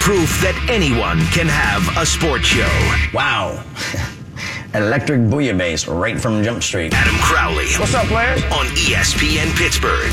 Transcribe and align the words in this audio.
Proof 0.00 0.40
that 0.42 0.56
anyone 0.70 1.18
can 1.26 1.46
have 1.48 1.82
a 1.98 2.06
sports 2.06 2.46
show. 2.46 2.70
Wow. 3.12 3.62
Electric 4.74 5.20
bouillabaisse 5.20 5.86
right 5.88 6.20
from 6.20 6.42
Jump 6.42 6.62
Street. 6.62 6.92
Adam 6.94 7.14
Crowley 7.16 7.66
What's 7.78 7.94
up, 7.94 8.06
players? 8.06 8.42
on 8.44 8.66
ESPN 8.76 9.48
Pittsburgh. 9.56 10.12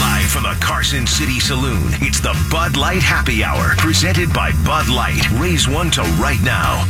Live 0.00 0.28
from 0.30 0.44
the 0.44 0.56
Carson 0.60 1.06
City 1.06 1.40
Saloon, 1.40 1.90
it's 2.00 2.20
the 2.20 2.36
Bud 2.50 2.76
Light 2.76 3.02
Happy 3.02 3.42
Hour, 3.42 3.74
presented 3.76 4.32
by 4.32 4.52
Bud 4.64 4.88
Light. 4.88 5.28
Raise 5.32 5.68
one 5.68 5.90
to 5.92 6.02
right 6.20 6.40
now. 6.42 6.84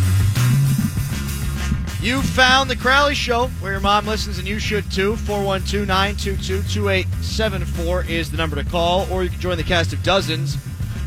You 2.01 2.23
found 2.23 2.71
the 2.71 2.77
Crowley 2.77 3.17
Show, 3.17 3.49
where 3.61 3.73
your 3.73 3.81
mom 3.81 4.07
listens, 4.07 4.39
and 4.39 4.47
you 4.47 4.61
should 4.61 4.89
too. 4.93 5.17
412 5.17 5.89
922 5.89 6.63
2874 6.63 8.05
is 8.05 8.31
the 8.31 8.37
number 8.37 8.55
to 8.55 8.65
call, 8.65 9.11
or 9.11 9.25
you 9.25 9.31
can 9.31 9.41
join 9.41 9.57
the 9.57 9.65
cast 9.65 9.93
of 9.93 10.05
dozens. 10.05 10.55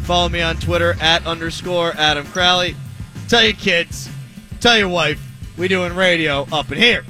Follow 0.03 0.27
me 0.27 0.41
on 0.41 0.57
Twitter 0.57 0.97
at 0.99 1.25
underscore 1.25 1.93
Adam 1.95 2.25
Crowley. 2.25 2.75
Tell 3.29 3.41
your 3.41 3.53
kids, 3.53 4.09
tell 4.59 4.77
your 4.77 4.89
wife, 4.89 5.25
we 5.57 5.69
doing 5.69 5.95
radio 5.95 6.45
up 6.51 6.69
in 6.73 6.77
here. 6.77 7.05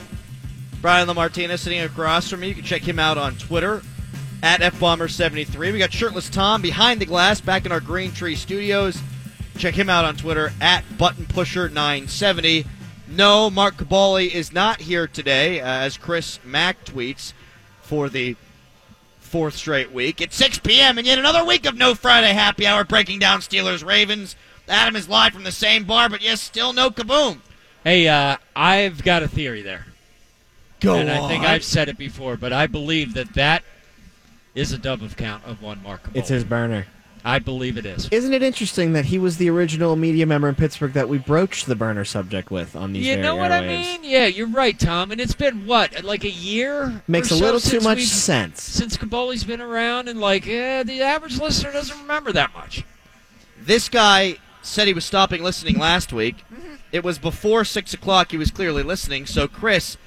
Brian 0.80 1.08
Lamartina 1.08 1.58
sitting 1.58 1.82
across 1.82 2.30
from 2.30 2.42
me. 2.42 2.50
You 2.50 2.56
can 2.56 2.64
check 2.64 2.84
him 2.84 3.00
out 3.00 3.18
on 3.18 3.36
Twitter 3.36 3.82
at 4.44 4.62
FBomber73. 4.62 5.74
We 5.74 5.80
got 5.80 5.92
Shirtless 5.92 6.30
Tom 6.30 6.62
behind 6.62 7.02
the 7.02 7.06
glass 7.08 7.42
back 7.42 7.66
in 7.66 7.72
our 7.72 7.80
Green 7.80 8.12
Tree 8.12 8.36
studios. 8.36 9.02
Check 9.58 9.74
him 9.74 9.90
out 9.90 10.06
on 10.06 10.16
Twitter 10.16 10.52
at 10.62 10.84
ButtonPusher970. 11.00 12.68
No, 13.12 13.50
Mark 13.50 13.76
Kaboly 13.76 14.32
is 14.34 14.54
not 14.54 14.80
here 14.80 15.06
today, 15.06 15.60
uh, 15.60 15.66
as 15.66 15.98
Chris 15.98 16.40
Mack 16.46 16.86
tweets 16.86 17.34
for 17.82 18.08
the 18.08 18.38
fourth 19.20 19.56
straight 19.56 19.92
week. 19.92 20.22
It's 20.22 20.36
6 20.38 20.60
p.m. 20.60 20.98
and 20.98 21.06
yet 21.06 21.20
another 21.20 21.44
week 21.44 21.66
of 21.66 21.76
no 21.76 21.94
Friday 21.94 22.32
happy 22.32 22.66
hour 22.66 22.86
breaking 22.86 23.20
down 23.20 23.42
Steelers 23.42 23.86
Ravens. 23.86 24.38
Adam 24.70 24.96
is 24.96 25.10
live 25.10 25.34
from 25.34 25.44
the 25.44 25.52
same 25.52 25.84
bar, 25.84 26.08
but 26.08 26.22
yes, 26.22 26.40
still 26.40 26.72
no 26.72 26.90
kaboom. 26.90 27.40
Hey, 27.84 28.08
uh, 28.08 28.38
I've 28.56 29.04
got 29.04 29.24
a 29.24 29.28
theory 29.28 29.62
there. 29.62 29.88
Go 30.80 30.96
and 30.96 31.12
I 31.12 31.28
think 31.28 31.44
I've 31.44 31.66
said 31.66 31.90
it 31.90 31.98
before, 31.98 32.38
but 32.38 32.54
I 32.54 32.66
believe 32.68 33.14
that 33.16 33.34
that 33.34 33.64
is 34.56 34.72
a 34.72 34.78
double 34.78 35.06
of 35.06 35.18
count 35.18 35.44
of 35.46 35.62
one 35.62 35.84
Mark. 35.84 36.02
It's 36.14 36.30
his 36.30 36.46
burner. 36.46 36.88
I 37.24 37.40
believe 37.40 37.78
it 37.78 37.86
is. 37.86 38.10
Isn't 38.10 38.34
it 38.34 38.42
interesting 38.42 38.94
that 38.94 39.06
he 39.06 39.20
was 39.20 39.38
the 39.38 39.50
original 39.50 39.96
media 39.96 40.26
member 40.26 40.50
in 40.50 40.56
Pittsburgh 40.56 40.94
that 40.94 41.08
we 41.08 41.18
broached 41.18 41.68
the 41.68 41.76
burner 41.76 42.04
subject 42.04 42.50
with 42.50 42.76
on 42.76 42.94
these 42.94 43.06
You 43.06 43.14
very 43.14 43.24
know 43.24 43.36
what 43.36 43.52
I 43.52 43.62
mean? 43.62 44.04
Yeah, 44.04 44.26
you're 44.26 44.48
right, 44.48 44.78
Tom. 44.78 45.12
And 45.12 45.22
it's 45.22 45.36
been 45.36 45.68
what, 45.68 46.04
like 46.04 46.24
a 46.24 46.30
year? 46.30 47.04
Makes 47.08 47.32
or 47.32 47.36
a 47.36 47.38
so 47.38 47.46
little 47.46 47.60
too 47.60 47.82
much 47.82 48.06
sense. 48.06 48.64
Since 48.64 48.98
Kaboly's 48.98 49.44
been 49.44 49.62
around, 49.62 50.08
and 50.08 50.20
like, 50.20 50.48
eh, 50.48 50.84
the 50.84 51.02
average 51.02 51.40
listener 51.40 51.72
doesn't 51.72 52.00
remember 52.00 52.32
that 52.32 52.54
much. 52.54 52.84
This 53.60 53.90
guy 53.90 54.38
said 54.64 54.88
he 54.88 54.94
was 54.94 55.06
stopping 55.06 55.44
listening 55.44 55.78
last 55.78 56.12
week. 56.12 56.44
It 56.92 57.04
was 57.04 57.20
before 57.20 57.64
6 57.64 57.94
o'clock. 57.94 58.32
He 58.32 58.38
was 58.38 58.52
clearly 58.52 58.84
listening. 58.84 59.26
So, 59.26 59.48
Chris, 59.48 59.98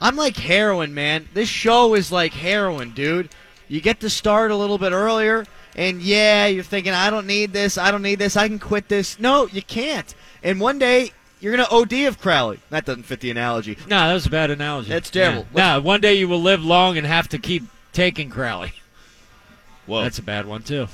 I'm 0.00 0.16
like 0.16 0.36
heroin, 0.36 0.94
man. 0.94 1.28
This 1.34 1.48
show 1.48 1.94
is 1.94 2.10
like 2.12 2.32
heroin, 2.32 2.92
dude. 2.92 3.30
You 3.68 3.80
get 3.80 4.00
to 4.00 4.10
start 4.10 4.50
a 4.50 4.56
little 4.56 4.78
bit 4.78 4.92
earlier, 4.92 5.44
and 5.78 6.02
yeah, 6.02 6.46
you're 6.46 6.64
thinking, 6.64 6.92
I 6.92 7.08
don't 7.08 7.28
need 7.28 7.52
this. 7.52 7.78
I 7.78 7.92
don't 7.92 8.02
need 8.02 8.18
this. 8.18 8.36
I 8.36 8.48
can 8.48 8.58
quit 8.58 8.88
this. 8.88 9.20
No, 9.20 9.46
you 9.46 9.62
can't. 9.62 10.12
And 10.42 10.60
one 10.60 10.80
day, 10.80 11.12
you're 11.38 11.56
going 11.56 11.64
to 11.64 11.72
OD 11.72 12.08
of 12.08 12.20
Crowley. 12.20 12.58
That 12.70 12.84
doesn't 12.84 13.04
fit 13.04 13.20
the 13.20 13.30
analogy. 13.30 13.78
No, 13.86 14.08
that 14.08 14.12
was 14.12 14.26
a 14.26 14.30
bad 14.30 14.50
analogy. 14.50 14.88
That's 14.88 15.08
terrible. 15.08 15.46
Yeah. 15.54 15.74
No, 15.74 15.80
one 15.82 16.00
day 16.00 16.14
you 16.14 16.26
will 16.26 16.42
live 16.42 16.64
long 16.64 16.98
and 16.98 17.06
have 17.06 17.28
to 17.28 17.38
keep 17.38 17.62
taking 17.92 18.28
Crowley. 18.28 18.72
Whoa. 19.86 20.02
That's 20.02 20.18
a 20.18 20.22
bad 20.22 20.46
one, 20.46 20.64
too. 20.64 20.88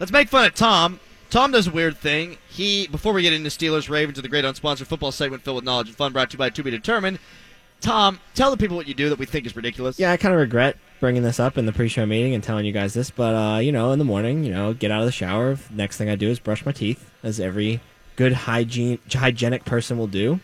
Let's 0.00 0.10
make 0.10 0.30
fun 0.30 0.46
of 0.46 0.54
Tom. 0.54 0.98
Tom 1.28 1.52
does 1.52 1.66
a 1.66 1.70
weird 1.70 1.98
thing. 1.98 2.38
He, 2.48 2.86
before 2.86 3.12
we 3.12 3.20
get 3.20 3.34
into 3.34 3.50
Steelers 3.50 3.90
Ravens 3.90 4.18
or 4.18 4.22
the 4.22 4.28
great 4.28 4.46
unsponsored 4.46 4.86
football 4.86 5.12
segment 5.12 5.42
filled 5.42 5.56
with 5.56 5.64
knowledge 5.64 5.88
and 5.88 5.96
fun, 5.96 6.14
brought 6.14 6.30
to 6.30 6.34
you 6.36 6.38
by 6.38 6.48
To 6.48 6.62
Be 6.62 6.70
Determined. 6.70 7.18
Tom, 7.82 8.18
tell 8.34 8.50
the 8.50 8.56
people 8.56 8.76
what 8.76 8.88
you 8.88 8.94
do 8.94 9.08
that 9.10 9.18
we 9.18 9.26
think 9.26 9.44
is 9.44 9.54
ridiculous. 9.54 9.98
Yeah, 9.98 10.12
I 10.12 10.16
kind 10.16 10.32
of 10.34 10.40
regret 10.40 10.76
bringing 11.00 11.22
this 11.24 11.38
up 11.40 11.58
in 11.58 11.66
the 11.66 11.72
pre-show 11.72 12.06
meeting 12.06 12.32
and 12.34 12.42
telling 12.42 12.64
you 12.64 12.72
guys 12.72 12.94
this, 12.94 13.10
but 13.10 13.34
uh, 13.34 13.58
you 13.58 13.72
know, 13.72 13.90
in 13.92 13.98
the 13.98 14.04
morning, 14.04 14.44
you 14.44 14.52
know, 14.52 14.72
get 14.72 14.90
out 14.90 15.00
of 15.00 15.06
the 15.06 15.12
shower. 15.12 15.58
Next 15.70 15.96
thing 15.98 16.08
I 16.08 16.14
do 16.16 16.28
is 16.28 16.38
brush 16.38 16.64
my 16.64 16.72
teeth, 16.72 17.10
as 17.22 17.38
every 17.40 17.80
good 18.16 18.32
hygiene 18.32 18.98
hygienic 19.12 19.64
person 19.64 19.98
will 19.98 20.06
do, 20.06 20.38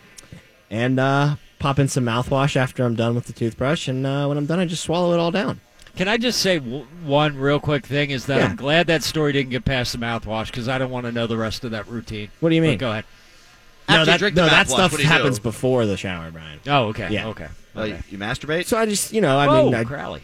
and 0.69 0.99
uh, 0.99 1.35
pop 1.59 1.79
in 1.79 1.87
some 1.87 2.05
mouthwash 2.05 2.55
after 2.55 2.83
I'm 2.83 2.95
done 2.95 3.15
with 3.15 3.25
the 3.25 3.33
toothbrush. 3.33 3.87
And 3.87 4.05
uh, 4.05 4.25
when 4.27 4.37
I'm 4.37 4.45
done, 4.45 4.59
I 4.59 4.65
just 4.65 4.83
swallow 4.83 5.13
it 5.13 5.19
all 5.19 5.31
down. 5.31 5.61
Can 5.95 6.07
I 6.07 6.17
just 6.17 6.39
say 6.41 6.59
w- 6.59 6.85
one 7.03 7.35
real 7.37 7.59
quick 7.59 7.85
thing 7.85 8.11
is 8.11 8.25
that 8.27 8.37
Yeah. 8.39 8.45
I'm 8.45 8.55
glad 8.55 8.87
that 8.87 9.01
story 9.03 9.33
didn't 9.33 9.49
get 9.49 9.65
past 9.65 9.91
the 9.91 9.97
mouthwash 9.97 10.45
because 10.47 10.67
I 10.69 10.77
don't 10.77 10.91
want 10.91 11.05
to 11.07 11.11
know 11.11 11.25
the 11.27 11.35
rest 11.37 11.63
of 11.63 11.71
that 11.71 11.87
routine. 11.87 12.29
What 12.41 12.49
do 12.49 12.55
you 12.55 12.61
But 12.61 12.67
mean? 12.67 12.77
go 12.77 12.91
ahead. 12.91 13.05
After 13.89 13.93
no, 13.97 13.99
you 14.01 14.05
that, 14.05 14.19
drink 14.19 14.35
the 14.35 14.41
no, 14.43 14.47
that 14.49 14.69
stuff 14.69 14.91
what 14.91 14.97
do 14.97 15.03
you 15.03 15.09
happens 15.09 15.37
do? 15.39 15.43
before 15.43 15.85
the 15.85 15.97
shower, 15.97 16.31
Brian. 16.31 16.59
Oh, 16.67 16.85
okay. 16.89 17.09
Yeah. 17.11 17.27
Okay. 17.27 17.47
Uh, 17.75 17.81
okay. 17.81 17.99
you 18.09 18.17
masturbate? 18.17 18.65
So 18.65 18.77
I 18.77 18.85
just, 18.85 19.11
you 19.13 19.21
know, 19.21 19.37
I 19.37 19.47
Whoa, 19.47 19.65
mean, 19.65 19.75
I, 19.75 19.83
Crowley. 19.83 20.21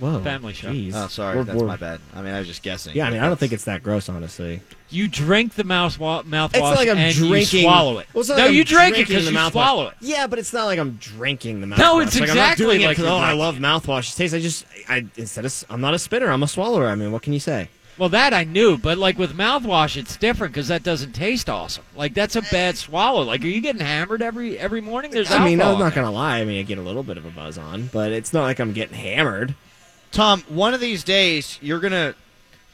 whoa, 0.00 0.20
Family 0.20 0.52
show. 0.52 0.68
jeez. 0.70 0.92
oh, 0.94 1.06
sorry. 1.08 1.34
We're- 1.36 1.44
That's 1.46 1.56
we're- 1.56 1.66
my 1.68 1.76
bad. 1.76 2.00
I 2.14 2.22
mean, 2.22 2.32
I 2.34 2.38
was 2.38 2.48
just 2.48 2.62
guessing. 2.62 2.94
Yeah, 2.96 3.06
I 3.06 3.10
mean, 3.10 3.20
I 3.20 3.26
don't 3.26 3.38
think 3.38 3.52
it's 3.52 3.64
that 3.64 3.82
gross, 3.82 4.08
honestly. 4.08 4.60
You 4.90 5.08
drink 5.08 5.54
the 5.54 5.64
mouth 5.64 5.98
wa- 5.98 6.22
mouthwash 6.22 6.48
It's 6.50 6.58
not 6.58 6.76
like 6.76 6.88
I'm 6.88 6.98
and 6.98 7.14
drinking. 7.14 7.60
you 7.60 7.64
swallow 7.66 7.98
it. 7.98 8.06
Well, 8.14 8.24
no, 8.28 8.36
like 8.36 8.52
you 8.52 8.64
drink 8.64 8.98
it 8.98 9.08
because 9.08 9.24
the 9.26 9.32
you 9.32 9.36
mouthwash. 9.38 9.50
swallow 9.52 9.88
it. 9.88 9.94
Yeah, 10.00 10.26
but 10.26 10.38
it's 10.38 10.52
not 10.52 10.64
like 10.66 10.78
I'm 10.78 10.96
drinking 11.00 11.60
the 11.60 11.66
mouthwash. 11.66 11.78
No, 11.78 12.00
it's 12.00 12.14
like, 12.14 12.22
exactly 12.28 12.40
I'm 12.40 12.48
not 12.48 12.56
doing 12.72 12.80
it 12.82 12.86
like 12.86 12.96
'cause, 12.96 13.04
you're 13.06 13.14
oh, 13.14 13.18
I 13.18 13.32
love 13.32 13.56
mouthwash 13.56 14.16
taste. 14.16 14.34
I 14.34 14.40
just, 14.40 14.64
I 14.88 15.06
instead 15.16 15.44
of, 15.44 15.64
I'm 15.70 15.80
not 15.80 15.94
a 15.94 15.98
spitter. 15.98 16.30
I'm 16.30 16.42
a 16.42 16.48
swallower. 16.48 16.88
I 16.88 16.94
mean, 16.94 17.10
what 17.12 17.22
can 17.22 17.32
you 17.32 17.40
say? 17.40 17.68
Well, 17.98 18.08
that 18.08 18.32
I 18.32 18.44
knew, 18.44 18.78
but 18.78 18.96
like 18.98 19.18
with 19.18 19.36
mouthwash, 19.36 19.96
it's 19.96 20.16
different 20.16 20.54
because 20.54 20.68
that 20.68 20.82
doesn't 20.82 21.12
taste 21.12 21.50
awesome. 21.50 21.84
Like 21.94 22.14
that's 22.14 22.36
a 22.36 22.42
bad 22.42 22.76
swallow. 22.78 23.22
Like, 23.22 23.42
are 23.44 23.48
you 23.48 23.60
getting 23.60 23.82
hammered 23.82 24.22
every 24.22 24.58
every 24.58 24.80
morning? 24.80 25.10
There's 25.10 25.30
I 25.30 25.44
mean, 25.44 25.60
alcohol 25.60 25.74
I'm 25.74 25.88
not 25.88 25.94
gonna 25.94 26.10
lie. 26.10 26.38
I 26.40 26.44
mean, 26.44 26.58
I 26.58 26.62
get 26.62 26.78
a 26.78 26.82
little 26.82 27.02
bit 27.02 27.18
of 27.18 27.26
a 27.26 27.30
buzz 27.30 27.58
on, 27.58 27.90
but 27.92 28.10
it's 28.12 28.32
not 28.32 28.42
like 28.42 28.58
I'm 28.58 28.72
getting 28.72 28.96
hammered. 28.96 29.54
Tom, 30.12 30.42
one 30.48 30.74
of 30.74 30.80
these 30.80 31.02
days, 31.04 31.58
you're 31.62 31.80
going 31.80 31.92
to 31.92 32.14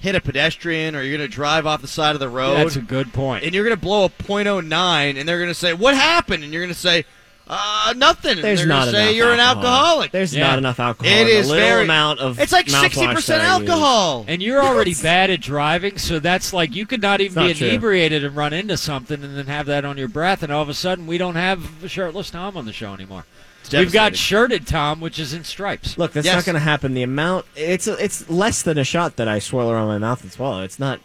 hit 0.01 0.15
a 0.17 0.21
pedestrian 0.21 0.95
or 0.97 1.03
you're 1.03 1.17
going 1.17 1.29
to 1.29 1.33
drive 1.33 1.67
off 1.67 1.81
the 1.81 1.89
side 1.89 2.15
of 2.17 2.21
the 2.21 2.29
road. 2.29 2.57
That's 2.57 2.77
a 2.77 2.81
good 2.81 3.13
point. 3.13 3.45
and 3.45 3.55
you're 3.55 3.65
going 3.65 3.77
to 3.77 3.81
blow 3.81 4.07
a 4.07 4.11
.09, 4.11 5.17
and 5.17 5.29
they're 5.29 5.39
going 5.39 5.49
to 5.49 5.55
say, 5.55 5.73
"What 5.73 5.95
happened?" 5.95 6.43
And 6.43 6.53
you're 6.53 6.63
going 6.63 6.75
to 6.75 6.79
say, 6.79 7.05
"Uh, 7.49 7.95
nothing." 7.97 8.41
There's 8.43 8.61
they're 8.61 8.67
not 8.69 8.87
gonna 8.87 8.93
say 8.93 9.17
you're 9.17 9.33
an 9.33 9.41
alcoholic. 9.41 10.11
There's 10.13 10.35
Yeah. 10.35 10.49
not 10.49 10.59
enough 10.59 10.79
alcohol. 10.81 11.13
It 11.13 11.27
is 11.29 11.47
in 11.47 11.53
little 11.53 11.69
very- 11.69 11.85
amount 11.85 12.21
of. 12.21 12.39
it's 12.39 12.53
like 12.53 12.69
sixty 12.69 13.07
percent 13.07 13.43
that 13.43 13.61
use. 13.61 13.69
alcohol. 13.71 14.25
And 14.29 14.43
you're 14.43 14.63
already 14.63 14.95
bad 14.95 15.31
at 15.31 15.41
driving, 15.41 15.99
so 15.99 16.19
that's 16.19 16.53
like 16.53 16.75
you 16.75 16.87
could 16.87 17.03
not 17.03 17.21
even 17.21 17.35
not 17.43 17.49
be 17.49 17.55
true. 17.55 17.69
inebriated 17.69 18.25
and 18.25 18.37
run 18.37 18.53
into 18.53 18.77
something 18.77 19.23
and 19.23 19.37
then 19.37 19.47
have 19.47 19.67
that 19.67 19.85
on 19.85 19.97
your 19.99 20.09
breath, 20.09 20.43
and 20.43 20.53
all 20.53 20.63
of 20.63 20.69
a 20.69 20.75
sudden 20.75 21.07
we 21.07 21.19
don't 21.19 21.37
have 21.37 21.63
shirtless 21.87 22.31
Tom 22.31 22.57
on 22.57 22.67
the 22.67 22.73
show 22.73 22.93
anymore. 22.95 23.25
We've 23.71 23.93
got 23.93 24.17
shirted 24.17 24.67
Tom, 24.67 24.99
which 25.01 25.19
is 25.19 25.35
in 25.35 25.45
stripes. 25.45 25.99
Look, 25.99 26.13
that's 26.15 26.25
Yes. 26.25 26.37
not 26.37 26.45
going 26.47 26.55
to 26.55 26.61
happen. 26.61 26.95
The 26.95 27.03
amount 27.03 27.45
it's 27.55 27.87
it's 27.87 28.29
less 28.31 28.63
than 28.63 28.79
a 28.79 28.85
shot 28.85 29.17
that 29.17 29.29
I 29.29 29.41
swirl 29.41 29.71
around 29.71 29.89
my 29.89 29.99
mouth 29.99 30.23
and 30.23 30.33
swallow. 30.33 30.63
It's 30.63 30.79
not. 30.79 31.01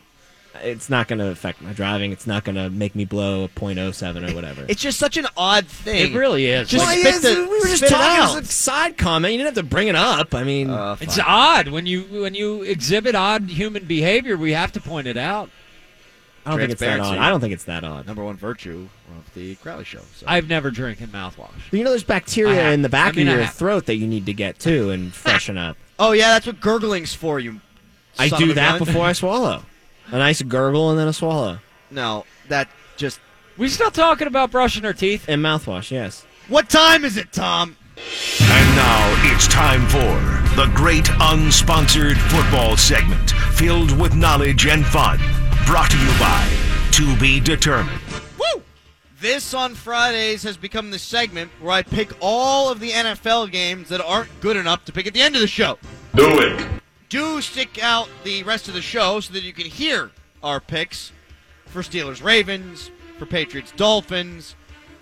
It's 0.61 0.89
not 0.89 1.07
going 1.07 1.19
to 1.19 1.27
affect 1.29 1.61
my 1.61 1.73
driving. 1.73 2.11
It's 2.11 2.27
not 2.27 2.43
going 2.43 2.55
to 2.55 2.69
make 2.69 2.93
me 2.95 3.05
blow 3.05 3.45
a 3.45 3.49
.07 3.49 4.29
or 4.31 4.35
whatever. 4.35 4.65
It's 4.69 4.81
just 4.81 4.99
such 4.99 5.17
an 5.17 5.25
odd 5.35 5.65
thing. 5.65 6.11
It 6.13 6.15
really 6.17 6.45
is. 6.45 6.69
Just 6.69 6.85
Like, 6.85 7.03
Well, 7.03 7.13
spit 7.13 7.23
yes, 7.23 7.35
the- 7.37 7.41
we 7.49 7.59
were 7.59 7.65
just 7.65 7.77
spit 7.77 7.91
it 7.91 7.93
talking 7.95 8.23
out. 8.23 8.37
as 8.37 8.49
a 8.49 8.51
side 8.51 8.97
comment. 8.97 9.31
You 9.33 9.39
didn't 9.39 9.55
have 9.55 9.63
to 9.65 9.69
bring 9.69 9.87
it 9.87 9.95
up. 9.95 10.35
I 10.35 10.43
mean, 10.43 10.69
Uh, 10.69 10.95
it's 11.01 11.17
fine. 11.17 11.25
odd 11.27 11.67
when 11.69 11.85
you 11.87 12.01
when 12.03 12.35
you 12.35 12.61
exhibit 12.61 13.15
odd 13.15 13.49
human 13.49 13.85
behavior. 13.85 14.37
We 14.37 14.51
have 14.53 14.71
to 14.73 14.79
point 14.79 15.07
it 15.07 15.17
out. 15.17 15.49
I 16.45 16.49
don't 16.51 16.59
think 16.59 16.71
it's 16.71 16.79
that 16.81 16.85
transparency. 16.97 17.19
odd. 17.19 17.25
I 17.25 17.29
don't 17.29 17.39
think 17.39 17.53
it's 17.53 17.63
that 17.63 17.83
odd. 17.83 18.05
number 18.05 18.23
one 18.23 18.35
virtue 18.35 18.89
of 19.17 19.33
the 19.33 19.55
Crowley 19.55 19.85
Show. 19.85 20.01
So. 20.17 20.25
I've 20.27 20.49
never 20.49 20.71
drinking 20.71 21.07
mouthwash. 21.07 21.49
But 21.71 21.77
you 21.77 21.83
know, 21.83 21.89
there's 21.91 22.03
I 22.03 22.07
bacteria 22.07 22.61
have- 22.61 22.73
in 22.73 22.81
the 22.81 22.89
back 22.89 23.13
I 23.13 23.17
mean, 23.17 23.27
of 23.29 23.33
your 23.35 23.43
have. 23.45 23.53
throat 23.55 23.85
that 23.87 23.95
you 23.95 24.07
need 24.07 24.25
to 24.27 24.33
get 24.33 24.59
to 24.59 24.89
and 24.91 25.13
freshen 25.13 25.57
up. 25.57 25.77
oh 25.99 26.11
yeah, 26.11 26.27
that's 26.33 26.45
what 26.45 26.59
gurgling's 26.59 27.13
for. 27.15 27.39
You. 27.39 27.61
I 28.19 28.27
son 28.27 28.39
do 28.39 28.45
of 28.45 28.51
a 28.51 28.53
that 28.55 28.77
gun. 28.79 28.85
before 28.85 29.05
I 29.05 29.13
swallow. 29.13 29.63
A 30.07 30.17
nice 30.17 30.41
gurgle 30.41 30.89
and 30.89 30.99
then 30.99 31.07
a 31.07 31.13
swallow. 31.13 31.59
No, 31.89 32.25
that 32.49 32.69
just. 32.97 33.19
We 33.57 33.69
still 33.69 33.91
talking 33.91 34.27
about 34.27 34.51
brushing 34.51 34.85
our 34.85 34.93
teeth? 34.93 35.25
And 35.27 35.43
mouthwash, 35.43 35.91
yes. 35.91 36.25
What 36.47 36.69
time 36.69 37.05
is 37.05 37.17
it, 37.17 37.31
Tom? 37.31 37.77
And 37.97 38.75
now 38.75 39.31
it's 39.31 39.47
time 39.47 39.87
for 39.87 40.55
the 40.55 40.71
great 40.75 41.05
unsponsored 41.05 42.17
football 42.29 42.75
segment 42.75 43.31
filled 43.53 43.97
with 43.99 44.15
knowledge 44.15 44.65
and 44.65 44.85
fun. 44.85 45.19
Brought 45.65 45.91
to 45.91 45.97
you 45.97 46.09
by 46.19 46.49
To 46.91 47.15
Be 47.17 47.39
Determined. 47.39 48.01
Woo! 48.37 48.63
This 49.21 49.53
on 49.53 49.73
Fridays 49.75 50.43
has 50.43 50.57
become 50.57 50.91
the 50.91 50.99
segment 50.99 51.51
where 51.61 51.71
I 51.71 51.83
pick 51.83 52.11
all 52.19 52.69
of 52.69 52.79
the 52.79 52.89
NFL 52.89 53.51
games 53.51 53.89
that 53.89 54.01
aren't 54.01 54.41
good 54.41 54.57
enough 54.57 54.83
to 54.85 54.91
pick 54.91 55.07
at 55.07 55.13
the 55.13 55.21
end 55.21 55.35
of 55.35 55.41
the 55.41 55.47
show. 55.47 55.77
Do 56.15 56.39
it. 56.39 56.82
Do 57.13 57.41
stick 57.41 57.77
out 57.83 58.09
the 58.23 58.41
rest 58.41 58.67
of 58.67 58.73
the 58.73 58.81
show 58.81 59.19
so 59.19 59.33
that 59.33 59.43
you 59.43 59.53
can 59.53 59.67
hear 59.67 60.09
our 60.41 60.59
picks 60.59 61.11
for 61.67 61.83
Steelers 61.83 62.23
Ravens, 62.23 62.89
for 63.19 63.27
Patriots 63.27 63.71
Dolphins, 63.75 64.55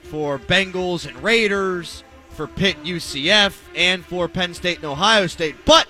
for 0.04 0.38
Bengals 0.38 1.08
and 1.08 1.24
Raiders, 1.24 2.04
for 2.32 2.48
Pitt 2.48 2.76
UCF, 2.84 3.58
and 3.78 4.04
for 4.04 4.28
Penn 4.28 4.54
State 4.54 4.80
and 4.80 4.88
Ohio 4.88 5.26
State. 5.28 5.56
But 5.64 5.88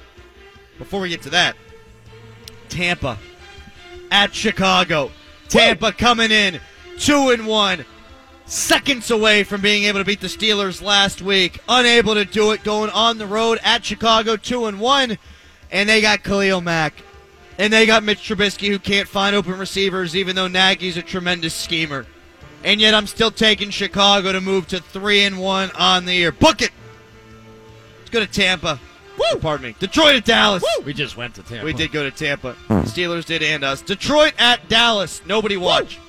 before 0.78 1.02
we 1.02 1.10
get 1.10 1.24
to 1.24 1.32
that, 1.32 1.56
Tampa 2.70 3.18
at 4.12 4.32
Chicago. 4.36 5.10
Tampa 5.48 5.92
coming 5.92 6.30
in 6.30 6.60
two 7.00 7.32
and 7.32 7.48
one, 7.48 7.84
seconds 8.46 9.10
away 9.10 9.44
from 9.44 9.62
being 9.62 9.86
able 9.86 9.98
to 9.98 10.06
beat 10.06 10.22
the 10.22 10.28
Steelers 10.28 10.84
last 10.84 11.24
week. 11.24 11.58
Unable 11.68 12.14
to 12.14 12.26
do 12.26 12.52
it, 12.52 12.64
going 12.64 12.92
on 12.92 13.18
the 13.18 13.26
road 13.26 13.58
at 13.64 13.84
Chicago, 13.84 14.36
two 14.36 14.68
and 14.68 14.80
one, 14.80 15.18
and 15.72 15.88
they 15.88 16.02
got 16.02 16.24
Khalil 16.24 16.62
Mack. 16.62 16.94
And 17.58 17.72
they 17.72 17.86
got 17.86 18.04
Mitch 18.04 18.20
Trubisky, 18.20 18.70
who 18.70 18.80
can't 18.80 19.08
find 19.08 19.36
open 19.36 19.60
receivers, 19.60 20.16
even 20.16 20.36
though 20.36 20.48
Nagy's 20.48 20.98
a 20.98 21.02
tremendous 21.02 21.54
schemer. 21.54 22.08
And 22.64 22.80
yet, 22.80 22.94
I'm 22.94 23.08
still 23.08 23.32
taking 23.32 23.70
Chicago 23.70 24.32
to 24.32 24.42
move 24.42 24.68
to 24.70 24.80
three 24.80 25.24
and 25.24 25.40
one 25.40 25.70
on 25.78 26.06
the 26.06 26.14
year. 26.14 26.32
Book 26.32 26.62
it. 26.62 26.72
Let's 28.00 28.10
go 28.10 28.20
to 28.20 28.28
Tampa. 28.28 28.80
Woo! 29.18 29.40
Pardon 29.40 29.68
me. 29.68 29.76
Detroit 29.80 30.16
at 30.16 30.26
Dallas. 30.26 30.64
We 30.86 30.94
just 30.94 31.18
went 31.18 31.36
to 31.36 31.44
Tampa. 31.44 31.66
We 31.66 31.74
did 31.74 31.92
go 31.92 32.04
to 32.04 32.12
Tampa. 32.12 32.56
Steelers 32.70 33.26
did 33.26 33.44
and 33.44 33.64
us. 33.64 33.82
Detroit 33.82 34.34
at 34.38 34.68
Dallas. 34.68 35.22
Nobody 35.26 35.58
watch. 35.58 36.00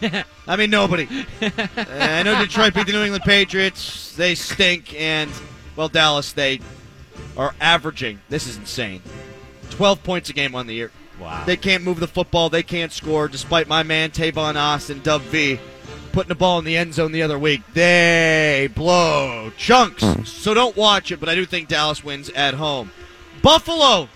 I 0.46 0.56
mean, 0.56 0.70
nobody. 0.70 1.08
Uh, 1.40 1.86
I 2.00 2.22
know 2.22 2.38
Detroit 2.40 2.74
beat 2.74 2.86
the 2.86 2.92
New 2.92 3.02
England 3.02 3.24
Patriots. 3.24 4.14
They 4.16 4.34
stink. 4.34 4.94
And, 5.00 5.30
well, 5.76 5.88
Dallas, 5.88 6.32
they 6.32 6.60
are 7.36 7.54
averaging. 7.60 8.20
This 8.28 8.46
is 8.46 8.56
insane. 8.56 9.02
12 9.70 10.02
points 10.02 10.28
a 10.30 10.32
game 10.32 10.54
on 10.54 10.66
the 10.66 10.74
year. 10.74 10.90
Wow. 11.20 11.44
They 11.44 11.56
can't 11.56 11.84
move 11.84 12.00
the 12.00 12.06
football. 12.06 12.48
They 12.48 12.62
can't 12.62 12.92
score, 12.92 13.28
despite 13.28 13.68
my 13.68 13.82
man 13.82 14.10
Tavon 14.10 14.56
Austin, 14.56 15.00
Dub 15.02 15.22
V, 15.22 15.58
putting 16.12 16.28
the 16.28 16.34
ball 16.34 16.58
in 16.58 16.64
the 16.64 16.76
end 16.76 16.94
zone 16.94 17.12
the 17.12 17.22
other 17.22 17.38
week. 17.38 17.62
They 17.74 18.68
blow 18.74 19.52
chunks. 19.56 20.02
Hmm. 20.02 20.22
So 20.24 20.54
don't 20.54 20.76
watch 20.76 21.10
it, 21.10 21.20
but 21.20 21.28
I 21.28 21.34
do 21.34 21.44
think 21.44 21.68
Dallas 21.68 22.04
wins 22.04 22.28
at 22.30 22.54
home. 22.54 22.90
Buffalo 23.42 24.08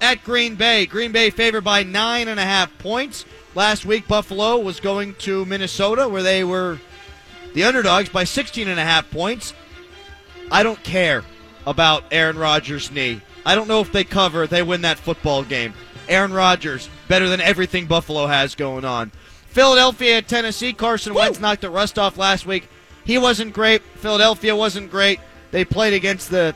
at 0.00 0.24
Green 0.24 0.56
Bay. 0.56 0.86
Green 0.86 1.12
Bay 1.12 1.30
favored 1.30 1.64
by 1.64 1.82
nine 1.82 2.28
and 2.28 2.40
a 2.40 2.44
half 2.44 2.76
points. 2.78 3.24
Last 3.54 3.84
week, 3.84 4.06
Buffalo 4.06 4.58
was 4.58 4.80
going 4.80 5.14
to 5.16 5.44
Minnesota, 5.44 6.08
where 6.08 6.22
they 6.22 6.44
were 6.44 6.78
the 7.54 7.64
underdogs 7.64 8.08
by 8.08 8.24
16 8.24 8.68
and 8.68 8.78
a 8.78 8.84
half 8.84 9.10
points. 9.10 9.54
I 10.50 10.62
don't 10.62 10.82
care 10.82 11.24
about 11.68 12.04
Aaron 12.10 12.38
Rodgers' 12.38 12.90
knee. 12.90 13.20
I 13.44 13.54
don't 13.54 13.68
know 13.68 13.80
if 13.80 13.92
they 13.92 14.04
cover, 14.04 14.46
they 14.46 14.62
win 14.62 14.82
that 14.82 14.98
football 14.98 15.42
game. 15.44 15.74
Aaron 16.08 16.32
Rodgers, 16.32 16.88
better 17.06 17.28
than 17.28 17.40
everything 17.40 17.86
Buffalo 17.86 18.26
has 18.26 18.54
going 18.54 18.84
on. 18.84 19.12
Philadelphia 19.48 20.18
at 20.18 20.28
Tennessee. 20.28 20.72
Carson 20.72 21.14
Wentz 21.14 21.40
knocked 21.40 21.60
the 21.60 21.70
rust 21.70 21.98
off 21.98 22.16
last 22.16 22.46
week. 22.46 22.68
He 23.04 23.18
wasn't 23.18 23.52
great. 23.52 23.82
Philadelphia 23.96 24.54
wasn't 24.56 24.90
great. 24.90 25.20
They 25.50 25.64
played 25.64 25.94
against 25.94 26.30
the 26.30 26.54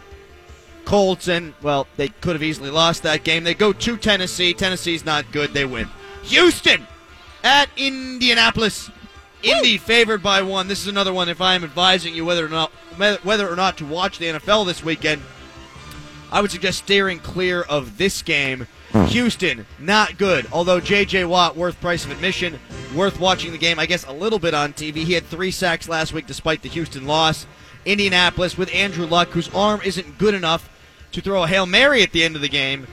Colts, 0.84 1.28
and, 1.28 1.54
well, 1.62 1.86
they 1.96 2.08
could 2.08 2.34
have 2.34 2.42
easily 2.42 2.70
lost 2.70 3.02
that 3.02 3.24
game. 3.24 3.44
They 3.44 3.54
go 3.54 3.72
to 3.72 3.96
Tennessee. 3.96 4.52
Tennessee's 4.52 5.04
not 5.04 5.30
good. 5.32 5.52
They 5.52 5.64
win. 5.64 5.88
Houston 6.24 6.86
at 7.44 7.68
Indianapolis. 7.76 8.90
Indy 9.42 9.76
favored 9.76 10.22
by 10.22 10.42
one. 10.42 10.68
This 10.68 10.80
is 10.80 10.86
another 10.86 11.12
one. 11.12 11.28
If 11.28 11.40
I 11.40 11.54
am 11.54 11.64
advising 11.64 12.14
you 12.14 12.24
whether 12.24 12.44
or 12.44 12.48
not 12.48 12.70
whether 12.96 13.48
or 13.48 13.56
not 13.56 13.78
to 13.78 13.86
watch 13.86 14.18
the 14.18 14.26
NFL 14.26 14.66
this 14.66 14.84
weekend, 14.84 15.22
I 16.30 16.40
would 16.40 16.50
suggest 16.50 16.78
steering 16.78 17.18
clear 17.18 17.62
of 17.62 17.98
this 17.98 18.22
game. 18.22 18.66
Hmm. 18.92 19.04
Houston, 19.06 19.66
not 19.78 20.18
good. 20.18 20.46
Although 20.52 20.80
J.J. 20.80 21.24
Watt, 21.24 21.56
worth 21.56 21.80
price 21.80 22.04
of 22.04 22.10
admission, 22.10 22.58
worth 22.94 23.18
watching 23.18 23.52
the 23.52 23.58
game, 23.58 23.78
I 23.78 23.86
guess, 23.86 24.06
a 24.06 24.12
little 24.12 24.38
bit 24.38 24.54
on 24.54 24.72
TV. 24.72 24.96
He 24.96 25.14
had 25.14 25.24
three 25.24 25.50
sacks 25.50 25.88
last 25.88 26.12
week 26.12 26.26
despite 26.26 26.62
the 26.62 26.68
Houston 26.68 27.06
loss. 27.06 27.46
Indianapolis 27.84 28.56
with 28.56 28.72
Andrew 28.74 29.06
Luck, 29.06 29.28
whose 29.28 29.52
arm 29.54 29.80
isn't 29.82 30.18
good 30.18 30.34
enough 30.34 30.68
to 31.12 31.20
throw 31.20 31.42
a 31.42 31.48
Hail 31.48 31.66
Mary 31.66 32.02
at 32.02 32.12
the 32.12 32.22
end 32.22 32.36
of 32.36 32.42
the 32.42 32.48
game. 32.48 32.86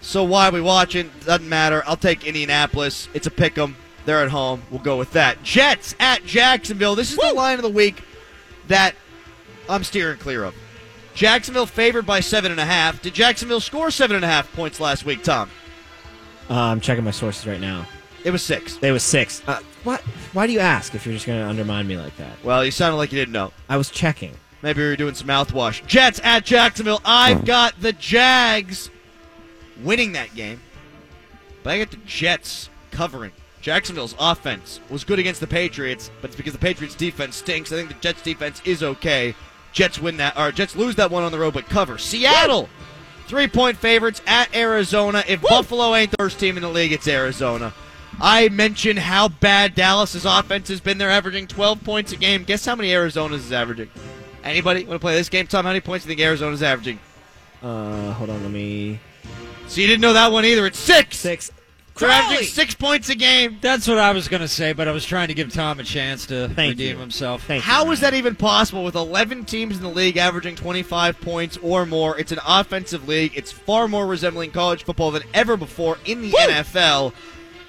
So 0.00 0.24
why 0.24 0.48
are 0.48 0.52
we 0.52 0.60
watching? 0.60 1.10
Doesn't 1.24 1.48
matter. 1.48 1.82
I'll 1.86 1.96
take 1.96 2.26
Indianapolis. 2.26 3.08
It's 3.12 3.26
a 3.26 3.30
pick 3.30 3.58
'em. 3.58 3.76
They're 4.04 4.22
at 4.22 4.30
home. 4.30 4.62
We'll 4.70 4.80
go 4.80 4.96
with 4.96 5.12
that. 5.12 5.42
Jets 5.42 5.94
at 6.00 6.24
Jacksonville. 6.24 6.94
This 6.94 7.10
is 7.12 7.18
the 7.18 7.32
line 7.34 7.58
of 7.58 7.62
the 7.62 7.68
week 7.68 8.02
that 8.68 8.94
I'm 9.68 9.84
steering 9.84 10.18
clear 10.18 10.44
of. 10.44 10.54
Jacksonville 11.14 11.66
favored 11.66 12.06
by 12.06 12.20
seven 12.20 12.50
and 12.50 12.60
a 12.60 12.64
half. 12.64 13.02
Did 13.02 13.14
Jacksonville 13.14 13.60
score 13.60 13.90
seven 13.90 14.16
and 14.16 14.24
a 14.24 14.28
half 14.28 14.50
points 14.52 14.80
last 14.80 15.04
week, 15.04 15.22
Tom? 15.22 15.50
Uh, 16.48 16.54
I'm 16.54 16.80
checking 16.80 17.04
my 17.04 17.10
sources 17.10 17.46
right 17.46 17.60
now. 17.60 17.86
It 18.24 18.30
was 18.30 18.42
six. 18.42 18.76
They 18.76 18.90
was 18.92 19.02
six. 19.02 19.42
Uh, 19.46 19.60
what? 19.84 20.00
Why 20.32 20.46
do 20.46 20.52
you 20.52 20.60
ask 20.60 20.94
if 20.94 21.06
you're 21.06 21.14
just 21.14 21.26
going 21.26 21.40
to 21.40 21.46
undermine 21.48 21.86
me 21.86 21.96
like 21.96 22.16
that? 22.16 22.42
Well, 22.44 22.64
you 22.64 22.70
sounded 22.70 22.96
like 22.96 23.12
you 23.12 23.18
didn't 23.18 23.32
know. 23.32 23.52
I 23.68 23.76
was 23.76 23.90
checking. 23.90 24.34
Maybe 24.62 24.82
we 24.82 24.88
were 24.88 24.96
doing 24.96 25.14
some 25.14 25.28
mouthwash. 25.28 25.86
Jets 25.86 26.20
at 26.22 26.44
Jacksonville. 26.44 27.00
I've 27.04 27.44
got 27.44 27.80
the 27.80 27.92
Jags 27.92 28.90
winning 29.82 30.12
that 30.12 30.34
game, 30.34 30.60
but 31.62 31.70
I 31.70 31.78
got 31.78 31.90
the 31.90 31.96
Jets 31.98 32.68
covering. 32.90 33.32
Jacksonville's 33.60 34.14
offense 34.18 34.80
was 34.88 35.04
good 35.04 35.18
against 35.18 35.40
the 35.40 35.46
Patriots, 35.46 36.10
but 36.20 36.30
it's 36.30 36.36
because 36.36 36.52
the 36.52 36.58
Patriots' 36.58 36.94
defense 36.94 37.36
stinks. 37.36 37.72
I 37.72 37.76
think 37.76 37.88
the 37.88 37.94
Jets' 37.96 38.22
defense 38.22 38.62
is 38.64 38.82
okay. 38.82 39.34
Jets 39.72 40.00
win 40.00 40.16
that, 40.16 40.36
or 40.38 40.50
Jets 40.50 40.74
lose 40.74 40.96
that 40.96 41.10
one 41.10 41.22
on 41.22 41.32
the 41.32 41.38
road, 41.38 41.54
but 41.54 41.66
cover. 41.66 41.98
Seattle, 41.98 42.68
three 43.26 43.46
point 43.46 43.76
favorites 43.76 44.22
at 44.26 44.54
Arizona. 44.54 45.22
If 45.28 45.42
Buffalo 45.42 45.94
ain't 45.94 46.10
the 46.10 46.16
first 46.18 46.40
team 46.40 46.56
in 46.56 46.62
the 46.62 46.68
league, 46.68 46.92
it's 46.92 47.06
Arizona. 47.06 47.72
I 48.20 48.48
mentioned 48.48 48.98
how 48.98 49.28
bad 49.28 49.74
Dallas's 49.74 50.24
offense 50.24 50.68
has 50.68 50.80
been. 50.80 50.98
They're 50.98 51.10
averaging 51.10 51.46
12 51.46 51.84
points 51.84 52.12
a 52.12 52.16
game. 52.16 52.44
Guess 52.44 52.66
how 52.66 52.74
many 52.74 52.92
Arizona's 52.92 53.44
is 53.46 53.52
averaging? 53.52 53.88
Anybody 54.42 54.84
want 54.84 54.96
to 54.96 54.98
play 54.98 55.14
this 55.14 55.28
game, 55.28 55.46
Tom? 55.46 55.64
How 55.64 55.70
many 55.70 55.80
points 55.80 56.04
do 56.04 56.10
you 56.10 56.16
think 56.16 56.26
Arizona's 56.26 56.62
averaging? 56.62 56.98
Uh, 57.62 58.12
hold 58.12 58.30
on, 58.30 58.42
let 58.42 58.50
me. 58.50 58.98
So 59.68 59.80
you 59.80 59.86
didn't 59.86 60.00
know 60.00 60.14
that 60.14 60.32
one 60.32 60.44
either. 60.44 60.66
It's 60.66 60.78
six. 60.78 61.18
Six. 61.18 61.52
They're 62.00 62.10
averaging 62.10 62.46
six 62.46 62.74
points 62.74 63.08
a 63.10 63.14
game. 63.14 63.58
That's 63.60 63.86
what 63.86 63.98
I 63.98 64.12
was 64.12 64.26
going 64.28 64.40
to 64.42 64.48
say, 64.48 64.72
but 64.72 64.88
I 64.88 64.92
was 64.92 65.04
trying 65.04 65.28
to 65.28 65.34
give 65.34 65.52
Tom 65.52 65.78
a 65.78 65.84
chance 65.84 66.26
to 66.26 66.48
Thank 66.48 66.70
redeem 66.70 66.96
you. 66.96 67.00
himself. 67.00 67.44
Thank. 67.44 67.62
How 67.62 67.82
Ryan. 67.82 67.92
is 67.92 68.00
that 68.00 68.14
even 68.14 68.34
possible 68.34 68.82
with 68.84 68.94
11 68.94 69.44
teams 69.44 69.76
in 69.76 69.82
the 69.82 69.88
league 69.90 70.16
averaging 70.16 70.56
25 70.56 71.20
points 71.20 71.56
or 71.62 71.86
more? 71.86 72.18
It's 72.18 72.32
an 72.32 72.40
offensive 72.46 73.06
league. 73.06 73.32
It's 73.36 73.52
far 73.52 73.86
more 73.86 74.06
resembling 74.06 74.50
college 74.50 74.84
football 74.84 75.10
than 75.10 75.22
ever 75.34 75.56
before 75.56 75.98
in 76.06 76.22
the 76.22 76.30
NFL. 76.30 77.12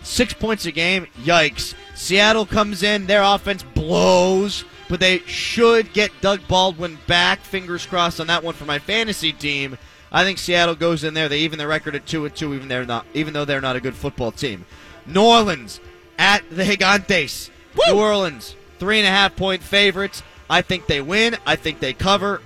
Six 0.03 0.33
points 0.33 0.65
a 0.65 0.71
game, 0.71 1.05
yikes. 1.23 1.75
Seattle 1.93 2.45
comes 2.47 2.81
in, 2.81 3.05
their 3.05 3.21
offense 3.21 3.61
blows, 3.63 4.65
but 4.89 4.99
they 4.99 5.19
should 5.19 5.93
get 5.93 6.09
Doug 6.21 6.39
Baldwin 6.47 6.97
back. 7.05 7.41
Fingers 7.41 7.85
crossed 7.85 8.19
on 8.19 8.27
that 8.27 8.43
one 8.43 8.55
for 8.55 8.65
my 8.65 8.79
fantasy 8.79 9.31
team. 9.31 9.77
I 10.11 10.23
think 10.23 10.37
Seattle 10.37 10.75
goes 10.75 11.03
in 11.03 11.13
there. 11.13 11.29
They 11.29 11.39
even 11.39 11.57
the 11.57 11.67
record 11.67 11.95
at 11.95 12.05
two 12.05 12.25
and 12.25 12.35
two, 12.35 12.53
even 12.53 12.67
they're 12.67 12.85
not, 12.85 13.05
even 13.13 13.33
though 13.33 13.45
they're 13.45 13.61
not 13.61 13.75
a 13.75 13.81
good 13.81 13.95
football 13.95 14.31
team. 14.31 14.65
New 15.05 15.23
Orleans 15.23 15.79
at 16.17 16.43
the 16.49 16.63
Gigantes. 16.63 17.49
New 17.87 17.99
Orleans 17.99 18.55
three 18.79 18.99
and 18.99 19.07
a 19.07 19.11
half 19.11 19.35
point 19.35 19.61
favorites. 19.63 20.23
I 20.49 20.61
think 20.61 20.87
they 20.87 21.01
win. 21.01 21.37
I 21.45 21.55
think 21.55 21.79
they 21.79 21.93
cover. 21.93 22.41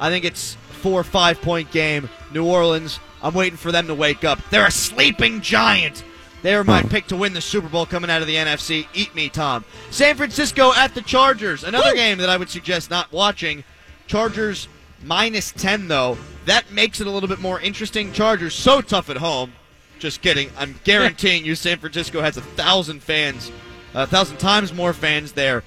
I 0.00 0.08
think 0.08 0.24
it's 0.24 0.54
four 0.54 1.00
or 1.00 1.04
five 1.04 1.40
point 1.42 1.70
game. 1.70 2.08
New 2.32 2.46
Orleans. 2.46 3.00
I'm 3.22 3.34
waiting 3.34 3.56
for 3.56 3.72
them 3.72 3.86
to 3.86 3.94
wake 3.94 4.24
up. 4.24 4.38
They're 4.50 4.66
a 4.66 4.70
sleeping 4.70 5.40
giant. 5.40 6.04
They're 6.42 6.62
my 6.62 6.82
pick 6.82 7.06
to 7.06 7.16
win 7.16 7.32
the 7.32 7.40
Super 7.40 7.70
Bowl 7.70 7.86
coming 7.86 8.10
out 8.10 8.20
of 8.20 8.28
the 8.28 8.34
NFC. 8.34 8.86
Eat 8.92 9.14
me, 9.14 9.30
Tom. 9.30 9.64
San 9.90 10.14
Francisco 10.14 10.74
at 10.74 10.94
the 10.94 11.00
Chargers. 11.00 11.64
Another 11.64 11.94
game 11.94 12.18
that 12.18 12.28
I 12.28 12.36
would 12.36 12.50
suggest 12.50 12.90
not 12.90 13.10
watching. 13.10 13.64
Chargers 14.06 14.68
minus 15.02 15.52
10, 15.52 15.88
though. 15.88 16.18
That 16.46 16.70
makes 16.70 17.00
it 17.00 17.06
a 17.06 17.10
little 17.10 17.28
bit 17.28 17.40
more 17.40 17.60
interesting. 17.60 18.12
Chargers 18.12 18.54
so 18.54 18.80
tough 18.80 19.08
at 19.10 19.16
home. 19.16 19.52
Just 19.98 20.20
kidding. 20.20 20.50
I'm 20.58 20.78
guaranteeing 20.84 21.44
you 21.44 21.54
San 21.54 21.78
Francisco 21.78 22.20
has 22.20 22.36
a 22.36 22.42
thousand 22.42 23.02
fans, 23.02 23.50
a 23.94 24.06
thousand 24.06 24.38
times 24.38 24.72
more 24.72 24.92
fans 24.92 25.32
there 25.32 25.62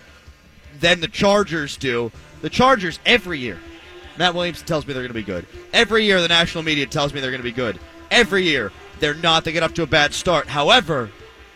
than 0.79 1.00
the 1.01 1.07
Chargers 1.07 1.77
do. 1.77 2.12
The 2.41 2.50
Chargers 2.50 3.00
every 3.05 3.39
year. 3.39 3.60
Matt 4.17 4.34
Williamson 4.34 4.65
tells 4.65 4.86
me 4.86 4.93
they're 4.93 5.03
going 5.03 5.10
to 5.10 5.13
be 5.13 5.24
good. 5.24 5.46
Every 5.74 6.05
year, 6.05 6.22
the 6.22 6.27
national 6.27 6.63
media 6.63 6.86
tells 6.86 7.13
me 7.13 7.22
they're 7.22 7.31
going 7.31 7.41
to 7.41 7.43
be 7.43 7.51
good. 7.51 7.79
Every 8.10 8.43
year, 8.43 8.72
they're 9.00 9.13
not. 9.13 9.43
They 9.43 9.51
get 9.51 9.63
up 9.63 9.75
to 9.75 9.84
a 9.84 9.88
bad 9.88 10.13
start. 10.13 10.48
However, 10.48 11.10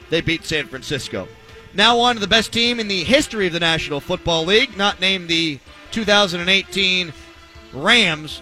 they 0.10 0.22
beat 0.22 0.46
San 0.46 0.68
Francisco. 0.68 1.28
Now 1.74 2.00
on 2.00 2.16
to 2.16 2.22
the 2.22 2.28
best 2.28 2.52
team 2.52 2.80
in 2.80 2.88
the 2.88 3.04
history 3.04 3.48
of 3.48 3.54
the 3.54 3.60
National 3.60 4.00
Football 4.00 4.46
League, 4.46 4.76
not 4.78 5.00
named 5.00 5.30
the 5.30 5.60
2018 5.92 7.14
Rams. 7.74 8.42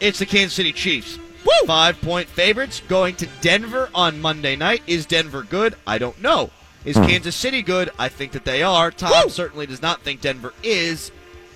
It's 0.00 0.18
the 0.18 0.26
Kansas 0.26 0.54
City 0.54 0.72
Chiefs. 0.72 1.18
Five 1.66 2.00
point 2.00 2.28
favorites 2.28 2.82
going 2.88 3.16
to 3.16 3.26
Denver 3.40 3.90
on 3.94 4.20
Monday 4.20 4.54
night. 4.56 4.82
Is 4.86 5.06
Denver 5.06 5.42
good? 5.42 5.74
I 5.86 5.98
don't 5.98 6.20
know. 6.20 6.50
Is 6.84 6.96
Kansas 6.96 7.34
City 7.34 7.62
good? 7.62 7.90
I 7.98 8.08
think 8.08 8.32
that 8.32 8.44
they 8.44 8.62
are. 8.62 8.90
Tom 8.90 9.28
certainly 9.28 9.66
does 9.66 9.82
not 9.82 10.02
think 10.02 10.20
Denver 10.20 10.54
is. 10.62 11.10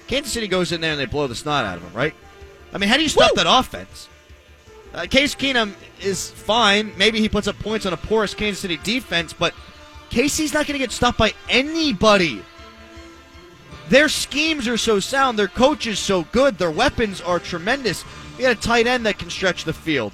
Kansas 0.09 0.33
City 0.33 0.49
goes 0.49 0.73
in 0.73 0.81
there 0.81 0.93
and 0.93 1.01
they 1.01 1.07
blow 1.07 1.27
the 1.27 1.35
snot 1.35 1.65
out 1.65 1.77
of 1.77 1.83
them, 1.83 1.93
right? 1.95 2.15
I 2.73 2.79
mean, 2.79 2.89
how 2.89 2.97
do 2.97 3.03
you 3.03 3.09
stop 3.09 3.35
that 3.35 3.47
offense? 3.49 4.09
Uh, 4.93 5.07
Case 5.09 5.35
Keenum 5.35 5.75
is 6.01 6.31
fine. 6.31 6.93
Maybe 6.99 7.21
he 7.21 7.29
puts 7.29 7.49
up 7.49 7.59
points 7.59 7.87
on 7.87 7.93
a 7.93 7.97
porous 7.97 8.35
Kansas 8.35 8.61
City 8.61 8.79
defense, 8.79 9.33
but 9.33 9.55
Casey's 10.11 10.53
not 10.53 10.67
going 10.67 10.75
to 10.75 10.79
get 10.79 10.93
stopped 10.93 11.19
by 11.19 11.33
anybody. 11.49 12.43
Their 13.89 14.09
schemes 14.09 14.69
are 14.69 14.77
so 14.77 15.01
sound. 15.01 15.39
Their 15.39 15.49
coach 15.49 15.87
is 15.87 15.99
so 15.99 16.25
good. 16.25 16.59
Their 16.59 16.71
weapons 16.71 17.21
are 17.21 17.39
tremendous. 17.39 18.05
You 18.37 18.43
got 18.43 18.57
a 18.57 18.61
tight 18.61 18.87
end 18.87 19.07
that 19.07 19.19
can 19.19 19.31
stretch 19.31 19.65
the 19.65 19.73
field. 19.73 20.13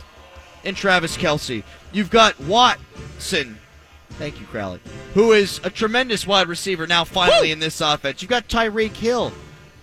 and 0.65 0.77
Travis 0.77 1.17
Kelce. 1.17 1.63
You've 1.93 2.11
got 2.11 2.39
Watson. 2.41 3.59
Thank 4.11 4.41
you, 4.41 4.47
Crowley. 4.47 4.81
Who 5.15 5.33
is 5.33 5.61
a 5.63 5.71
tremendous 5.71 6.27
wide 6.27 6.49
receiver 6.49 6.87
now, 6.87 7.05
finally, 7.05 7.53
in 7.53 7.61
this 7.61 7.81
offense. 7.81 8.21
You've 8.23 8.29
got 8.31 8.49
Tyreek 8.49 8.97
Hill. 8.97 9.33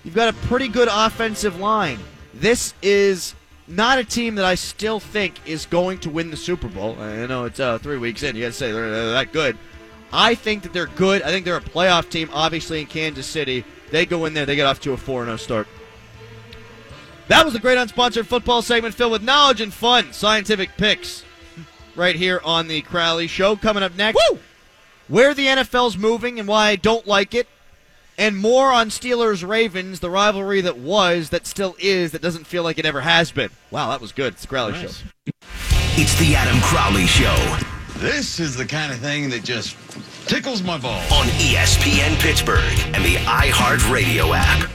You've 0.03 0.13
got 0.15 0.27
a 0.33 0.37
pretty 0.47 0.67
good 0.67 0.89
offensive 0.91 1.59
line. 1.59 1.99
This 2.33 2.73
is 2.81 3.33
not 3.67 3.97
a 3.97 4.03
team 4.03 4.35
that 4.35 4.45
I 4.45 4.55
still 4.55 4.99
think 4.99 5.35
is 5.47 5.65
going 5.65 5.99
to 5.99 6.09
win 6.09 6.29
the 6.29 6.37
Super 6.37 6.67
Bowl. 6.67 6.97
I 6.99 7.25
know 7.25 7.45
it's 7.45 7.59
uh, 7.59 7.77
three 7.77 7.97
weeks 7.97 8.21
in. 8.21 8.35
You 8.35 8.43
got 8.43 8.47
to 8.47 8.53
say 8.53 8.71
they're, 8.71 8.91
they're 8.91 9.11
that 9.13 9.31
good. 9.31 9.57
I 10.11 10.35
think 10.35 10.63
that 10.63 10.73
they're 10.73 10.85
good. 10.87 11.21
I 11.23 11.29
think 11.29 11.45
they're 11.45 11.57
a 11.57 11.61
playoff 11.61 12.09
team, 12.09 12.29
obviously, 12.33 12.81
in 12.81 12.87
Kansas 12.87 13.25
City. 13.25 13.63
They 13.91 14.05
go 14.05 14.25
in 14.25 14.33
there, 14.33 14.45
they 14.45 14.55
get 14.55 14.65
off 14.67 14.81
to 14.81 14.93
a 14.93 14.97
4 14.97 15.25
0 15.25 15.37
start. 15.37 15.67
That 17.27 17.43
was 17.45 17.55
a 17.55 17.59
great 17.59 17.77
unsponsored 17.77 18.27
football 18.27 18.61
segment 18.61 18.93
filled 18.93 19.11
with 19.13 19.23
knowledge 19.23 19.59
and 19.61 19.73
fun, 19.73 20.13
scientific 20.13 20.77
picks, 20.77 21.23
right 21.95 22.15
here 22.15 22.39
on 22.43 22.67
the 22.67 22.81
Crowley 22.81 23.27
Show. 23.27 23.55
Coming 23.55 23.81
up 23.83 23.95
next, 23.95 24.19
Woo! 24.29 24.39
where 25.07 25.33
the 25.33 25.47
NFL's 25.47 25.97
moving 25.97 26.39
and 26.39 26.47
why 26.47 26.67
I 26.69 26.75
don't 26.75 27.07
like 27.07 27.33
it, 27.33 27.47
and 28.17 28.37
more 28.37 28.71
on 28.71 28.89
Steelers 28.89 29.47
Ravens, 29.47 29.99
the 30.01 30.09
rivalry 30.11 30.61
that 30.61 30.77
was, 30.77 31.31
that 31.31 31.47
still 31.47 31.75
is, 31.79 32.11
that 32.11 32.21
doesn't 32.21 32.45
feel 32.45 32.61
like 32.63 32.77
it 32.77 32.85
ever 32.85 33.01
has 33.01 33.31
been. 33.31 33.49
Wow, 33.71 33.89
that 33.89 34.01
was 34.01 34.11
good. 34.11 34.33
It's 34.33 34.43
the 34.43 34.47
Crowley 34.47 34.73
Nice. 34.73 34.99
Show. 34.99 35.05
It's 35.97 36.19
the 36.19 36.35
Adam 36.35 36.59
Crowley 36.61 37.07
Show 37.07 37.57
This 37.99 38.39
is 38.39 38.55
the 38.55 38.65
kind 38.65 38.91
of 38.91 38.99
thing 38.99 39.29
that 39.31 39.43
just 39.43 39.75
tickles 40.27 40.61
my 40.61 40.77
balls. 40.77 41.09
on 41.11 41.25
ESPN 41.39 42.19
Pittsburgh 42.19 42.61
and 42.93 43.03
the 43.03 43.15
iHeartRadio 43.25 44.35
app. 44.35 44.69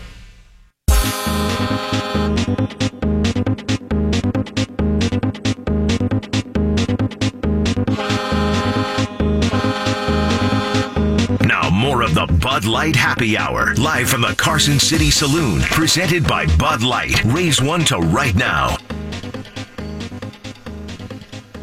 Of 12.11 12.15
the 12.15 12.39
Bud 12.39 12.65
Light 12.65 12.97
Happy 12.97 13.39
Hour, 13.39 13.77
live 13.77 14.09
from 14.09 14.23
the 14.23 14.35
Carson 14.35 14.81
City 14.81 15.11
Saloon, 15.13 15.61
presented 15.61 16.27
by 16.27 16.45
Bud 16.57 16.83
Light. 16.83 17.23
Raise 17.27 17.63
one 17.63 17.85
to 17.85 17.99
right 17.99 18.35
now. 18.35 18.77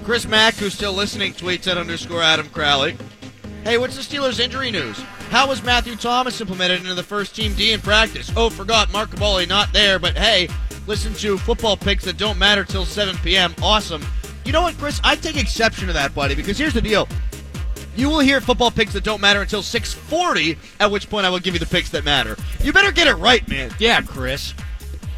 Chris 0.06 0.25
Mack, 0.25 0.54
who's 0.56 0.74
still 0.74 0.94
listening, 0.94 1.34
tweets 1.34 1.68
at 1.68 1.77
underscore 1.77 2.22
Adam 2.22 2.48
Crowley. 2.50 2.96
Hey, 3.66 3.77
what's 3.77 3.98
the 3.98 4.01
Steelers' 4.01 4.39
injury 4.39 4.72
news? 4.72 4.98
How 5.32 5.50
was 5.50 5.62
Matthew 5.63 5.98
Thomas 5.98 6.39
implemented 6.39 6.80
into 6.80 6.94
the 6.94 7.04
first 7.04 7.36
team 7.36 7.54
D 7.54 7.74
in 7.74 7.82
practice? 7.82 8.32
Oh, 8.38 8.50
forgot 8.50 8.92
Mark 8.94 9.10
Kaboly 9.10 9.50
not 9.50 9.74
there, 9.74 10.00
but 10.00 10.18
hey, 10.18 10.48
listen 10.86 11.13
to 11.16 11.38
football 11.38 11.75
picks 11.75 12.06
that 12.06 12.18
don't 12.18 12.39
matter 12.39 12.63
till 12.63 12.86
7 12.86 13.18
p.m. 13.18 13.54
Awesome. 13.62 14.06
You 14.46 14.54
know 14.54 14.62
what, 14.62 14.77
Chris? 14.77 15.01
I 15.04 15.18
take 15.18 15.36
exception 15.36 15.88
to 15.88 15.94
that, 15.94 16.16
buddy, 16.16 16.36
because 16.36 16.58
here's 16.58 16.74
the 16.74 16.82
deal. 16.82 17.10
You 17.98 18.10
will 18.10 18.20
hear 18.20 18.39
football 18.39 18.72
picks 18.72 18.94
that 18.94 19.04
don't 19.04 19.20
matter 19.20 19.42
until 19.42 19.62
6:40, 19.63 20.56
at 20.80 20.92
which 20.92 21.10
point 21.10 21.25
I 21.25 21.30
will 21.30 21.39
give 21.39 21.54
you 21.56 21.60
the 21.60 21.66
picks 21.66 21.89
that 21.89 22.06
matter. 22.06 22.38
You 22.63 22.72
better 22.72 22.92
get 22.92 23.08
it 23.08 23.16
right, 23.16 23.46
man. 23.48 23.72
Yeah, 23.80 24.01
Chris. 24.01 24.54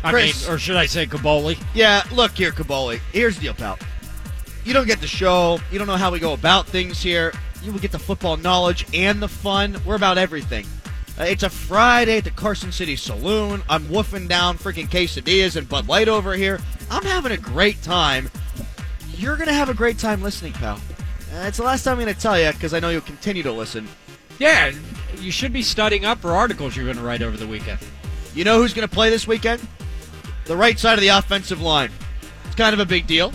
I 0.03 0.11
Chris. 0.11 0.47
mean, 0.47 0.55
or 0.55 0.57
should 0.57 0.77
I 0.77 0.85
say 0.85 1.05
Kaboly? 1.05 1.61
Yeah, 1.73 2.03
look 2.13 2.31
here, 2.31 2.51
Kaboly. 2.51 3.01
Here's 3.11 3.35
the 3.35 3.41
deal, 3.41 3.53
pal. 3.53 3.77
You 4.63 4.73
don't 4.73 4.87
get 4.87 5.01
the 5.01 5.07
show. 5.07 5.59
You 5.71 5.77
don't 5.77 5.87
know 5.87 5.97
how 5.97 6.09
we 6.09 6.19
go 6.19 6.31
about 6.33 6.67
things 6.67 7.01
here. 7.03 7.33
You 7.61 7.73
will 7.73 7.79
get 7.79 7.91
the 7.91 7.99
football 7.99 8.37
knowledge 8.37 8.85
and 8.93 9.21
the 9.21 9.27
fun. 9.27 9.77
We're 9.85 9.95
about 9.95 10.17
everything. 10.17 10.65
Uh, 11.19 11.23
it's 11.23 11.43
a 11.43 11.49
Friday 11.49 12.19
at 12.19 12.23
the 12.23 12.31
Carson 12.31 12.71
City 12.71 12.95
Saloon. 12.95 13.61
I'm 13.67 13.83
woofing 13.85 14.29
down 14.29 14.57
freaking 14.57 14.87
quesadillas 14.87 15.57
and 15.57 15.67
Bud 15.67 15.89
Light 15.89 16.07
over 16.07 16.33
here. 16.33 16.61
I'm 16.89 17.03
having 17.03 17.33
a 17.33 17.37
great 17.37 17.81
time. 17.83 18.29
You're 19.17 19.35
going 19.35 19.49
to 19.49 19.53
have 19.53 19.67
a 19.67 19.73
great 19.73 19.97
time 19.97 20.21
listening, 20.21 20.53
pal. 20.53 20.79
Uh, 21.33 21.43
it's 21.45 21.57
the 21.57 21.63
last 21.63 21.83
time 21.83 21.99
I'm 21.99 22.03
going 22.03 22.13
to 22.13 22.19
tell 22.19 22.39
you 22.39 22.51
because 22.51 22.73
I 22.73 22.79
know 22.79 22.89
you'll 22.89 23.01
continue 23.01 23.43
to 23.43 23.51
listen. 23.51 23.87
Yeah, 24.39 24.71
you 25.17 25.31
should 25.31 25.53
be 25.53 25.61
studying 25.61 26.05
up 26.05 26.19
for 26.19 26.31
articles 26.31 26.75
you're 26.75 26.85
going 26.85 26.97
to 26.97 27.03
write 27.03 27.21
over 27.21 27.37
the 27.37 27.47
weekend. 27.47 27.79
You 28.33 28.43
know 28.43 28.57
who's 28.57 28.73
going 28.73 28.87
to 28.87 28.93
play 28.93 29.09
this 29.09 29.27
weekend? 29.27 29.65
The 30.45 30.57
right 30.57 30.79
side 30.79 30.93
of 30.93 31.01
the 31.01 31.09
offensive 31.09 31.61
line. 31.61 31.91
It's 32.45 32.55
kind 32.55 32.73
of 32.73 32.79
a 32.79 32.85
big 32.85 33.05
deal. 33.05 33.31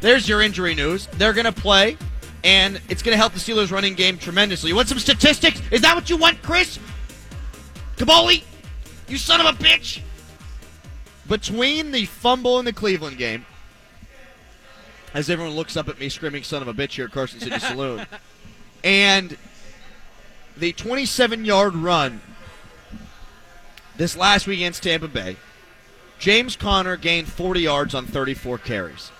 There's 0.00 0.28
your 0.28 0.42
injury 0.42 0.74
news. 0.74 1.06
They're 1.12 1.32
going 1.32 1.46
to 1.46 1.52
play, 1.52 1.96
and 2.44 2.80
it's 2.88 3.02
going 3.02 3.12
to 3.12 3.16
help 3.16 3.32
the 3.32 3.38
Steelers' 3.38 3.70
running 3.70 3.94
game 3.94 4.18
tremendously. 4.18 4.68
You 4.68 4.76
want 4.76 4.88
some 4.88 4.98
statistics? 4.98 5.62
Is 5.70 5.80
that 5.82 5.94
what 5.94 6.10
you 6.10 6.16
want, 6.16 6.42
Chris? 6.42 6.78
Kaboly? 7.96 8.42
You 9.08 9.16
son 9.16 9.40
of 9.40 9.46
a 9.46 9.56
bitch! 9.62 10.00
Between 11.28 11.92
the 11.92 12.04
fumble 12.04 12.58
in 12.58 12.64
the 12.64 12.72
Cleveland 12.72 13.16
game, 13.16 13.46
as 15.14 15.28
everyone 15.28 15.54
looks 15.54 15.76
up 15.76 15.88
at 15.88 15.98
me 15.98 16.08
screaming 16.08 16.42
son 16.42 16.62
of 16.62 16.68
a 16.68 16.74
bitch 16.74 16.92
here 16.92 17.06
at 17.06 17.12
Carson 17.12 17.40
City 17.40 17.58
Saloon, 17.58 18.06
and 18.82 19.36
the 20.56 20.72
27 20.72 21.44
yard 21.44 21.74
run 21.74 22.20
this 23.96 24.16
last 24.16 24.46
week 24.46 24.58
against 24.58 24.82
Tampa 24.82 25.08
Bay, 25.08 25.36
James 26.18 26.56
Conner 26.56 26.96
gained 26.96 27.28
40 27.28 27.60
yards 27.60 27.94
on 27.94 28.06
34 28.06 28.58
carries. 28.58 29.10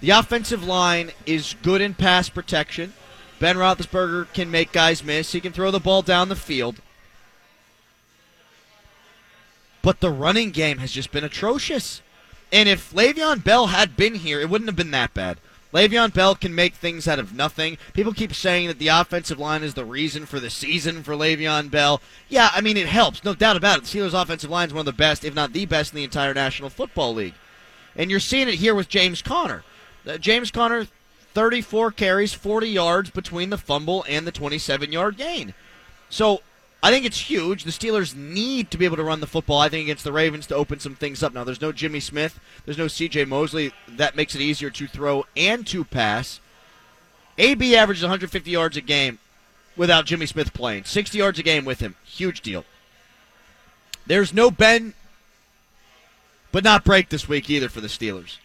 The 0.00 0.10
offensive 0.10 0.64
line 0.64 1.12
is 1.26 1.54
good 1.62 1.80
in 1.80 1.94
pass 1.94 2.28
protection. 2.28 2.92
Ben 3.38 3.56
Roethlisberger 3.56 4.32
can 4.32 4.50
make 4.50 4.72
guys 4.72 5.02
miss. 5.02 5.32
He 5.32 5.40
can 5.40 5.52
throw 5.52 5.70
the 5.70 5.80
ball 5.80 6.02
down 6.02 6.28
the 6.28 6.36
field. 6.36 6.80
But 9.80 10.00
the 10.00 10.10
running 10.10 10.50
game 10.50 10.78
has 10.78 10.92
just 10.92 11.10
been 11.10 11.24
atrocious. 11.24 12.02
And 12.52 12.68
if 12.68 12.92
Le'Veon 12.92 13.42
Bell 13.42 13.68
had 13.68 13.96
been 13.96 14.16
here, 14.16 14.40
it 14.40 14.50
wouldn't 14.50 14.68
have 14.68 14.76
been 14.76 14.90
that 14.90 15.14
bad. 15.14 15.38
Le'Veon 15.72 16.12
Bell 16.12 16.34
can 16.34 16.54
make 16.54 16.74
things 16.74 17.08
out 17.08 17.18
of 17.18 17.34
nothing. 17.34 17.78
People 17.94 18.12
keep 18.12 18.34
saying 18.34 18.68
that 18.68 18.78
the 18.78 18.88
offensive 18.88 19.38
line 19.38 19.62
is 19.62 19.72
the 19.72 19.86
reason 19.86 20.26
for 20.26 20.38
the 20.38 20.50
season 20.50 21.02
for 21.02 21.14
Le'Veon 21.14 21.70
Bell. 21.70 22.02
Yeah, 22.28 22.50
I 22.52 22.60
mean, 22.60 22.76
it 22.76 22.88
helps. 22.88 23.24
No 23.24 23.34
doubt 23.34 23.56
about 23.56 23.78
it. 23.78 23.84
The 23.84 23.98
Steelers' 23.98 24.20
offensive 24.20 24.50
line 24.50 24.68
is 24.68 24.74
one 24.74 24.80
of 24.80 24.86
the 24.86 24.92
best, 24.92 25.24
if 25.24 25.34
not 25.34 25.54
the 25.54 25.64
best, 25.64 25.92
in 25.92 25.96
the 25.96 26.04
entire 26.04 26.34
National 26.34 26.68
Football 26.68 27.14
League. 27.14 27.34
And 27.96 28.10
you're 28.10 28.20
seeing 28.20 28.48
it 28.48 28.56
here 28.56 28.74
with 28.74 28.90
James 28.90 29.22
Conner. 29.22 29.64
Uh, 30.06 30.18
James 30.18 30.50
Conner, 30.50 30.86
34 31.32 31.92
carries, 31.92 32.34
40 32.34 32.68
yards 32.68 33.10
between 33.10 33.48
the 33.48 33.58
fumble 33.58 34.04
and 34.06 34.26
the 34.26 34.32
27 34.32 34.92
yard 34.92 35.16
gain. 35.16 35.54
So 36.10 36.42
I 36.82 36.90
think 36.90 37.06
it's 37.06 37.30
huge. 37.30 37.62
The 37.62 37.70
Steelers 37.70 38.16
need 38.16 38.70
to 38.72 38.78
be 38.78 38.84
able 38.84 38.96
to 38.96 39.04
run 39.04 39.20
the 39.20 39.26
football, 39.26 39.60
I 39.60 39.68
think, 39.68 39.84
against 39.84 40.02
the 40.02 40.12
Ravens 40.12 40.48
to 40.48 40.56
open 40.56 40.80
some 40.80 40.96
things 40.96 41.22
up. 41.22 41.32
Now, 41.32 41.44
there's 41.44 41.60
no 41.60 41.70
Jimmy 41.70 42.00
Smith, 42.00 42.40
there's 42.64 42.78
no 42.78 42.86
CJ 42.86 43.28
Mosley. 43.28 43.72
That 43.86 44.16
makes 44.16 44.34
it 44.34 44.40
easier 44.40 44.70
to 44.70 44.86
throw 44.88 45.24
and 45.36 45.66
to 45.68 45.84
pass. 45.84 46.40
AB 47.38 47.76
averages 47.76 48.02
150 48.02 48.50
yards 48.50 48.76
a 48.76 48.80
game 48.80 49.20
without 49.76 50.06
Jimmy 50.06 50.26
Smith 50.26 50.52
playing, 50.52 50.84
60 50.84 51.16
yards 51.16 51.38
a 51.38 51.42
game 51.42 51.64
with 51.64 51.80
him. 51.80 51.94
Huge 52.04 52.40
deal. 52.40 52.64
There's 54.06 54.34
no 54.34 54.50
Ben, 54.50 54.94
but 56.50 56.64
not 56.64 56.84
break 56.84 57.08
this 57.08 57.28
week 57.28 57.48
either 57.48 57.68
for 57.68 57.80
the 57.80 57.88
Steelers. 57.88 58.38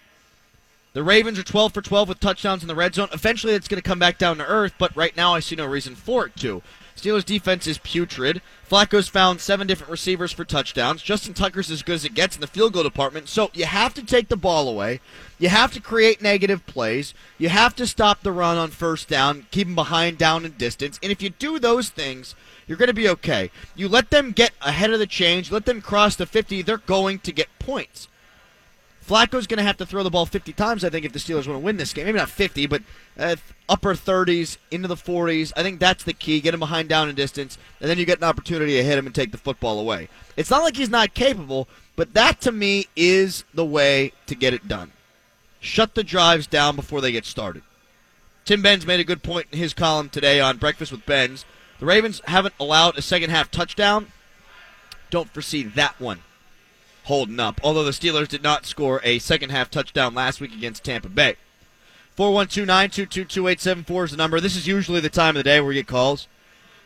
The 0.94 1.04
Ravens 1.04 1.38
are 1.38 1.44
12 1.44 1.74
for 1.74 1.82
12 1.82 2.10
with 2.10 2.20
touchdowns 2.20 2.62
in 2.62 2.68
the 2.68 2.76
red 2.76 2.96
zone. 2.96 3.10
Eventually, 3.12 3.54
it's 3.54 3.68
going 3.68 3.82
to 3.82 3.88
come 3.88 4.00
back 4.00 4.18
down 4.18 4.38
to 4.38 4.46
earth, 4.46 4.74
but 4.78 4.96
right 4.96 5.16
now, 5.18 5.34
I 5.34 5.40
see 5.40 5.56
no 5.56 5.66
reason 5.66 5.96
for 5.96 6.28
it 6.28 6.36
to. 6.38 6.62
Steelers 6.98 7.24
defense 7.24 7.68
is 7.68 7.78
putrid. 7.78 8.42
Flacco's 8.68 9.08
found 9.08 9.40
seven 9.40 9.68
different 9.68 9.92
receivers 9.92 10.32
for 10.32 10.44
touchdowns. 10.44 11.04
Justin 11.04 11.36
Tucker's 11.36 11.70
as 11.70 11.84
good 11.84 11.94
as 11.94 12.06
it 12.06 12.16
gets 12.16 12.36
in 12.36 12.42
the 12.42 12.48
field 12.48 12.74
goal 12.74 12.82
department. 12.82 13.30
So 13.30 13.52
you 13.54 13.66
have 13.66 13.94
to 13.94 14.04
take 14.04 14.30
the 14.30 14.36
ball 14.36 14.68
away. 14.68 15.00
You 15.38 15.50
have 15.50 15.72
to 15.74 15.80
create 15.80 16.24
negative 16.24 16.66
plays. 16.66 17.14
You 17.38 17.50
have 17.50 17.76
to 17.76 17.86
stop 17.86 18.24
the 18.24 18.32
run 18.32 18.58
on 18.58 18.72
first 18.72 19.08
down, 19.08 19.46
keep 19.52 19.68
them 19.68 19.76
behind 19.76 20.18
down 20.18 20.44
and 20.44 20.58
distance. 20.58 21.00
And 21.04 21.12
if 21.12 21.22
you 21.22 21.30
do 21.30 21.60
those 21.60 21.90
things, 21.90 22.34
you're 22.66 22.80
going 22.80 22.88
to 22.88 22.94
be 22.94 23.10
okay. 23.10 23.52
You 23.76 23.88
let 23.88 24.10
them 24.10 24.32
get 24.32 24.52
ahead 24.62 24.92
of 24.92 24.98
the 24.98 25.06
change, 25.06 25.52
let 25.52 25.66
them 25.66 25.82
cross 25.82 26.16
the 26.16 26.26
50, 26.26 26.64
they're 26.64 26.78
going 26.78 27.20
to 27.20 27.32
get 27.32 27.48
points. 27.60 28.08
Flacco's 29.08 29.48
going 29.48 29.58
to 29.58 29.64
have 29.64 29.78
to 29.78 29.86
throw 29.86 30.04
the 30.04 30.10
ball 30.10 30.26
50 30.26 30.52
times, 30.52 30.84
I 30.84 30.90
think, 30.90 31.06
if 31.06 31.14
the 31.14 31.20
Steelers 31.20 31.48
want 31.48 31.60
to 31.60 31.66
win 31.66 31.78
this 31.78 31.94
game. 31.94 32.06
Maybe 32.06 32.18
not 32.18 32.30
50, 32.30 32.68
but 32.68 32.82
uh, 33.18 33.38
upper 33.70 33.94
30s, 33.94 34.58
into 34.70 34.90
the 34.90 34.96
40s. 34.96 35.54
I 35.56 35.64
think 35.64 35.80
that's 35.80 36.04
the 36.04 36.12
key. 36.14 36.42
Get 36.42 36.54
him 36.54 36.60
behind 36.60 36.90
down 36.90 37.08
and 37.08 37.16
distance, 37.16 37.58
and 37.80 37.90
then 37.90 37.98
you 37.98 38.06
get 38.06 38.18
an 38.18 38.26
opportunity 38.26 38.74
to 38.74 38.84
hit 38.84 38.98
him 38.98 39.06
and 39.06 39.16
take 39.16 39.32
the 39.32 39.38
football 39.38 39.80
away. 39.80 40.10
It's 40.36 40.50
not 40.50 40.62
like 40.62 40.76
he's 40.76 40.90
not 40.90 41.14
capable, 41.14 41.70
but 41.96 42.14
that 42.16 42.42
to 42.42 42.52
me 42.52 42.88
is 42.98 43.46
the 43.54 43.66
way 43.66 44.12
to 44.26 44.36
get 44.36 44.54
it 44.54 44.68
done. 44.68 44.92
Shut 45.62 45.96
the 45.96 46.04
drives 46.04 46.46
down 46.46 46.76
before 46.76 47.00
they 47.00 47.14
get 47.14 47.26
started. 47.26 47.64
Tim 48.44 48.62
Benz 48.62 48.86
made 48.86 49.00
a 49.00 49.06
good 49.06 49.24
point 49.24 49.48
in 49.54 49.58
his 49.58 49.74
column 49.74 50.10
today 50.10 50.42
on 50.42 50.58
Breakfast 50.58 50.92
with 50.92 51.06
Benz. 51.06 51.46
The 51.80 51.86
Ravens 51.86 52.22
haven't 52.26 52.56
allowed 52.60 52.98
a 52.98 53.02
second 53.02 53.30
half 53.30 53.52
touchdown. 53.52 54.12
Don't 55.10 55.30
foresee 55.30 55.64
that 55.64 55.98
one 56.00 56.20
holding 57.08 57.40
up. 57.40 57.60
Although 57.64 57.84
the 57.84 57.92
Steelers 57.92 58.28
did 58.28 58.44
not 58.44 58.66
score 58.66 59.02
a 59.04 59.20
second 59.20 59.50
half 59.50 59.72
touchdown 59.72 60.14
last 60.14 60.40
week 60.40 60.54
against 60.54 60.84
Tampa 60.84 61.10
Bay. 61.10 61.36
412 62.16 62.68
922 62.68 63.26
2874 63.26 64.06
is 64.06 64.12
the 64.12 64.18
number. 64.18 64.40
This 64.40 64.56
is 64.56 64.68
usually 64.68 65.00
the 65.00 65.10
time 65.10 65.36
of 65.36 65.36
the 65.36 65.44
day 65.44 65.60
where 65.60 65.70
we 65.70 65.76
get 65.76 65.88
calls. 65.88 66.28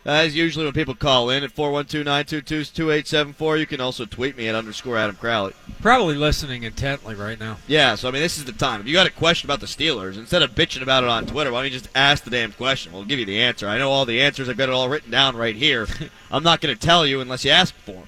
That 0.04 0.26
is 0.26 0.36
usually 0.36 0.66
when 0.66 0.74
people 0.74 0.96
call 0.96 1.30
in 1.30 1.44
at 1.44 1.56
412-922-2874, 1.56 3.60
you 3.60 3.68
can 3.68 3.80
also 3.80 4.06
tweet 4.06 4.36
me 4.36 4.48
at 4.48 4.56
underscore 4.56 4.98
Adam 4.98 5.16
Crowley. 5.16 5.54
Probably 5.80 6.16
listening 6.16 6.64
intently 6.64 7.14
right 7.14 7.40
now. 7.40 7.58
Yeah, 7.68 7.94
so 7.94 8.08
I 8.08 8.12
mean, 8.12 8.24
this 8.24 8.40
is 8.40 8.46
the 8.46 8.52
time. 8.52 8.82
If 8.82 8.88
you 8.88 8.94
got 8.94 9.06
a 9.06 9.12
question 9.12 9.46
about 9.46 9.60
the 9.60 9.68
Steelers, 9.68 10.18
instead 10.18 10.42
of 10.42 10.56
bitching 10.56 10.82
about 10.82 11.04
it 11.04 11.10
on 11.12 11.28
Twitter, 11.28 11.52
why 11.52 11.62
don't 11.62 11.72
you 11.72 11.78
just 11.78 11.92
ask 11.94 12.24
the 12.24 12.32
damn 12.32 12.52
question? 12.52 12.94
We'll 12.94 13.06
give 13.06 13.20
you 13.20 13.28
the 13.28 13.42
answer. 13.42 13.68
I 13.68 13.78
know 13.78 13.92
all 13.92 14.06
the 14.06 14.22
answers. 14.22 14.50
I've 14.50 14.58
got 14.58 14.70
it 14.70 14.76
all 14.76 14.90
written 14.90 15.12
down 15.12 15.38
right 15.38 15.56
here. 15.56 15.86
I'm 16.32 16.44
not 16.44 16.62
going 16.62 16.76
to 16.76 16.82
tell 16.82 17.06
you 17.06 17.22
unless 17.22 17.46
you 17.46 17.52
ask 17.52 17.76
for 17.76 17.92
them. 17.92 18.08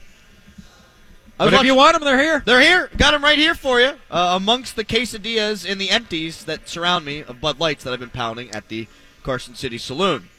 But 1.44 1.54
if 1.54 1.64
you 1.64 1.76
want 1.76 1.94
them, 1.94 2.04
they're 2.04 2.22
here. 2.22 2.42
They're 2.46 2.62
here. 2.62 2.90
Got 2.98 3.12
them 3.12 3.24
right 3.24 3.38
here 3.38 3.56
for 3.56 3.80
you. 3.80 3.94
Uh, 4.10 4.34
amongst 4.36 4.76
the 4.76 4.86
quesadillas 4.86 5.70
and 5.70 5.80
the 5.80 5.90
empties 5.90 6.46
that 6.46 6.68
surround 6.68 7.06
me 7.06 7.24
of 7.24 7.42
Bud 7.42 7.60
Lights 7.60 7.84
that 7.84 7.94
I've 7.94 8.00
been 8.00 8.10
pounding 8.10 8.52
at 8.52 8.70
the 8.70 8.88
Carson 9.24 9.56
City 9.56 9.78
Saloon. 9.78 10.30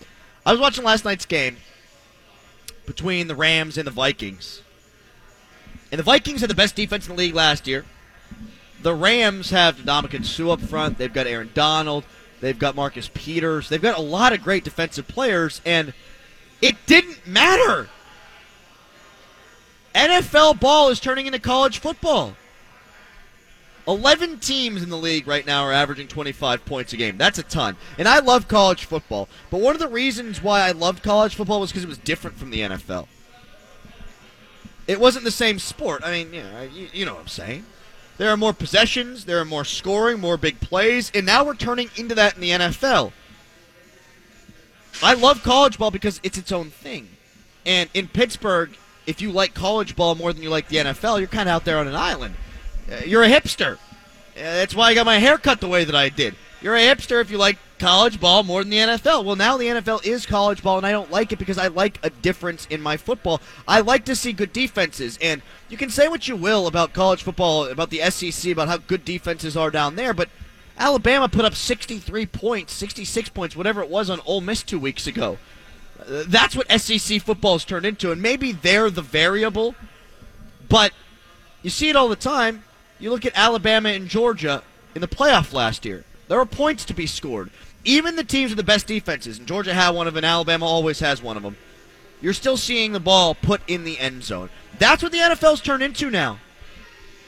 I 0.47 0.53
was 0.53 0.61
watching 0.61 0.85
last 0.85 1.05
night's 1.05 1.27
game 1.27 1.57
between 2.87 3.29
the 3.29 3.35
Rams 3.35 3.79
and 3.79 3.87
the 3.87 3.91
Vikings. 3.91 4.63
And 5.91 5.99
the 5.99 6.05
Vikings 6.05 6.41
had 6.41 6.51
the 6.51 6.55
best 6.55 6.77
defense 6.77 7.09
in 7.09 7.15
the 7.15 7.19
league 7.19 7.35
last 7.35 7.67
year. 7.67 7.85
The 8.83 8.95
Rams 8.95 9.51
have 9.51 9.77
Ndamukong 9.77 10.25
Suh 10.25 10.51
up 10.51 10.61
front. 10.61 10.99
They've 10.99 11.13
got 11.13 11.27
Aaron 11.27 11.51
Donald. 11.55 12.05
They've 12.41 12.59
got 12.59 12.75
Marcus 12.75 13.11
Peters. 13.15 13.69
They've 13.69 13.81
got 13.81 13.97
a 13.97 14.03
lot 14.03 14.35
of 14.35 14.43
great 14.43 14.65
defensive 14.65 15.09
players, 15.09 15.63
and 15.65 15.95
it 16.61 16.77
didn't 16.85 17.27
matter. 17.27 17.89
NFL 19.95 20.61
ball 20.61 20.89
is 20.89 21.01
turning 21.01 21.27
into 21.27 21.39
college 21.39 21.79
football. 21.79 22.35
11 23.87 24.39
teams 24.39 24.83
in 24.83 24.89
the 24.89 24.97
league 24.97 25.27
right 25.27 25.45
now 25.45 25.63
are 25.63 25.73
averaging 25.73 26.09
25 26.09 26.65
points 26.65 26.93
a 26.93 26.97
game. 26.97 27.19
That's 27.19 27.39
a 27.39 27.43
ton. 27.43 27.77
And 27.99 28.09
I 28.09 28.21
love 28.21 28.49
college 28.49 28.85
football. 28.85 29.29
But 29.51 29.61
one 29.61 29.75
of 29.75 29.81
the 29.81 29.89
reasons 29.89 30.43
why 30.43 30.63
I 30.63 30.71
loved 30.73 31.03
college 31.03 31.35
football 31.35 31.61
was 31.61 31.71
because 31.71 31.85
it 31.85 31.89
was 31.89 31.99
different 31.99 32.39
from 32.39 32.51
the 32.51 32.61
NFL. 32.61 33.09
It 34.87 35.01
wasn't 35.01 35.25
the 35.25 35.31
same 35.31 35.59
sport. 35.59 36.03
I 36.05 36.11
mean, 36.11 36.33
you 36.33 36.43
know, 36.43 36.69
you, 36.93 37.05
know 37.05 37.15
what 37.15 37.23
I'm 37.23 37.29
saying. 37.29 37.65
There 38.17 38.31
are 38.31 38.37
more 38.37 38.53
possessions, 38.53 39.25
there 39.25 39.41
are 39.41 39.45
more 39.45 39.65
scoring, 39.65 40.21
more 40.21 40.37
big 40.37 40.61
plays, 40.61 41.11
and 41.15 41.27
now 41.27 41.45
we're 41.45 41.55
turning 41.55 41.91
into 41.97 42.15
that 42.15 42.37
in 42.37 42.41
the 42.41 42.51
NFL. 42.51 43.13
I 45.03 45.15
love 45.15 45.43
college 45.43 45.79
ball 45.79 45.91
because 45.91 46.21
it's 46.23 46.39
its 46.39 46.53
own 46.53 46.71
thing. 46.71 47.09
And 47.67 47.91
in 47.93 48.09
Pittsburgh, 48.09 48.77
if 49.07 49.21
you 49.21 49.31
like 49.33 49.55
college 49.55 49.97
ball 49.97 50.15
more 50.15 50.33
than 50.33 50.43
you 50.43 50.51
like 50.51 50.69
the 50.69 50.77
NFL, 50.77 51.19
you're 51.19 51.29
kind 51.29 51.49
of 51.49 51.55
out 51.55 51.65
there 51.65 51.79
on 51.79 51.89
an 51.89 51.95
island. 51.95 52.35
Uh, 52.91 53.01
you're 53.05 53.23
a 53.23 53.29
hipster. 53.29 53.75
Uh, 53.75 53.79
that's 54.35 54.75
why 54.75 54.89
I 54.89 54.95
got 54.95 55.07
my 55.07 55.19
hair 55.19 55.39
cut 55.39 55.61
the 55.61 55.69
way 55.69 55.85
that 55.85 55.95
I 55.95 56.09
did. 56.09 56.35
You're 56.61 56.77
a 56.77 56.81
hipster 56.81 57.21
if 57.21 57.31
you 57.31 57.37
like 57.37 57.59
college 57.79 58.19
ball 58.19 58.43
more 58.43 58.63
than 58.63 58.71
the 58.71 58.79
NFL. 58.79 59.25
Well, 59.25 59.37
now 59.37 59.57
the 59.57 59.67
NFL 59.67 60.05
is 60.05 60.25
college 60.25 60.63
ball, 60.63 60.79
and 60.79 60.87
I 60.87 60.93
don't 60.93 61.11
like 61.11 61.33
it 61.33 61.39
because 61.39 61.59
I 61.59 61.67
like 61.69 61.99
a 62.03 62.11
difference 62.11 62.67
in 62.71 62.81
my 62.81 62.97
football. 62.97 63.41
I 63.69 63.81
like 63.81 64.07
to 64.07 64.17
see 64.17 64.33
good 64.33 64.53
defenses, 64.53 65.19
and 65.21 65.43
you 65.69 65.77
can 65.77 65.91
say 65.91 66.09
what 66.09 66.27
you 66.27 66.37
will 66.37 66.67
about 66.67 66.95
college 66.95 67.23
football, 67.23 67.67
about 67.67 67.91
the 67.91 68.01
SEC, 68.11 68.51
about 68.51 68.69
how 68.69 68.79
good 68.79 69.05
defenses 69.05 69.57
are 69.57 69.71
down 69.71 69.97
there, 69.97 70.15
but 70.15 70.31
Alabama 70.79 71.29
put 71.29 71.45
up 71.45 71.55
63 71.55 72.27
points, 72.27 72.73
66 72.73 73.29
points, 73.29 73.55
whatever 73.55 73.83
it 73.83 73.91
was 73.91 74.11
on 74.11 74.21
Ole 74.27 74.41
Miss 74.41 74.63
two 74.63 74.79
weeks 74.79 75.07
ago. 75.07 75.39
That's 76.07 76.55
what 76.57 76.71
SEC 76.81 77.23
football 77.23 77.55
has 77.55 77.65
turned 77.65 77.87
into, 77.87 78.13
and 78.13 78.21
maybe 78.21 78.53
they're 78.53 78.91
the 78.91 79.03
variable, 79.03 79.75
but 80.69 80.93
you 81.63 81.71
see 81.71 81.89
it 81.89 81.97
all 81.97 82.09
the 82.09 82.17
time. 82.17 82.65
You 82.99 83.11
look 83.11 83.25
at 83.25 83.33
Alabama 83.37 83.89
and 83.91 84.09
Georgia 84.09 84.63
in 84.95 85.01
the 85.01 85.09
playoff 85.09 85.53
last 85.53 85.85
year. 85.85 86.05
There 86.29 86.39
are 86.39 86.47
points 86.47 86.85
to 86.87 86.95
be 86.95 87.07
scored. 87.07 87.51
Even 87.85 88.17
the 88.17 88.25
teams 88.25 88.51
with 88.51 88.57
the 88.57 88.65
best 88.65 88.87
defenses, 88.87 89.39
and 89.39 89.47
Georgia 89.47 89.75
had 89.75 89.91
one 89.91 90.07
of 90.07 90.15
them, 90.15 90.25
Alabama 90.25 90.65
always 90.67 91.01
has 91.01 91.23
one 91.23 91.37
of 91.37 91.43
them. 91.43 91.57
You're 92.21 92.33
still 92.33 92.57
seeing 92.57 92.93
the 92.93 93.01
ball 93.01 93.35
put 93.35 93.61
in 93.67 93.85
the 93.85 93.99
end 93.99 94.25
zone. 94.25 94.49
That's 94.79 95.03
what 95.03 95.13
the 95.13 95.19
NFL's 95.19 95.61
turned 95.61 95.83
into 95.83 96.11
now. 96.11 96.39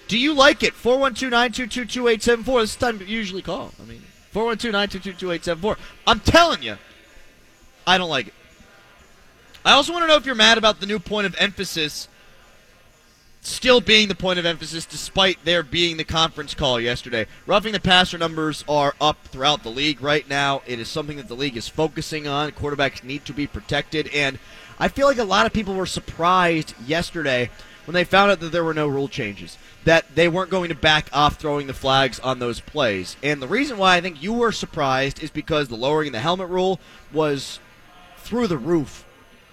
Do 0.09 0.19
you 0.19 0.33
like 0.33 0.63
it? 0.63 0.73
412-922-2874. 0.75 2.61
This 2.61 2.71
is 2.71 2.77
the 2.77 2.87
time 2.87 3.01
you 3.01 3.07
usually 3.07 3.43
call. 3.43 3.73
I 3.83 3.85
mean, 3.85 4.03
412-922-2874. 4.33 5.77
I'm 6.07 6.21
telling 6.21 6.63
you, 6.63 6.79
I 7.87 7.99
don't 7.99 8.09
like 8.09 8.29
it. 8.29 8.35
I 9.67 9.73
also 9.73 9.93
want 9.93 10.05
to 10.05 10.07
know 10.07 10.15
if 10.15 10.25
you're 10.25 10.37
mad 10.37 10.59
about 10.59 10.79
the 10.79 10.87
new 10.87 11.01
point 11.01 11.27
of 11.27 11.35
emphasis 11.41 12.07
still 13.41 13.81
being 13.81 14.07
the 14.07 14.15
point 14.15 14.39
of 14.39 14.47
emphasis 14.47 14.87
despite 14.87 15.45
there 15.45 15.65
being 15.65 15.97
the 15.97 16.05
conference 16.05 16.55
call 16.55 16.81
yesterday. 16.81 17.27
Roughing 17.47 17.73
the 17.73 17.81
passer 17.81 18.17
numbers 18.17 18.65
are 18.69 18.95
up 19.01 19.27
throughout 19.27 19.65
the 19.65 19.69
league 19.69 20.01
right 20.01 20.29
now. 20.29 20.63
It 20.69 20.79
is 20.79 20.89
something 20.89 21.17
that 21.17 21.27
the 21.27 21.35
league 21.35 21.57
is 21.57 21.67
focusing 21.67 22.29
on. 22.29 22.53
Quarterbacks 22.53 23.03
need 23.03 23.25
to 23.25 23.33
be 23.33 23.49
protected 23.49 24.07
and 24.15 24.39
I 24.79 24.87
feel 24.87 25.09
like 25.09 25.19
a 25.19 25.25
lot 25.25 25.47
of 25.47 25.53
people 25.53 25.75
were 25.75 25.85
surprised 25.85 26.73
yesterday 26.87 27.51
when 27.87 27.95
they 27.95 28.05
found 28.05 28.31
out 28.31 28.39
that 28.39 28.53
there 28.53 28.63
were 28.63 28.73
no 28.73 28.87
rule 28.87 29.09
changes, 29.09 29.59
that 29.83 30.15
they 30.15 30.29
weren't 30.29 30.51
going 30.51 30.69
to 30.69 30.77
back 30.77 31.09
off 31.13 31.41
throwing 31.41 31.67
the 31.67 31.75
flags 31.75 32.21
on 32.21 32.39
those 32.39 32.61
plays. 32.61 33.17
And 33.21 33.43
the 33.43 33.49
reason 33.49 33.79
why 33.79 33.97
I 33.97 34.01
think 34.01 34.23
you 34.23 34.33
were 34.33 34.53
surprised 34.53 35.21
is 35.25 35.31
because 35.31 35.67
the 35.67 35.77
lowering 35.77 36.13
the 36.13 36.21
helmet 36.21 36.51
rule 36.51 36.79
was 37.13 37.59
through 38.19 38.47
the 38.47 38.59
roof 38.59 39.06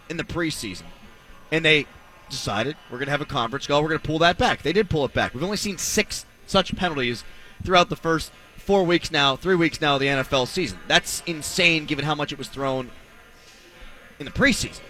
in 0.10 0.18
the 0.18 0.24
preseason. 0.24 0.84
And 1.52 1.63
they 1.63 1.86
decided 2.30 2.76
we're 2.89 2.98
going 2.98 3.08
to 3.08 3.12
have 3.12 3.22
a 3.22 3.26
conference 3.26 3.68
call. 3.68 3.82
We're 3.82 3.89
going 3.89 4.02
to 4.02 4.08
pull 4.08 4.20
that 4.20 4.38
back. 4.38 4.63
They 4.63 4.74
did 4.74 4.89
pull 4.89 5.06
it 5.06 5.13
back. 5.13 5.34
We've 5.34 5.44
only 5.44 5.58
seen 5.58 5.78
six 5.78 6.26
such 6.46 6.76
penalties 6.76 7.24
throughout 7.63 7.89
the 7.89 7.96
first 7.96 8.32
four 8.58 8.84
weeks 8.84 9.12
now, 9.12 9.36
three 9.36 9.56
weeks 9.56 9.82
now 9.82 9.96
of 9.96 10.02
the 10.02 10.08
NFL 10.08 10.48
season. 10.48 10.80
That's 10.88 11.22
insane 11.26 11.86
given 11.86 12.06
how 12.06 12.16
much 12.16 12.32
it 12.32 12.38
was 12.38 12.48
thrown 12.48 12.89
in 14.20 14.26
the 14.26 14.32
preseason. 14.32 14.82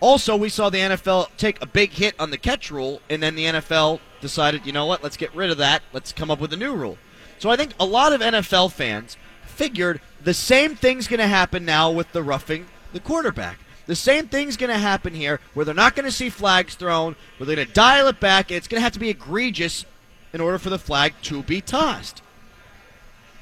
Also, 0.00 0.36
we 0.36 0.48
saw 0.48 0.68
the 0.68 0.78
NFL 0.78 1.28
take 1.36 1.62
a 1.62 1.66
big 1.66 1.90
hit 1.90 2.14
on 2.18 2.30
the 2.30 2.36
catch 2.36 2.70
rule, 2.70 3.00
and 3.08 3.22
then 3.22 3.34
the 3.34 3.44
NFL 3.44 4.00
decided, 4.20 4.66
you 4.66 4.72
know 4.72 4.86
what, 4.86 5.02
let's 5.02 5.16
get 5.16 5.34
rid 5.34 5.50
of 5.50 5.58
that. 5.58 5.82
Let's 5.92 6.12
come 6.12 6.30
up 6.30 6.40
with 6.40 6.52
a 6.52 6.56
new 6.56 6.74
rule. 6.74 6.98
So 7.38 7.50
I 7.50 7.56
think 7.56 7.72
a 7.78 7.86
lot 7.86 8.12
of 8.12 8.20
NFL 8.20 8.72
fans 8.72 9.16
figured 9.46 10.00
the 10.22 10.34
same 10.34 10.76
thing's 10.76 11.06
going 11.06 11.20
to 11.20 11.26
happen 11.26 11.64
now 11.64 11.90
with 11.90 12.12
the 12.12 12.22
roughing 12.22 12.66
the 12.92 13.00
quarterback. 13.00 13.58
The 13.86 13.96
same 13.96 14.28
thing's 14.28 14.56
going 14.56 14.70
to 14.70 14.78
happen 14.78 15.14
here, 15.14 15.40
where 15.52 15.64
they're 15.64 15.74
not 15.74 15.94
going 15.94 16.06
to 16.06 16.12
see 16.12 16.30
flags 16.30 16.74
thrown, 16.74 17.16
where 17.36 17.46
they're 17.46 17.56
going 17.56 17.68
to 17.68 17.74
dial 17.74 18.08
it 18.08 18.20
back, 18.20 18.50
and 18.50 18.56
it's 18.56 18.68
going 18.68 18.78
to 18.78 18.84
have 18.84 18.92
to 18.92 18.98
be 18.98 19.10
egregious 19.10 19.84
in 20.32 20.40
order 20.40 20.58
for 20.58 20.70
the 20.70 20.78
flag 20.78 21.12
to 21.22 21.42
be 21.42 21.60
tossed. 21.60 22.22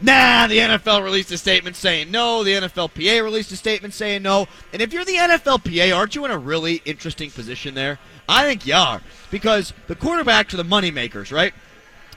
Nah, 0.01 0.49
the 0.49 0.59
NFL 0.59 1.05
released 1.05 1.31
a 1.31 1.39
statement 1.39 1.77
saying 1.77 2.11
no. 2.11 2.43
The 2.43 2.55
NFLPA 2.55 3.23
released 3.23 3.53
a 3.53 3.57
statement 3.57 3.95
saying 3.95 4.23
no. 4.23 4.49
And 4.73 4.83
if 4.83 4.93
you're 4.93 5.05
the 5.05 5.15
NFLPA, 5.15 5.97
aren't 5.97 6.17
you 6.17 6.25
in 6.25 6.33
a 6.33 6.39
really 6.39 6.83
interesting 6.85 7.31
position 7.31 7.75
there? 7.75 8.01
I 8.29 8.45
think 8.45 8.67
you 8.67 8.75
are. 8.75 9.01
Because 9.31 9.73
the 9.87 9.95
quarterbacks 9.95 10.55
are 10.55 10.57
the 10.57 10.65
moneymakers, 10.65 11.31
right? 11.31 11.55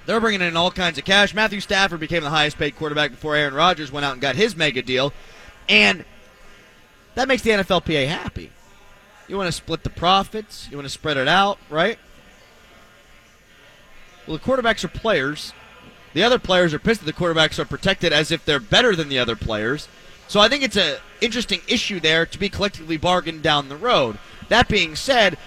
They're 0.07 0.19
bringing 0.19 0.41
in 0.41 0.57
all 0.57 0.71
kinds 0.71 0.97
of 0.97 1.05
cash. 1.05 1.35
Matthew 1.35 1.59
Stafford 1.59 1.99
became 1.99 2.23
the 2.23 2.29
highest 2.31 2.57
paid 2.57 2.75
quarterback 2.75 3.11
before 3.11 3.35
Aaron 3.35 3.53
Rodgers 3.53 3.91
went 3.91 4.05
out 4.05 4.13
and 4.13 4.21
got 4.21 4.35
his 4.35 4.55
mega 4.55 4.81
deal. 4.81 5.13
And 5.69 6.05
that 7.15 7.27
makes 7.27 7.41
the 7.41 7.51
NFLPA 7.51 8.07
happy. 8.07 8.51
You 9.27 9.37
want 9.37 9.47
to 9.47 9.51
split 9.51 9.83
the 9.83 9.89
profits, 9.89 10.67
you 10.69 10.77
want 10.77 10.85
to 10.85 10.93
spread 10.93 11.17
it 11.17 11.27
out, 11.27 11.57
right? 11.69 11.97
Well, 14.27 14.37
the 14.37 14.43
quarterbacks 14.43 14.83
are 14.83 14.89
players. 14.89 15.53
The 16.13 16.23
other 16.23 16.39
players 16.39 16.73
are 16.73 16.79
pissed 16.79 17.03
that 17.03 17.05
the 17.05 17.13
quarterbacks 17.13 17.59
are 17.59 17.65
protected 17.65 18.13
as 18.13 18.31
if 18.31 18.45
they're 18.45 18.59
better 18.59 18.95
than 18.95 19.09
the 19.09 19.19
other 19.19 19.35
players. 19.35 19.87
So 20.27 20.39
I 20.39 20.47
think 20.47 20.63
it's 20.63 20.77
an 20.77 20.97
interesting 21.21 21.61
issue 21.67 21.99
there 21.99 22.25
to 22.25 22.39
be 22.39 22.49
collectively 22.49 22.97
bargained 22.97 23.43
down 23.43 23.69
the 23.69 23.75
road. 23.75 24.17
That 24.49 24.67
being 24.67 24.95
said, 24.95 25.37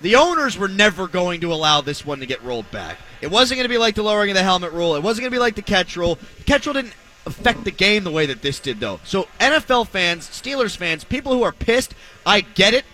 the 0.00 0.16
owners 0.16 0.58
were 0.58 0.68
never 0.68 1.08
going 1.08 1.40
to 1.40 1.52
allow 1.52 1.80
this 1.80 2.04
one 2.04 2.20
to 2.20 2.26
get 2.26 2.42
rolled 2.42 2.70
back. 2.70 2.98
It 3.20 3.30
wasn't 3.30 3.58
going 3.58 3.64
to 3.64 3.72
be 3.72 3.78
like 3.78 3.94
the 3.94 4.02
lowering 4.02 4.30
of 4.30 4.36
the 4.36 4.42
helmet 4.42 4.72
rule. 4.72 4.94
It 4.94 5.02
wasn't 5.02 5.22
going 5.22 5.30
to 5.30 5.36
be 5.36 5.40
like 5.40 5.56
the 5.56 5.62
catch 5.62 5.96
rule. 5.96 6.18
The 6.38 6.44
catch 6.44 6.66
rule 6.66 6.74
didn't 6.74 6.94
affect 7.26 7.64
the 7.64 7.70
game 7.70 8.04
the 8.04 8.10
way 8.10 8.26
that 8.26 8.42
this 8.42 8.60
did, 8.60 8.80
though. 8.80 9.00
So 9.04 9.28
NFL 9.40 9.88
fans, 9.88 10.28
Steelers 10.28 10.76
fans, 10.76 11.04
people 11.04 11.32
who 11.32 11.42
are 11.42 11.52
pissed, 11.52 11.94
I 12.24 12.40
get 12.40 12.72
it. 12.72 12.84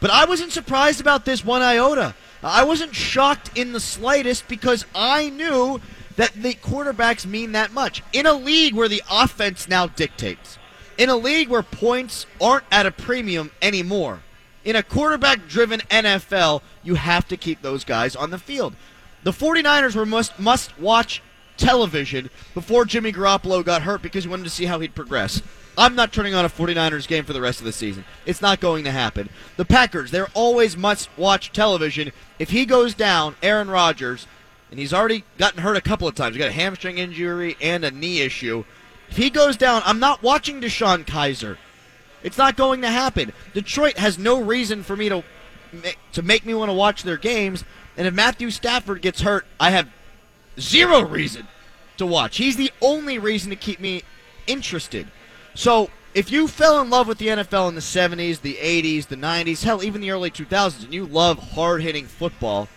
But 0.00 0.10
I 0.10 0.24
wasn't 0.24 0.52
surprised 0.52 1.00
about 1.00 1.24
this 1.24 1.44
one 1.44 1.60
iota. 1.60 2.14
I 2.42 2.64
wasn't 2.64 2.94
shocked 2.94 3.50
in 3.58 3.72
the 3.72 3.80
slightest 3.80 4.48
because 4.48 4.86
I 4.94 5.28
knew 5.28 5.80
that 6.16 6.32
the 6.34 6.54
quarterbacks 6.54 7.26
mean 7.26 7.52
that 7.52 7.72
much. 7.72 8.02
In 8.12 8.26
a 8.26 8.32
league 8.32 8.74
where 8.74 8.88
the 8.88 9.02
offense 9.10 9.68
now 9.68 9.86
dictates, 9.88 10.58
in 10.96 11.10
a 11.10 11.16
league 11.16 11.48
where 11.48 11.62
points 11.62 12.26
aren't 12.40 12.64
at 12.70 12.86
a 12.86 12.90
premium 12.90 13.50
anymore, 13.60 14.20
in 14.64 14.76
a 14.76 14.82
quarterback 14.82 15.48
driven 15.48 15.80
NFL, 15.90 16.62
you 16.82 16.94
have 16.94 17.28
to 17.28 17.36
keep 17.36 17.60
those 17.62 17.84
guys 17.84 18.16
on 18.16 18.30
the 18.30 18.38
field. 18.38 18.74
The 19.22 19.32
49ers 19.32 19.94
were 19.94 20.06
must 20.06 20.38
must 20.38 20.78
watch 20.78 21.22
television 21.60 22.30
before 22.54 22.84
Jimmy 22.84 23.12
Garoppolo 23.12 23.64
got 23.64 23.82
hurt 23.82 24.02
because 24.02 24.24
he 24.24 24.30
wanted 24.30 24.44
to 24.44 24.50
see 24.50 24.64
how 24.64 24.80
he'd 24.80 24.94
progress. 24.94 25.42
I'm 25.78 25.94
not 25.94 26.12
turning 26.12 26.34
on 26.34 26.44
a 26.44 26.48
49ers 26.48 27.06
game 27.06 27.24
for 27.24 27.32
the 27.32 27.40
rest 27.40 27.60
of 27.60 27.64
the 27.64 27.72
season. 27.72 28.04
It's 28.26 28.42
not 28.42 28.60
going 28.60 28.84
to 28.84 28.90
happen. 28.90 29.28
The 29.56 29.64
Packers, 29.64 30.10
they're 30.10 30.28
always 30.34 30.76
must 30.76 31.08
watch 31.16 31.52
television. 31.52 32.12
If 32.38 32.50
he 32.50 32.66
goes 32.66 32.94
down, 32.94 33.36
Aaron 33.42 33.70
Rodgers, 33.70 34.26
and 34.70 34.80
he's 34.80 34.92
already 34.92 35.24
gotten 35.38 35.62
hurt 35.62 35.76
a 35.76 35.80
couple 35.80 36.08
of 36.08 36.14
times. 36.14 36.34
He 36.34 36.40
got 36.40 36.48
a 36.48 36.52
hamstring 36.52 36.98
injury 36.98 37.56
and 37.60 37.84
a 37.84 37.90
knee 37.90 38.20
issue. 38.20 38.64
If 39.10 39.16
he 39.16 39.30
goes 39.30 39.56
down, 39.56 39.82
I'm 39.84 39.98
not 40.00 40.22
watching 40.22 40.60
DeShone 40.60 41.04
Kizer. 41.04 41.56
It's 42.22 42.38
not 42.38 42.56
going 42.56 42.82
to 42.82 42.90
happen. 42.90 43.32
Detroit 43.54 43.96
has 43.96 44.18
no 44.18 44.40
reason 44.40 44.82
for 44.82 44.96
me 44.96 45.08
to 45.08 45.24
to 46.12 46.22
make 46.22 46.44
me 46.44 46.52
want 46.52 46.68
to 46.68 46.74
watch 46.74 47.04
their 47.04 47.16
games. 47.16 47.64
And 47.96 48.06
if 48.06 48.12
Matthew 48.14 48.50
Stafford 48.50 49.02
gets 49.02 49.20
hurt, 49.20 49.46
I 49.58 49.70
have 49.70 49.88
zero 50.58 51.02
reason 51.02 51.46
to 51.96 52.06
watch. 52.06 52.38
He's 52.38 52.56
the 52.56 52.72
only 52.80 53.18
reason 53.18 53.50
to 53.50 53.56
keep 53.56 53.80
me 53.80 54.02
interested. 54.46 55.06
So 55.54 55.90
if 56.14 56.32
you 56.32 56.48
fell 56.48 56.80
in 56.80 56.90
love 56.90 57.06
with 57.06 57.18
the 57.18 57.28
NFL 57.28 57.68
in 57.68 57.74
the 57.74 57.80
70s, 57.80 58.40
the 58.40 58.54
80s, 58.54 59.06
the 59.06 59.16
90s, 59.16 59.62
hell, 59.62 59.82
even 59.82 60.00
the 60.00 60.10
early 60.10 60.30
2000s, 60.30 60.84
and 60.84 60.94
you 60.94 61.06
love 61.06 61.38
hard 61.38 61.82
hitting 61.82 62.06
football, 62.06 62.68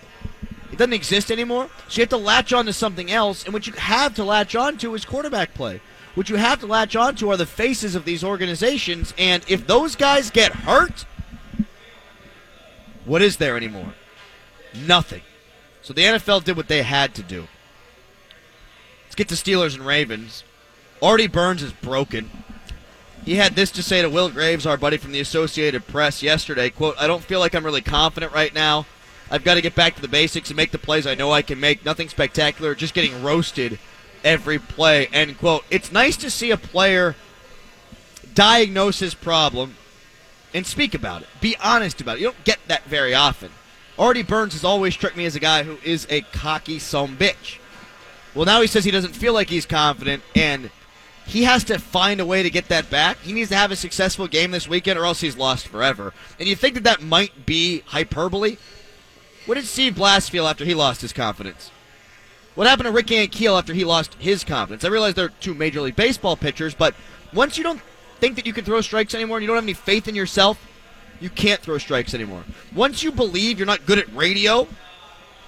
it 0.71 0.77
doesn't 0.77 0.93
exist 0.93 1.31
anymore. 1.31 1.69
So 1.87 1.97
you 1.97 2.01
have 2.03 2.09
to 2.09 2.17
latch 2.17 2.53
on 2.53 2.65
to 2.65 2.73
something 2.73 3.11
else, 3.11 3.43
and 3.43 3.53
what 3.53 3.67
you 3.67 3.73
have 3.73 4.15
to 4.15 4.23
latch 4.23 4.55
on 4.55 4.77
to 4.79 4.93
is 4.95 5.05
quarterback 5.05 5.53
play. 5.53 5.81
What 6.15 6.29
you 6.29 6.35
have 6.35 6.59
to 6.59 6.67
latch 6.67 6.95
on 6.95 7.15
to 7.17 7.31
are 7.31 7.37
the 7.37 7.45
faces 7.45 7.95
of 7.95 8.05
these 8.05 8.23
organizations, 8.23 9.13
and 9.17 9.43
if 9.47 9.65
those 9.65 9.95
guys 9.95 10.29
get 10.29 10.51
hurt, 10.51 11.05
what 13.05 13.21
is 13.21 13.37
there 13.37 13.57
anymore? 13.57 13.93
Nothing. 14.73 15.21
So 15.81 15.93
the 15.93 16.03
NFL 16.03 16.43
did 16.43 16.55
what 16.55 16.67
they 16.67 16.83
had 16.83 17.13
to 17.15 17.23
do. 17.23 17.47
Let's 19.13 19.29
get 19.29 19.37
to 19.37 19.51
Steelers 19.51 19.75
and 19.75 19.85
Ravens. 19.85 20.43
Artie 20.99 21.27
Burns 21.27 21.61
is 21.61 21.71
broken. 21.71 22.31
He 23.23 23.35
had 23.35 23.55
this 23.55 23.69
to 23.73 23.83
say 23.83 24.01
to 24.01 24.09
Will 24.09 24.31
Graves, 24.31 24.65
our 24.65 24.75
buddy 24.75 24.97
from 24.97 25.11
the 25.11 25.19
Associated 25.19 25.85
Press, 25.85 26.23
yesterday. 26.23 26.71
"Quote: 26.71 26.95
I 26.97 27.05
don't 27.05 27.23
feel 27.23 27.39
like 27.39 27.53
I'm 27.53 27.63
really 27.63 27.83
confident 27.83 28.33
right 28.33 28.51
now. 28.55 28.87
I've 29.29 29.43
got 29.43 29.53
to 29.53 29.61
get 29.61 29.75
back 29.75 29.93
to 29.95 30.01
the 30.01 30.07
basics 30.07 30.49
and 30.49 30.57
make 30.57 30.71
the 30.71 30.79
plays 30.79 31.05
I 31.05 31.13
know 31.13 31.31
I 31.31 31.43
can 31.43 31.59
make. 31.59 31.85
Nothing 31.85 32.09
spectacular, 32.09 32.73
just 32.73 32.95
getting 32.95 33.21
roasted 33.21 33.77
every 34.23 34.57
play." 34.57 35.05
End 35.13 35.37
quote. 35.37 35.63
It's 35.69 35.91
nice 35.91 36.17
to 36.17 36.31
see 36.31 36.49
a 36.49 36.57
player 36.57 37.15
diagnose 38.33 38.97
his 38.97 39.13
problem 39.13 39.75
and 40.55 40.65
speak 40.65 40.95
about 40.95 41.21
it. 41.21 41.27
Be 41.39 41.55
honest 41.57 42.01
about 42.01 42.17
it. 42.17 42.21
You 42.21 42.27
don't 42.29 42.43
get 42.45 42.67
that 42.67 42.85
very 42.85 43.13
often. 43.13 43.51
Artie 43.99 44.23
Burns 44.23 44.53
has 44.53 44.63
always 44.63 44.95
struck 44.95 45.15
me 45.15 45.27
as 45.27 45.35
a 45.35 45.39
guy 45.39 45.61
who 45.61 45.77
is 45.83 46.07
a 46.09 46.21
cocky 46.21 46.79
some 46.79 47.15
bitch. 47.15 47.59
Well, 48.35 48.45
now 48.45 48.61
he 48.61 48.67
says 48.67 48.83
he 48.83 48.91
doesn't 48.91 49.15
feel 49.15 49.33
like 49.33 49.49
he's 49.49 49.65
confident, 49.65 50.23
and 50.35 50.71
he 51.25 51.43
has 51.43 51.63
to 51.65 51.79
find 51.79 52.19
a 52.19 52.25
way 52.25 52.43
to 52.43 52.49
get 52.49 52.67
that 52.69 52.89
back. 52.89 53.17
He 53.19 53.33
needs 53.33 53.49
to 53.49 53.55
have 53.55 53.71
a 53.71 53.75
successful 53.75 54.27
game 54.27 54.51
this 54.51 54.67
weekend, 54.67 54.97
or 54.97 55.05
else 55.05 55.21
he's 55.21 55.37
lost 55.37 55.67
forever. 55.67 56.13
And 56.39 56.47
you 56.47 56.55
think 56.55 56.73
that 56.75 56.83
that 56.83 57.01
might 57.01 57.45
be 57.45 57.83
hyperbole? 57.87 58.57
What 59.45 59.55
did 59.55 59.65
Steve 59.65 59.95
Blass 59.95 60.29
feel 60.29 60.47
after 60.47 60.65
he 60.65 60.73
lost 60.73 61.01
his 61.01 61.13
confidence? 61.13 61.69
What 62.55 62.67
happened 62.67 62.85
to 62.85 62.91
Rick 62.91 63.07
Ankiel 63.07 63.57
after 63.57 63.73
he 63.73 63.83
lost 63.83 64.15
his 64.15 64.43
confidence? 64.43 64.83
I 64.85 64.89
realize 64.89 65.15
they're 65.15 65.29
two 65.29 65.53
Major 65.53 65.81
League 65.81 65.95
Baseball 65.95 66.37
pitchers, 66.37 66.73
but 66.73 66.95
once 67.33 67.57
you 67.57 67.63
don't 67.63 67.81
think 68.19 68.35
that 68.35 68.45
you 68.45 68.53
can 68.53 68.63
throw 68.63 68.81
strikes 68.81 69.15
anymore 69.15 69.37
and 69.37 69.43
you 69.43 69.47
don't 69.47 69.57
have 69.57 69.65
any 69.65 69.73
faith 69.73 70.07
in 70.07 70.15
yourself, 70.15 70.59
you 71.19 71.29
can't 71.29 71.61
throw 71.61 71.77
strikes 71.77 72.13
anymore. 72.13 72.43
Once 72.73 73.03
you 73.03 73.11
believe 73.11 73.57
you're 73.57 73.65
not 73.65 73.85
good 73.85 73.97
at 73.97 74.13
radio, 74.15 74.67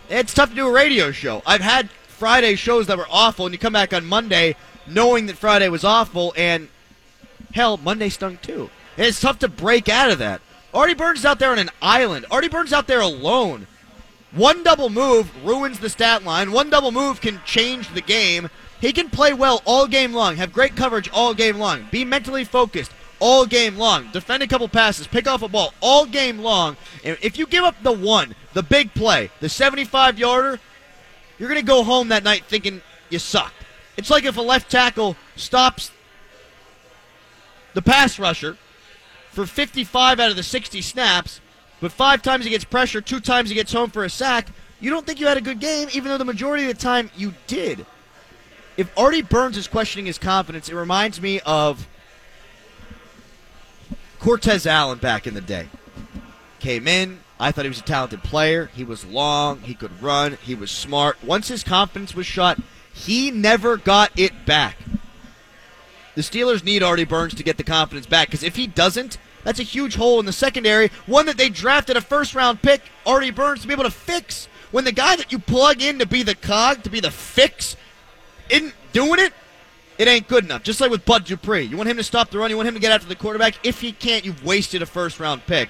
it's 0.09 0.33
tough 0.33 0.49
to 0.49 0.55
do 0.55 0.67
a 0.67 0.71
radio 0.71 1.11
show. 1.11 1.41
I've 1.45 1.61
had 1.61 1.89
Friday 2.15 2.55
shows 2.55 2.87
that 2.87 2.97
were 2.97 3.07
awful, 3.09 3.45
and 3.45 3.53
you 3.53 3.59
come 3.59 3.73
back 3.73 3.93
on 3.93 4.05
Monday 4.05 4.55
knowing 4.87 5.25
that 5.25 5.37
Friday 5.37 5.69
was 5.69 5.83
awful, 5.83 6.33
and 6.37 6.69
hell, 7.53 7.77
Monday 7.77 8.09
stunk 8.09 8.41
too. 8.41 8.69
And 8.97 9.05
it's 9.05 9.19
tough 9.19 9.39
to 9.39 9.47
break 9.47 9.89
out 9.89 10.11
of 10.11 10.19
that. 10.19 10.41
Artie 10.73 10.93
Burns 10.93 11.19
is 11.19 11.25
out 11.25 11.39
there 11.39 11.51
on 11.51 11.59
an 11.59 11.71
island. 11.81 12.25
Artie 12.31 12.49
Burns 12.49 12.73
out 12.73 12.87
there 12.87 13.01
alone. 13.01 13.67
One 14.31 14.63
double 14.63 14.89
move 14.89 15.31
ruins 15.45 15.79
the 15.79 15.89
stat 15.89 16.23
line. 16.23 16.51
One 16.51 16.69
double 16.69 16.91
move 16.91 17.21
can 17.21 17.41
change 17.45 17.93
the 17.93 18.01
game. 18.01 18.49
He 18.81 18.91
can 18.93 19.09
play 19.09 19.33
well 19.33 19.61
all 19.65 19.87
game 19.87 20.13
long, 20.13 20.35
have 20.35 20.53
great 20.53 20.75
coverage 20.75 21.09
all 21.11 21.33
game 21.33 21.57
long, 21.57 21.87
be 21.91 22.03
mentally 22.03 22.43
focused 22.43 22.91
all 23.19 23.45
game 23.45 23.77
long, 23.77 24.09
defend 24.11 24.43
a 24.43 24.47
couple 24.47 24.67
passes, 24.67 25.07
pick 25.07 25.27
off 25.27 25.41
a 25.41 25.47
ball 25.47 25.73
all 25.81 26.05
game 26.05 26.39
long. 26.39 26.75
And 27.03 27.17
if 27.21 27.39
you 27.39 27.47
give 27.47 27.63
up 27.63 27.75
the 27.81 27.93
one, 27.93 28.35
the 28.53 28.61
big 28.61 28.93
play, 28.93 29.31
the 29.39 29.49
75 29.49 30.19
yarder, 30.19 30.59
you're 31.37 31.49
going 31.49 31.59
to 31.59 31.65
go 31.65 31.83
home 31.83 32.09
that 32.09 32.23
night 32.23 32.43
thinking 32.45 32.81
you 33.09 33.19
suck. 33.19 33.53
It's 33.97 34.09
like 34.09 34.25
if 34.25 34.37
a 34.37 34.41
left 34.41 34.69
tackle 34.69 35.15
stops 35.35 35.91
the 37.73 37.81
pass 37.81 38.17
rusher 38.19 38.57
for 39.31 39.45
55 39.45 40.19
out 40.19 40.29
of 40.29 40.37
the 40.37 40.43
60 40.43 40.81
snaps, 40.81 41.41
but 41.81 41.91
five 41.91 42.21
times 42.21 42.45
he 42.45 42.51
gets 42.51 42.63
pressure, 42.63 43.01
two 43.01 43.19
times 43.19 43.49
he 43.49 43.55
gets 43.55 43.73
home 43.73 43.89
for 43.89 44.03
a 44.03 44.09
sack. 44.09 44.47
You 44.79 44.89
don't 44.89 45.05
think 45.05 45.19
you 45.19 45.27
had 45.27 45.37
a 45.37 45.41
good 45.41 45.59
game, 45.59 45.89
even 45.93 46.05
though 46.05 46.17
the 46.17 46.25
majority 46.25 46.63
of 46.63 46.69
the 46.69 46.81
time 46.81 47.11
you 47.15 47.33
did. 47.47 47.85
If 48.77 48.91
Artie 48.97 49.21
Burns 49.21 49.57
is 49.57 49.67
questioning 49.67 50.05
his 50.05 50.17
confidence, 50.17 50.69
it 50.69 50.75
reminds 50.75 51.21
me 51.21 51.39
of 51.41 51.87
Cortez 54.19 54.65
Allen 54.65 54.97
back 54.97 55.27
in 55.27 55.33
the 55.33 55.41
day. 55.41 55.67
Came 56.59 56.87
in, 56.87 57.19
I 57.39 57.51
thought 57.51 57.65
he 57.65 57.69
was 57.69 57.79
a 57.79 57.83
talented 57.83 58.23
player. 58.23 58.69
He 58.73 58.83
was 58.83 59.05
long, 59.05 59.61
he 59.61 59.73
could 59.73 60.01
run, 60.01 60.37
he 60.41 60.55
was 60.55 60.71
smart. 60.71 61.23
Once 61.23 61.49
his 61.49 61.63
confidence 61.63 62.15
was 62.15 62.25
shot, 62.25 62.59
he 62.93 63.29
never 63.29 63.77
got 63.77 64.11
it 64.17 64.45
back. 64.45 64.77
The 66.15 66.21
Steelers 66.21 66.63
need 66.63 66.81
Artie 66.81 67.03
Burns 67.03 67.35
to 67.35 67.43
get 67.43 67.57
the 67.57 67.63
confidence 67.63 68.05
back 68.05 68.27
because 68.27 68.43
if 68.43 68.55
he 68.55 68.67
doesn't, 68.67 69.17
that's 69.43 69.59
a 69.59 69.63
huge 69.63 69.95
hole 69.95 70.19
in 70.19 70.25
the 70.25 70.33
secondary. 70.33 70.89
One 71.05 71.25
that 71.25 71.37
they 71.37 71.49
drafted 71.49 71.97
a 71.97 72.01
first 72.01 72.33
round 72.33 72.61
pick, 72.61 72.81
Artie 73.05 73.31
Burns, 73.31 73.61
to 73.61 73.67
be 73.67 73.73
able 73.73 73.83
to 73.83 73.91
fix. 73.91 74.47
When 74.71 74.85
the 74.85 74.91
guy 74.93 75.17
that 75.17 75.31
you 75.31 75.39
plug 75.39 75.81
in 75.81 75.99
to 75.99 76.05
be 76.05 76.23
the 76.23 76.35
cog, 76.35 76.83
to 76.83 76.89
be 76.89 77.01
the 77.01 77.11
fix, 77.11 77.75
isn't 78.49 78.73
doing 78.93 79.19
it, 79.19 79.33
it 79.97 80.07
ain't 80.07 80.27
good 80.27 80.45
enough. 80.45 80.63
Just 80.63 80.81
like 80.81 80.89
with 80.89 81.05
Bud 81.05 81.25
Dupree. 81.25 81.63
You 81.63 81.77
want 81.77 81.89
him 81.89 81.97
to 81.97 82.03
stop 82.03 82.29
the 82.29 82.39
run, 82.39 82.49
you 82.49 82.55
want 82.55 82.67
him 82.67 82.73
to 82.73 82.79
get 82.79 82.91
after 82.91 83.07
the 83.07 83.15
quarterback. 83.15 83.55
If 83.63 83.81
he 83.81 83.91
can't, 83.91 84.25
you've 84.25 84.43
wasted 84.43 84.81
a 84.81 84.85
first 84.85 85.19
round 85.19 85.45
pick. 85.45 85.69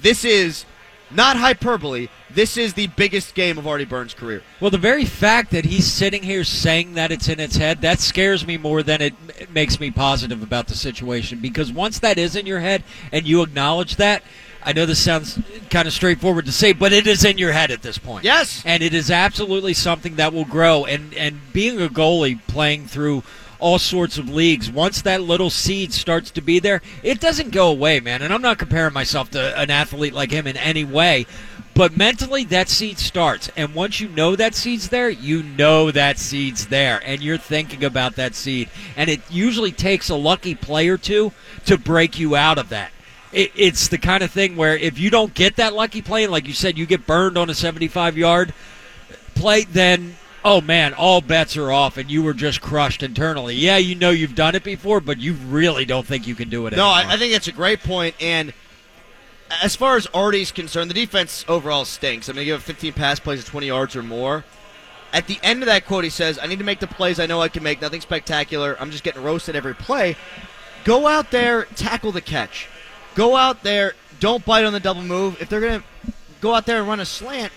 This 0.00 0.24
is 0.24 0.66
not 1.14 1.36
hyperbole. 1.36 2.08
This 2.30 2.56
is 2.56 2.74
the 2.74 2.88
biggest 2.88 3.34
game 3.34 3.58
of 3.58 3.66
Artie 3.66 3.84
Burns' 3.84 4.14
career. 4.14 4.42
Well, 4.60 4.70
the 4.70 4.78
very 4.78 5.04
fact 5.04 5.50
that 5.52 5.64
he's 5.64 5.86
sitting 5.86 6.22
here 6.22 6.44
saying 6.44 6.94
that 6.94 7.12
it's 7.12 7.28
in 7.28 7.38
its 7.38 7.56
head, 7.56 7.80
that 7.82 8.00
scares 8.00 8.46
me 8.46 8.56
more 8.56 8.82
than 8.82 9.00
it 9.00 9.14
it 9.38 9.50
makes 9.52 9.78
me 9.78 9.90
positive 9.90 10.42
about 10.42 10.66
the 10.66 10.74
situation. 10.74 11.38
Because 11.38 11.72
once 11.72 11.98
that 12.00 12.18
is 12.18 12.36
in 12.36 12.46
your 12.46 12.60
head 12.60 12.82
and 13.12 13.26
you 13.26 13.42
acknowledge 13.42 13.96
that, 13.96 14.22
I 14.64 14.72
know 14.72 14.86
this 14.86 14.98
sounds 14.98 15.38
kind 15.70 15.86
of 15.86 15.92
straightforward 15.92 16.46
to 16.46 16.52
say, 16.52 16.72
but 16.72 16.92
it 16.92 17.06
is 17.06 17.24
in 17.24 17.36
your 17.36 17.52
head 17.52 17.70
at 17.70 17.82
this 17.82 17.98
point. 17.98 18.24
Yes. 18.24 18.62
And 18.64 18.82
it 18.82 18.94
is 18.94 19.10
absolutely 19.10 19.74
something 19.74 20.16
that 20.16 20.32
will 20.32 20.46
grow. 20.46 20.86
And, 20.86 21.12
and 21.14 21.40
being 21.52 21.80
a 21.80 21.88
goalie 21.88 22.40
playing 22.46 22.86
through 22.86 23.22
all 23.58 23.78
sorts 23.78 24.18
of 24.18 24.28
leagues, 24.28 24.70
once 24.70 25.02
that 25.02 25.22
little 25.22 25.50
seed 25.50 25.92
starts 25.92 26.30
to 26.32 26.40
be 26.40 26.58
there, 26.58 26.82
it 27.02 27.20
doesn't 27.20 27.50
go 27.50 27.68
away, 27.68 28.00
man. 28.00 28.22
And 28.22 28.32
I'm 28.32 28.42
not 28.42 28.58
comparing 28.58 28.92
myself 28.92 29.30
to 29.30 29.58
an 29.58 29.70
athlete 29.70 30.12
like 30.12 30.30
him 30.30 30.46
in 30.46 30.56
any 30.56 30.84
way. 30.84 31.26
But 31.74 31.96
mentally, 31.96 32.44
that 32.44 32.68
seed 32.68 32.98
starts. 32.98 33.50
And 33.56 33.74
once 33.74 33.98
you 33.98 34.08
know 34.08 34.36
that 34.36 34.54
seed's 34.54 34.90
there, 34.90 35.10
you 35.10 35.42
know 35.42 35.90
that 35.90 36.18
seed's 36.18 36.68
there. 36.68 37.02
And 37.04 37.20
you're 37.20 37.36
thinking 37.36 37.82
about 37.82 38.14
that 38.14 38.36
seed. 38.36 38.68
And 38.96 39.10
it 39.10 39.20
usually 39.28 39.72
takes 39.72 40.08
a 40.08 40.14
lucky 40.14 40.54
play 40.54 40.88
or 40.88 40.96
two 40.96 41.32
to 41.66 41.76
break 41.76 42.18
you 42.18 42.36
out 42.36 42.58
of 42.58 42.68
that. 42.68 42.92
It, 43.32 43.50
it's 43.56 43.88
the 43.88 43.98
kind 43.98 44.22
of 44.22 44.30
thing 44.30 44.54
where 44.54 44.76
if 44.76 45.00
you 45.00 45.10
don't 45.10 45.34
get 45.34 45.56
that 45.56 45.74
lucky 45.74 46.00
play, 46.00 46.22
and 46.22 46.30
like 46.30 46.46
you 46.46 46.54
said, 46.54 46.78
you 46.78 46.86
get 46.86 47.06
burned 47.06 47.36
on 47.36 47.50
a 47.50 47.54
75 47.54 48.16
yard 48.16 48.54
play, 49.34 49.64
then 49.64 50.16
oh 50.44 50.60
man, 50.60 50.94
all 50.94 51.20
bets 51.20 51.56
are 51.56 51.72
off, 51.72 51.96
and 51.96 52.10
you 52.10 52.22
were 52.22 52.34
just 52.34 52.60
crushed 52.60 53.02
internally. 53.02 53.54
Yeah, 53.54 53.78
you 53.78 53.94
know 53.94 54.10
you've 54.10 54.34
done 54.34 54.54
it 54.54 54.62
before, 54.62 55.00
but 55.00 55.18
you 55.18 55.32
really 55.32 55.84
don't 55.84 56.06
think 56.06 56.26
you 56.26 56.34
can 56.34 56.48
do 56.50 56.66
it. 56.66 56.76
No, 56.76 56.92
anymore. 56.94 57.10
I, 57.10 57.14
I 57.14 57.16
think 57.16 57.32
that's 57.32 57.48
a 57.48 57.52
great 57.52 57.80
point. 57.80 58.14
And 58.20 58.52
as 59.62 59.74
far 59.76 59.96
as 59.96 60.06
Artie's 60.08 60.52
concerned, 60.52 60.90
the 60.90 60.94
defense 60.94 61.44
overall 61.48 61.84
stinks. 61.84 62.28
I'm 62.28 62.34
going 62.34 62.44
to 62.44 62.52
give 62.52 62.62
15 62.62 62.92
pass 62.92 63.18
plays 63.20 63.40
of 63.40 63.46
20 63.46 63.66
yards 63.66 63.96
or 63.96 64.02
more. 64.02 64.44
At 65.12 65.26
the 65.28 65.38
end 65.42 65.62
of 65.62 65.66
that 65.66 65.86
quote, 65.86 66.04
he 66.04 66.10
says, 66.10 66.38
I 66.42 66.46
need 66.46 66.58
to 66.58 66.64
make 66.64 66.80
the 66.80 66.88
plays 66.88 67.20
I 67.20 67.26
know 67.26 67.40
I 67.40 67.48
can 67.48 67.62
make. 67.62 67.80
Nothing 67.80 68.00
spectacular. 68.00 68.76
I'm 68.80 68.90
just 68.90 69.04
getting 69.04 69.22
roasted 69.22 69.54
every 69.54 69.74
play. 69.74 70.16
Go 70.84 71.06
out 71.06 71.30
there, 71.30 71.64
tackle 71.76 72.12
the 72.12 72.20
catch. 72.20 72.68
Go 73.14 73.36
out 73.36 73.62
there, 73.62 73.94
don't 74.18 74.44
bite 74.44 74.64
on 74.64 74.72
the 74.72 74.80
double 74.80 75.02
move. 75.02 75.40
If 75.40 75.48
they're 75.48 75.60
going 75.60 75.80
to 75.80 76.12
go 76.40 76.52
out 76.52 76.66
there 76.66 76.80
and 76.80 76.88
run 76.88 76.98
a 76.98 77.04
slant, 77.04 77.52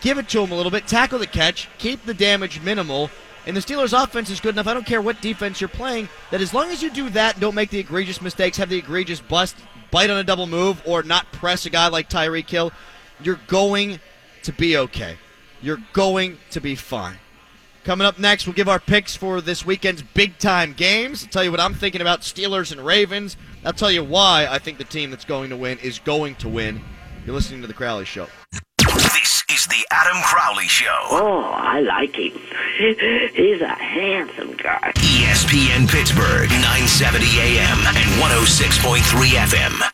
give 0.00 0.18
it 0.18 0.28
to 0.30 0.42
him 0.42 0.52
a 0.52 0.54
little 0.54 0.70
bit, 0.70 0.86
tackle 0.86 1.18
the 1.18 1.26
catch, 1.26 1.68
keep 1.78 2.04
the 2.04 2.14
damage 2.14 2.60
minimal. 2.60 3.10
And 3.46 3.56
the 3.56 3.60
Steelers' 3.60 3.98
offense 3.98 4.28
is 4.28 4.40
good 4.40 4.54
enough. 4.54 4.66
I 4.66 4.74
don't 4.74 4.84
care 4.84 5.00
what 5.00 5.22
defense 5.22 5.60
you're 5.60 5.68
playing. 5.68 6.08
That 6.30 6.42
as 6.42 6.52
long 6.52 6.70
as 6.70 6.82
you 6.82 6.90
do 6.90 7.08
that, 7.10 7.40
don't 7.40 7.54
make 7.54 7.70
the 7.70 7.78
egregious 7.78 8.20
mistakes, 8.20 8.58
have 8.58 8.68
the 8.68 8.76
egregious 8.76 9.20
bust, 9.20 9.56
bite 9.90 10.10
on 10.10 10.18
a 10.18 10.24
double 10.24 10.46
move, 10.46 10.82
or 10.84 11.02
not 11.02 11.32
press 11.32 11.64
a 11.64 11.70
guy 11.70 11.88
like 11.88 12.10
Tyreek 12.10 12.48
Hill, 12.50 12.72
you're 13.22 13.40
going 13.46 14.00
to 14.42 14.52
be 14.52 14.76
okay. 14.76 15.16
You're 15.62 15.82
going 15.92 16.38
to 16.50 16.60
be 16.60 16.74
fine. 16.74 17.18
Coming 17.84 18.06
up 18.06 18.18
next, 18.18 18.46
we'll 18.46 18.54
give 18.54 18.68
our 18.68 18.78
picks 18.78 19.16
for 19.16 19.40
this 19.40 19.64
weekend's 19.64 20.02
big 20.02 20.36
time 20.38 20.74
games. 20.74 21.24
I'll 21.24 21.30
tell 21.30 21.44
you 21.44 21.50
what 21.50 21.60
I'm 21.60 21.74
thinking 21.74 22.02
about 22.02 22.20
Steelers 22.20 22.70
and 22.70 22.84
Ravens. 22.84 23.36
I'll 23.64 23.72
tell 23.72 23.90
you 23.90 24.04
why 24.04 24.46
I 24.48 24.58
think 24.58 24.76
the 24.76 24.84
team 24.84 25.10
that's 25.10 25.24
going 25.24 25.50
to 25.50 25.56
win 25.56 25.78
is 25.78 25.98
going 25.98 26.34
to 26.36 26.48
win. 26.50 26.82
You're 27.24 27.34
listening 27.34 27.62
to 27.62 27.66
The 27.66 27.74
Crowley 27.74 28.04
Show. 28.04 28.26
This 29.78 29.84
is 29.84 29.90
the 29.90 29.90
The 29.90 29.94
Adam 29.94 30.22
Crowley 30.22 30.68
Show. 30.68 30.98
Oh, 31.10 31.52
I 31.54 31.80
like 31.80 32.16
him. 32.16 32.32
He's 33.34 33.60
a 33.60 33.68
handsome 33.68 34.56
guy. 34.56 34.92
ESPN 34.94 35.88
Pittsburgh, 35.88 36.50
970 36.50 37.26
AM 37.38 37.78
and 37.86 38.22
106.3 38.22 39.00
FM. 39.36 39.90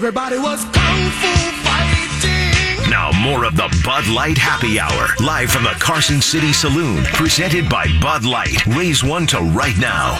Everybody 0.00 0.38
was 0.38 0.64
kung 0.64 1.10
fu 1.10 1.28
fighting. 1.60 2.90
Now, 2.90 3.10
more 3.20 3.44
of 3.44 3.54
the 3.54 3.68
Bud 3.84 4.06
Light 4.08 4.38
Happy 4.38 4.80
Hour, 4.80 5.08
live 5.22 5.50
from 5.50 5.64
the 5.64 5.76
Carson 5.78 6.22
City 6.22 6.54
Saloon, 6.54 7.04
presented 7.12 7.68
by 7.68 7.86
Bud 8.00 8.24
Light. 8.24 8.64
Raise 8.68 9.04
one 9.04 9.26
to 9.26 9.40
right 9.40 9.76
now. 9.76 10.18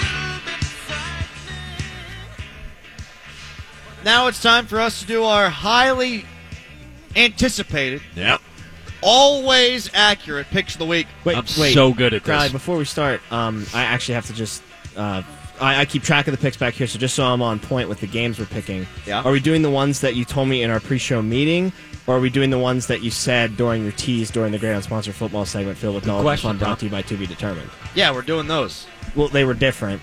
Now 4.05 4.27
it's 4.27 4.43
time 4.43 4.67
for 4.67 4.79
us 4.79 5.01
to 5.01 5.07
do 5.07 5.25
our 5.25 5.49
highly 5.49 6.27
anticipated, 7.17 8.03
Yep. 8.17 8.43
always 9.01 9.89
accurate 9.95 10.49
picks 10.51 10.75
of 10.75 10.81
the 10.81 10.85
week. 10.87 11.07
Wait, 11.25 11.39
I'm 11.39 11.45
wait. 11.59 11.73
so 11.73 11.95
good 11.95 12.13
at 12.13 12.23
Crowley, 12.23 12.45
this. 12.49 12.53
before 12.53 12.77
we 12.77 12.85
start, 12.85 13.23
um, 13.33 13.65
I 13.73 13.85
actually 13.85 14.17
have 14.17 14.27
to 14.27 14.35
just. 14.35 14.63
Uh, 14.95 15.23
I, 15.61 15.81
I 15.81 15.85
keep 15.85 16.03
track 16.03 16.27
of 16.27 16.33
the 16.33 16.39
picks 16.39 16.57
back 16.57 16.75
here, 16.75 16.87
so 16.87 16.99
just 16.99 17.15
so 17.15 17.25
I'm 17.25 17.43
on 17.43 17.59
point 17.61 17.89
with 17.89 18.01
the 18.01 18.07
games 18.07 18.39
we're 18.39 18.47
picking. 18.47 18.87
Yeah. 19.07 19.23
Are 19.23 19.33
we 19.33 19.41
doing 19.41 19.63
the 19.63 19.71
ones 19.71 20.01
that 20.01 20.15
you 20.15 20.25
told 20.25 20.49
me 20.49 20.63
in 20.63 20.71
our 20.71 20.81
pre-show 20.81 21.23
meeting, 21.23 21.73
or 22.07 22.17
are 22.17 22.21
we 22.21 22.31
doing 22.31 22.51
the 22.51 22.59
ones 22.59 22.87
that 22.87 23.03
you 23.03 23.11
said 23.11 23.57
during 23.57 23.83
your 23.83 23.93
tease 23.93 24.31
during 24.31 24.53
the 24.53 24.59
Great 24.59 24.73
Unsponsored 24.73 25.15
Football 25.15 25.45
segment 25.45 25.79
filled 25.79 25.95
with 25.97 26.07
knowledge 26.07 26.21
and 26.21 26.27
question, 26.27 26.51
fun 26.51 26.59
brought 26.59 26.79
to 26.81 26.87
you 26.87 26.91
by 26.91 27.03
To 27.03 27.17
Be 27.17 27.27
Determined? 27.27 27.71
Yeah, 27.95 28.13
we're 28.13 28.23
doing 28.23 28.47
those. 28.47 28.87
Well, 29.15 29.29
they 29.29 29.45
were 29.45 29.55
different. 29.55 30.01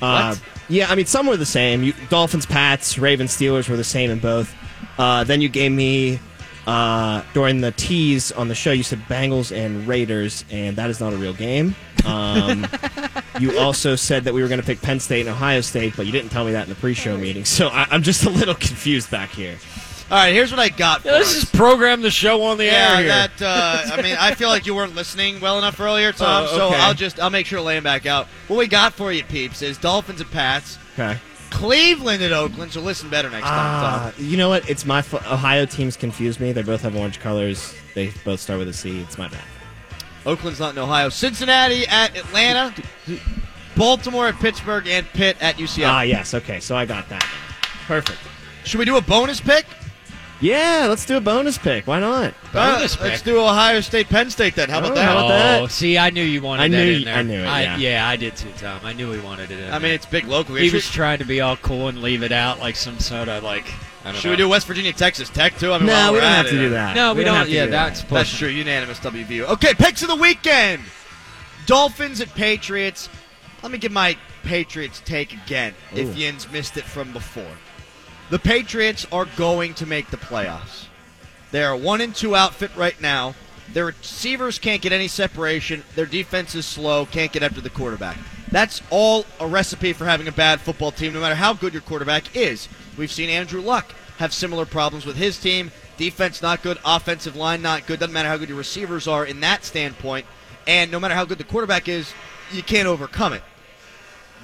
Uh, 0.00 0.36
yeah, 0.68 0.90
I 0.90 0.94
mean, 0.94 1.06
some 1.06 1.26
were 1.26 1.36
the 1.36 1.46
same. 1.46 1.82
You, 1.82 1.92
Dolphins, 2.08 2.46
Pats, 2.46 2.98
Ravens, 2.98 3.36
Steelers 3.36 3.68
were 3.68 3.76
the 3.76 3.84
same 3.84 4.10
in 4.10 4.20
both. 4.20 4.54
Uh, 4.96 5.24
then 5.24 5.40
you 5.40 5.48
gave 5.48 5.72
me 5.72 6.20
uh, 6.66 7.22
during 7.34 7.60
the 7.60 7.72
tease 7.72 8.30
on 8.32 8.48
the 8.48 8.54
show. 8.54 8.70
You 8.70 8.82
said 8.82 9.00
Bengals 9.08 9.56
and 9.56 9.88
Raiders, 9.88 10.44
and 10.50 10.76
that 10.76 10.90
is 10.90 11.00
not 11.00 11.12
a 11.12 11.16
real 11.16 11.32
game. 11.32 11.74
Um, 12.06 12.66
you 13.40 13.58
also 13.58 13.96
said 13.96 14.24
that 14.24 14.34
we 14.34 14.42
were 14.42 14.48
going 14.48 14.60
to 14.60 14.66
pick 14.66 14.80
Penn 14.80 15.00
State 15.00 15.20
and 15.22 15.30
Ohio 15.30 15.60
State, 15.60 15.94
but 15.96 16.06
you 16.06 16.12
didn't 16.12 16.30
tell 16.30 16.44
me 16.44 16.52
that 16.52 16.62
in 16.64 16.68
the 16.68 16.74
pre-show 16.74 17.16
meeting. 17.16 17.44
So 17.44 17.68
I, 17.68 17.86
I'm 17.90 18.02
just 18.02 18.24
a 18.24 18.30
little 18.30 18.54
confused 18.54 19.10
back 19.10 19.30
here. 19.30 19.58
All 20.10 20.16
right, 20.16 20.32
here's 20.32 20.50
what 20.50 20.58
I 20.60 20.70
got. 20.70 21.02
For 21.02 21.08
Let's 21.10 21.28
us. 21.28 21.40
just 21.40 21.52
program 21.54 22.00
the 22.00 22.10
show 22.10 22.42
on 22.44 22.56
the 22.56 22.64
yeah, 22.64 22.92
air 22.92 22.96
here. 22.98 23.08
that. 23.08 23.42
Uh, 23.42 23.90
I 23.94 24.00
mean, 24.02 24.16
I 24.18 24.34
feel 24.34 24.48
like 24.48 24.64
you 24.64 24.74
weren't 24.74 24.94
listening 24.94 25.38
well 25.40 25.58
enough 25.58 25.78
earlier, 25.80 26.12
Tom. 26.12 26.46
Oh, 26.48 26.56
So. 26.56 26.68
I'll 26.70 26.94
just 26.94 27.20
I'll 27.20 27.28
make 27.28 27.44
sure 27.44 27.58
to 27.58 27.62
lay 27.62 27.76
'em 27.76 27.82
back 27.82 28.06
out. 28.06 28.26
What 28.46 28.56
we 28.56 28.68
got 28.68 28.94
for 28.94 29.12
you, 29.12 29.22
peeps, 29.24 29.60
is 29.60 29.76
Dolphins 29.76 30.22
and 30.22 30.30
Pats, 30.30 30.78
Okay. 30.98 31.18
Cleveland 31.50 32.22
at 32.22 32.32
Oakland. 32.32 32.72
So 32.72 32.80
listen 32.80 33.10
better 33.10 33.28
next 33.28 33.46
time, 33.46 33.84
Uh, 33.84 34.10
Tom. 34.12 34.24
you 34.24 34.38
know 34.38 34.48
what? 34.48 34.68
It's 34.70 34.86
my 34.86 35.02
fa- 35.02 35.22
Ohio 35.30 35.66
teams 35.66 35.96
confuse 35.96 36.40
me. 36.40 36.52
They 36.52 36.62
both 36.62 36.80
have 36.82 36.96
orange 36.96 37.20
colors. 37.20 37.74
They 37.94 38.10
both 38.24 38.40
start 38.40 38.58
with 38.60 38.68
a 38.68 38.72
C. 38.72 39.00
It's 39.00 39.18
my 39.18 39.28
bad. 39.28 39.40
Oakland's 40.28 40.60
not 40.60 40.74
in 40.74 40.78
Ohio. 40.78 41.08
Cincinnati 41.08 41.86
at 41.86 42.14
Atlanta, 42.14 42.74
Baltimore 43.74 44.28
at 44.28 44.34
Pittsburgh, 44.34 44.86
and 44.86 45.06
Pitt 45.06 45.38
at 45.40 45.56
UCLA. 45.56 45.88
Ah, 45.88 46.02
yes. 46.02 46.34
Okay, 46.34 46.60
so 46.60 46.76
I 46.76 46.84
got 46.84 47.08
that. 47.08 47.26
Perfect. 47.86 48.18
Should 48.64 48.78
we 48.78 48.84
do 48.84 48.98
a 48.98 49.00
bonus 49.00 49.40
pick? 49.40 49.64
Yeah, 50.40 50.86
let's 50.88 51.04
do 51.04 51.16
a 51.16 51.20
bonus 51.20 51.58
pick. 51.58 51.86
Why 51.88 51.98
not? 51.98 52.32
Bonus 52.52 52.96
Uh, 52.96 53.04
Let's 53.04 53.22
pick. 53.22 53.24
do 53.34 53.40
Ohio 53.40 53.80
State, 53.80 54.08
Penn 54.08 54.30
State 54.30 54.54
then. 54.54 54.68
How 54.70 54.78
about 54.78 54.92
Oh, 54.92 54.94
that? 54.94 55.04
how 55.04 55.12
about 55.18 55.24
oh, 55.24 55.62
that? 55.66 55.70
see, 55.72 55.98
I 55.98 56.10
knew 56.10 56.22
you 56.22 56.40
wanted 56.42 56.62
I 56.62 56.68
that 56.68 56.76
knew 56.84 56.92
in 56.92 56.98
y- 57.00 57.04
there. 57.06 57.14
I 57.16 57.22
knew 57.22 57.40
it, 57.74 57.80
yeah. 57.80 58.08
I 58.08 58.14
did 58.16 58.36
too, 58.36 58.52
Tom. 58.56 58.78
I 58.84 58.92
knew 58.92 59.10
he 59.10 59.18
wanted 59.18 59.50
it 59.50 59.58
in 59.58 59.72
I 59.74 59.80
mean, 59.80 59.90
it's 59.92 60.06
big 60.06 60.26
local. 60.28 60.54
he 60.54 60.70
was 60.70 60.88
trying 60.88 61.18
to 61.18 61.24
be 61.24 61.40
all 61.40 61.56
cool 61.56 61.88
and 61.88 62.02
leave 62.02 62.22
it 62.22 62.30
out 62.30 62.60
like 62.60 62.76
some 62.76 63.00
sort 63.00 63.28
of 63.28 63.42
like. 63.42 63.66
I 64.04 64.12
don't 64.12 64.20
Should 64.20 64.26
know. 64.28 64.30
we 64.30 64.36
do 64.36 64.48
West 64.48 64.66
Virginia, 64.68 64.92
Texas 64.92 65.28
Tech 65.28 65.58
too? 65.58 65.72
I 65.72 65.78
mean, 65.78 65.88
No, 65.88 66.12
we 66.12 66.18
we're 66.18 66.20
don't 66.22 66.30
at 66.30 66.36
have 66.36 66.46
it, 66.46 66.50
to 66.50 66.56
do 66.58 66.66
uh, 66.68 66.70
that. 66.70 66.94
No, 66.96 67.14
we 67.14 67.24
don't. 67.24 67.34
have 67.34 67.46
to 67.48 67.52
yeah, 67.52 67.64
do 67.64 67.70
that's 67.72 68.02
that. 68.02 68.08
That's 68.08 68.30
pushing. 68.30 68.38
true. 68.38 68.48
Unanimous 68.56 69.00
WVU. 69.00 69.42
Okay, 69.54 69.74
picks 69.74 70.02
of 70.02 70.08
the 70.08 70.16
weekend. 70.16 70.82
Dolphins 71.66 72.20
at 72.20 72.32
Patriots. 72.34 73.08
Let 73.62 73.72
me 73.72 73.78
give 73.78 73.90
my 73.92 74.16
Patriots 74.44 75.02
take 75.04 75.32
again. 75.32 75.74
Ooh. 75.94 75.98
If 75.98 76.16
Yins 76.16 76.50
missed 76.52 76.76
it 76.76 76.84
from 76.84 77.12
before, 77.12 77.44
the 78.30 78.38
Patriots 78.38 79.06
are 79.10 79.26
going 79.36 79.74
to 79.74 79.86
make 79.86 80.10
the 80.10 80.16
playoffs. 80.16 80.86
They 81.50 81.64
are 81.64 81.76
one 81.76 82.00
and 82.00 82.14
two 82.14 82.36
outfit 82.36 82.70
right 82.76 83.00
now. 83.00 83.34
Their 83.72 83.86
receivers 83.86 84.58
can't 84.58 84.82
get 84.82 84.92
any 84.92 85.08
separation. 85.08 85.82
Their 85.94 86.06
defense 86.06 86.54
is 86.54 86.66
slow. 86.66 87.06
Can't 87.06 87.32
get 87.32 87.42
after 87.42 87.60
the 87.60 87.70
quarterback. 87.70 88.16
That's 88.50 88.80
all 88.90 89.26
a 89.40 89.46
recipe 89.46 89.92
for 89.92 90.06
having 90.06 90.28
a 90.28 90.32
bad 90.32 90.60
football 90.60 90.90
team, 90.90 91.12
no 91.12 91.20
matter 91.20 91.34
how 91.34 91.52
good 91.52 91.74
your 91.74 91.82
quarterback 91.82 92.34
is. 92.34 92.68
We've 92.96 93.12
seen 93.12 93.28
Andrew 93.28 93.60
Luck 93.60 93.92
have 94.18 94.32
similar 94.32 94.64
problems 94.64 95.04
with 95.04 95.16
his 95.16 95.38
team. 95.38 95.70
Defense 95.98 96.40
not 96.40 96.62
good, 96.62 96.78
offensive 96.84 97.36
line 97.36 97.60
not 97.60 97.86
good. 97.86 98.00
Doesn't 98.00 98.12
matter 98.12 98.28
how 98.28 98.36
good 98.36 98.48
your 98.48 98.58
receivers 98.58 99.06
are 99.06 99.24
in 99.24 99.40
that 99.40 99.64
standpoint. 99.64 100.26
And 100.66 100.90
no 100.90 101.00
matter 101.00 101.14
how 101.14 101.24
good 101.24 101.38
the 101.38 101.44
quarterback 101.44 101.88
is, 101.88 102.12
you 102.52 102.62
can't 102.62 102.88
overcome 102.88 103.32
it. 103.32 103.42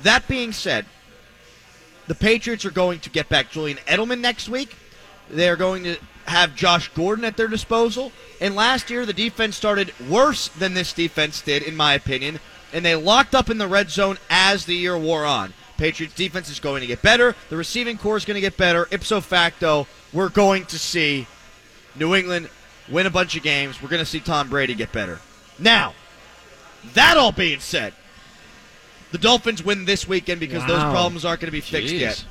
That 0.02 0.28
being 0.28 0.52
said, 0.52 0.86
the 2.06 2.14
Patriots 2.14 2.64
are 2.64 2.70
going 2.70 3.00
to 3.00 3.10
get 3.10 3.28
back 3.28 3.50
Julian 3.50 3.78
Edelman 3.86 4.20
next 4.20 4.48
week. 4.48 4.76
They're 5.30 5.56
going 5.56 5.84
to 5.84 5.96
have 6.26 6.54
Josh 6.54 6.88
Gordon 6.88 7.24
at 7.24 7.36
their 7.36 7.48
disposal. 7.48 8.12
And 8.40 8.54
last 8.54 8.90
year, 8.90 9.06
the 9.06 9.12
defense 9.12 9.56
started 9.56 9.92
worse 10.08 10.48
than 10.48 10.74
this 10.74 10.92
defense 10.92 11.40
did, 11.40 11.62
in 11.62 11.76
my 11.76 11.94
opinion, 11.94 12.40
and 12.72 12.84
they 12.84 12.94
locked 12.94 13.34
up 13.34 13.50
in 13.50 13.58
the 13.58 13.68
red 13.68 13.90
zone 13.90 14.18
as 14.28 14.64
the 14.64 14.74
year 14.74 14.98
wore 14.98 15.24
on. 15.24 15.54
Patriots 15.76 16.14
defense 16.14 16.48
is 16.50 16.60
going 16.60 16.80
to 16.82 16.86
get 16.86 17.02
better. 17.02 17.34
The 17.48 17.56
receiving 17.56 17.98
core 17.98 18.16
is 18.16 18.24
going 18.24 18.36
to 18.36 18.40
get 18.40 18.56
better. 18.56 18.86
Ipso 18.90 19.20
facto, 19.20 19.86
we're 20.12 20.28
going 20.28 20.66
to 20.66 20.78
see 20.78 21.26
New 21.96 22.14
England 22.14 22.48
win 22.88 23.06
a 23.06 23.10
bunch 23.10 23.36
of 23.36 23.42
games. 23.42 23.82
We're 23.82 23.88
going 23.88 24.02
to 24.02 24.06
see 24.06 24.20
Tom 24.20 24.48
Brady 24.48 24.74
get 24.74 24.92
better. 24.92 25.20
Now, 25.58 25.94
that 26.94 27.16
all 27.16 27.32
being 27.32 27.60
said, 27.60 27.94
the 29.14 29.18
Dolphins 29.18 29.62
win 29.64 29.84
this 29.84 30.08
weekend 30.08 30.40
because 30.40 30.66
those 30.66 30.82
problems 30.82 31.24
aren't 31.24 31.40
going 31.40 31.46
to 31.46 31.52
be 31.52 31.60
fixed 31.60 31.94
Jeez. 31.94 32.00
yet. 32.00 32.24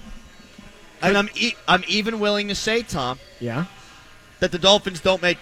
And 1.01 1.17
I'm 1.17 1.29
e- 1.33 1.55
I'm 1.65 1.81
even 1.87 2.19
willing 2.19 2.49
to 2.49 2.55
say, 2.55 2.81
Tom, 2.81 3.19
Yeah. 3.39 3.65
that 4.41 4.51
the 4.51 4.59
Dolphins 4.59 4.99
don't 4.99 5.21
make 5.21 5.37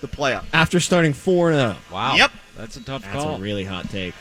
the 0.00 0.08
playoff. 0.08 0.46
After 0.52 0.80
starting 0.80 1.12
four 1.12 1.52
and 1.52 1.60
zero. 1.60 1.76
Wow. 1.92 2.16
Yep. 2.16 2.32
That's 2.56 2.76
a 2.76 2.82
tough 2.82 3.02
That's 3.02 3.14
call. 3.14 3.36
a 3.36 3.38
really 3.38 3.64
hot 3.64 3.88
take. 3.88 4.14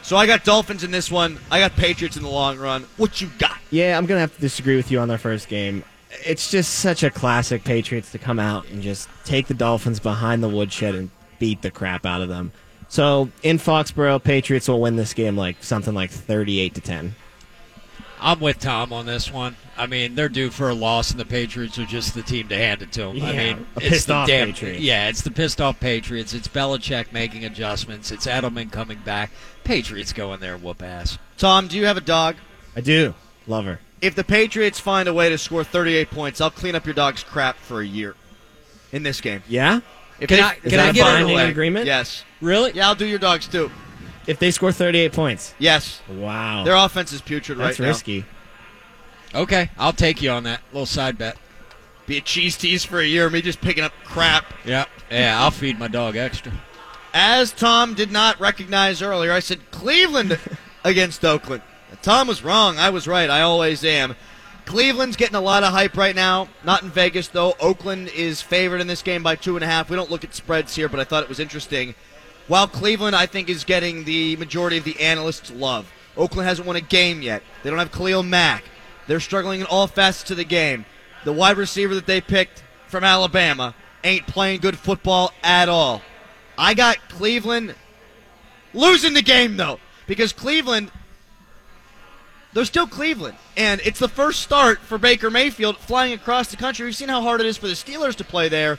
So 0.00 0.16
I 0.16 0.26
got 0.26 0.42
Dolphins 0.42 0.84
in 0.84 0.90
this 0.90 1.10
one. 1.10 1.38
I 1.50 1.58
got 1.58 1.76
Patriots 1.76 2.16
in 2.16 2.22
the 2.22 2.30
long 2.30 2.56
run. 2.58 2.86
What 2.96 3.20
you 3.20 3.30
got? 3.38 3.58
Yeah, 3.70 3.98
I'm 3.98 4.06
gonna 4.06 4.20
have 4.20 4.34
to 4.36 4.40
disagree 4.40 4.76
with 4.76 4.90
you 4.90 5.00
on 5.00 5.08
their 5.08 5.18
first 5.18 5.48
game. 5.48 5.84
It's 6.24 6.50
just 6.50 6.76
such 6.76 7.02
a 7.02 7.10
classic 7.10 7.62
Patriots 7.62 8.10
to 8.12 8.18
come 8.18 8.38
out 8.38 8.66
and 8.68 8.80
just 8.80 9.06
take 9.26 9.48
the 9.48 9.54
Dolphins 9.54 10.00
behind 10.00 10.42
the 10.42 10.48
woodshed 10.48 10.94
and 10.94 11.10
beat 11.38 11.60
the 11.60 11.70
crap 11.70 12.06
out 12.06 12.22
of 12.22 12.28
them. 12.30 12.52
So 12.88 13.30
in 13.42 13.58
Foxborough, 13.58 14.22
Patriots 14.22 14.68
will 14.68 14.80
win 14.80 14.96
this 14.96 15.14
game 15.14 15.36
like 15.36 15.62
something 15.62 15.94
like 15.94 16.10
38 16.10 16.74
to 16.74 16.80
10. 16.80 17.14
I'm 18.20 18.40
with 18.40 18.58
Tom 18.58 18.92
on 18.92 19.06
this 19.06 19.30
one. 19.30 19.56
I 19.76 19.86
mean, 19.86 20.14
they're 20.14 20.30
due 20.30 20.50
for 20.50 20.70
a 20.70 20.74
loss, 20.74 21.10
and 21.10 21.20
the 21.20 21.26
Patriots 21.26 21.78
are 21.78 21.84
just 21.84 22.14
the 22.14 22.22
team 22.22 22.48
to 22.48 22.56
hand 22.56 22.80
it 22.80 22.92
to 22.92 23.02
them. 23.02 23.22
I 23.22 23.32
mean, 23.32 23.66
a 23.76 23.80
it's 23.80 23.88
pissed 23.88 24.06
the 24.06 24.14
off 24.14 24.26
damn, 24.26 24.48
Patriots. 24.48 24.80
Yeah, 24.80 25.08
it's 25.08 25.22
the 25.22 25.30
pissed 25.30 25.60
off 25.60 25.78
Patriots. 25.80 26.32
It's 26.32 26.48
Belichick 26.48 27.12
making 27.12 27.44
adjustments. 27.44 28.10
It's 28.10 28.26
Edelman 28.26 28.72
coming 28.72 28.98
back. 29.04 29.30
Patriots 29.64 30.12
go 30.12 30.32
in 30.32 30.40
there 30.40 30.54
and 30.54 30.62
whoop 30.62 30.82
ass. 30.82 31.18
Tom, 31.36 31.68
do 31.68 31.76
you 31.76 31.84
have 31.84 31.98
a 31.98 32.02
dog? 32.02 32.36
I 32.74 32.80
do 32.80 33.14
love 33.46 33.66
her. 33.66 33.80
If 34.00 34.14
the 34.14 34.24
Patriots 34.24 34.80
find 34.80 35.08
a 35.08 35.14
way 35.14 35.28
to 35.28 35.36
score 35.36 35.64
38 35.64 36.10
points, 36.10 36.40
I'll 36.40 36.50
clean 36.50 36.74
up 36.74 36.86
your 36.86 36.94
dog's 36.94 37.22
crap 37.22 37.56
for 37.56 37.80
a 37.80 37.86
year 37.86 38.14
in 38.92 39.02
this 39.02 39.20
game. 39.20 39.42
Yeah. 39.48 39.80
If 40.20 40.28
Can 40.28 40.38
they- 40.38 40.42
I- 40.42 40.54
can 40.54 40.70
they 40.70 40.78
I 40.78 40.92
get 40.92 41.06
a 41.06 41.10
an 41.16 41.22
binding 41.26 41.38
agreement? 41.50 41.86
Yes. 41.86 42.24
Really? 42.40 42.72
Yeah, 42.74 42.88
I'll 42.88 42.94
do 42.94 43.06
your 43.06 43.18
dogs 43.18 43.46
too. 43.46 43.70
If 44.26 44.38
they 44.38 44.50
score 44.50 44.72
38 44.72 45.12
points, 45.12 45.54
Yes. 45.58 46.00
wow, 46.08 46.64
Their 46.64 46.74
offense 46.74 47.12
is 47.12 47.20
putrid 47.20 47.58
that's 47.58 47.78
right 47.78 47.84
now. 47.84 47.88
risky. 47.92 48.24
Okay, 49.34 49.70
I'll 49.78 49.92
take 49.92 50.22
you 50.22 50.30
on 50.30 50.44
that 50.44 50.60
little 50.72 50.86
side 50.86 51.18
bet. 51.18 51.36
Be 52.06 52.16
a 52.18 52.20
cheese 52.20 52.56
tease 52.56 52.84
for 52.84 52.98
a 53.00 53.04
year, 53.06 53.28
me 53.30 53.42
just 53.42 53.60
picking 53.60 53.84
up 53.84 53.92
crap. 54.04 54.52
Yeah, 54.64 54.86
yeah, 55.10 55.40
I'll 55.40 55.50
feed 55.50 55.78
my 55.78 55.88
dog 55.88 56.16
extra. 56.16 56.52
As 57.12 57.52
Tom 57.52 57.94
did 57.94 58.10
not 58.10 58.38
recognize 58.40 59.02
earlier, 59.02 59.32
I 59.32 59.40
said 59.40 59.70
Cleveland 59.70 60.38
against 60.84 61.24
Oakland. 61.24 61.62
Tom 62.02 62.28
was 62.28 62.42
wrong. 62.42 62.78
I 62.78 62.90
was 62.90 63.06
right. 63.08 63.28
I 63.30 63.40
always 63.42 63.84
am. 63.84 64.16
Cleveland's 64.66 65.16
getting 65.16 65.36
a 65.36 65.40
lot 65.40 65.62
of 65.62 65.72
hype 65.72 65.96
right 65.96 66.14
now. 66.14 66.48
Not 66.64 66.82
in 66.82 66.90
Vegas, 66.90 67.28
though. 67.28 67.54
Oakland 67.60 68.08
is 68.08 68.42
favored 68.42 68.80
in 68.80 68.88
this 68.88 69.00
game 69.00 69.22
by 69.22 69.36
two 69.36 69.56
and 69.56 69.64
a 69.64 69.66
half. 69.66 69.88
We 69.88 69.96
don't 69.96 70.10
look 70.10 70.24
at 70.24 70.34
spreads 70.34 70.74
here, 70.74 70.88
but 70.88 71.00
I 71.00 71.04
thought 71.04 71.22
it 71.22 71.28
was 71.28 71.40
interesting. 71.40 71.94
While 72.48 72.66
Cleveland, 72.66 73.16
I 73.16 73.26
think, 73.26 73.48
is 73.48 73.64
getting 73.64 74.04
the 74.04 74.36
majority 74.36 74.76
of 74.76 74.84
the 74.84 75.00
analysts' 75.00 75.50
love. 75.50 75.90
Oakland 76.16 76.48
hasn't 76.48 76.66
won 76.66 76.76
a 76.76 76.80
game 76.80 77.22
yet. 77.22 77.42
They 77.62 77.70
don't 77.70 77.78
have 77.78 77.92
Khalil 77.92 78.22
Mack. 78.22 78.64
They're 79.06 79.20
struggling 79.20 79.60
in 79.60 79.66
all 79.66 79.86
facets 79.86 80.30
of 80.32 80.36
the 80.36 80.44
game. 80.44 80.84
The 81.24 81.32
wide 81.32 81.56
receiver 81.56 81.94
that 81.94 82.06
they 82.06 82.20
picked 82.20 82.62
from 82.88 83.04
Alabama 83.04 83.74
ain't 84.02 84.26
playing 84.26 84.60
good 84.60 84.78
football 84.78 85.32
at 85.42 85.68
all. 85.68 86.02
I 86.58 86.74
got 86.74 87.08
Cleveland 87.08 87.74
losing 88.74 89.14
the 89.14 89.22
game, 89.22 89.56
though, 89.56 89.78
because 90.06 90.32
Cleveland, 90.32 90.90
they're 92.56 92.64
still 92.64 92.86
Cleveland. 92.86 93.36
And 93.54 93.82
it's 93.84 93.98
the 93.98 94.08
first 94.08 94.40
start 94.40 94.78
for 94.78 94.96
Baker 94.96 95.30
Mayfield 95.30 95.76
flying 95.76 96.14
across 96.14 96.48
the 96.48 96.56
country. 96.56 96.86
We've 96.86 96.96
seen 96.96 97.10
how 97.10 97.20
hard 97.20 97.40
it 97.40 97.46
is 97.46 97.58
for 97.58 97.66
the 97.66 97.74
Steelers 97.74 98.14
to 98.16 98.24
play 98.24 98.48
there. 98.48 98.78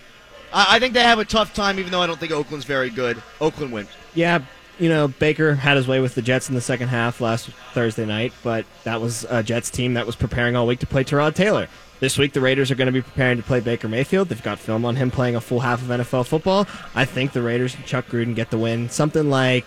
I, 0.51 0.77
I 0.77 0.79
think 0.79 0.95
they 0.95 1.03
have 1.03 1.19
a 1.19 1.25
tough 1.25 1.53
time, 1.53 1.77
even 1.77 1.91
though 1.91 2.01
I 2.01 2.07
don't 2.07 2.19
think 2.19 2.31
Oakland's 2.31 2.65
very 2.65 2.89
good. 2.89 3.21
Oakland 3.39 3.71
wins. 3.71 3.89
Yeah, 4.15 4.39
you 4.79 4.89
know, 4.89 5.07
Baker 5.07 5.53
had 5.53 5.77
his 5.77 5.87
way 5.87 5.99
with 5.99 6.15
the 6.15 6.23
Jets 6.23 6.49
in 6.49 6.55
the 6.55 6.61
second 6.61 6.87
half 6.87 7.21
last 7.21 7.51
Thursday 7.73 8.05
night, 8.05 8.33
but 8.43 8.65
that 8.83 8.99
was 8.99 9.27
a 9.29 9.43
Jets 9.43 9.69
team 9.69 9.93
that 9.93 10.07
was 10.07 10.15
preparing 10.15 10.55
all 10.55 10.65
week 10.65 10.79
to 10.79 10.87
play 10.87 11.03
Tyrod 11.03 11.35
Taylor. 11.35 11.67
This 11.99 12.17
week, 12.17 12.33
the 12.33 12.41
Raiders 12.41 12.71
are 12.71 12.75
going 12.75 12.87
to 12.87 12.91
be 12.91 13.03
preparing 13.03 13.37
to 13.37 13.43
play 13.43 13.59
Baker 13.59 13.87
Mayfield. 13.87 14.29
They've 14.29 14.41
got 14.41 14.57
film 14.57 14.85
on 14.85 14.95
him 14.95 15.11
playing 15.11 15.35
a 15.35 15.41
full 15.41 15.59
half 15.59 15.83
of 15.83 15.87
NFL 15.87 16.25
football. 16.25 16.67
I 16.95 17.05
think 17.05 17.31
the 17.31 17.43
Raiders 17.43 17.75
and 17.75 17.85
Chuck 17.85 18.07
Gruden 18.07 18.35
get 18.35 18.49
the 18.49 18.57
win, 18.57 18.89
something 18.89 19.29
like 19.29 19.65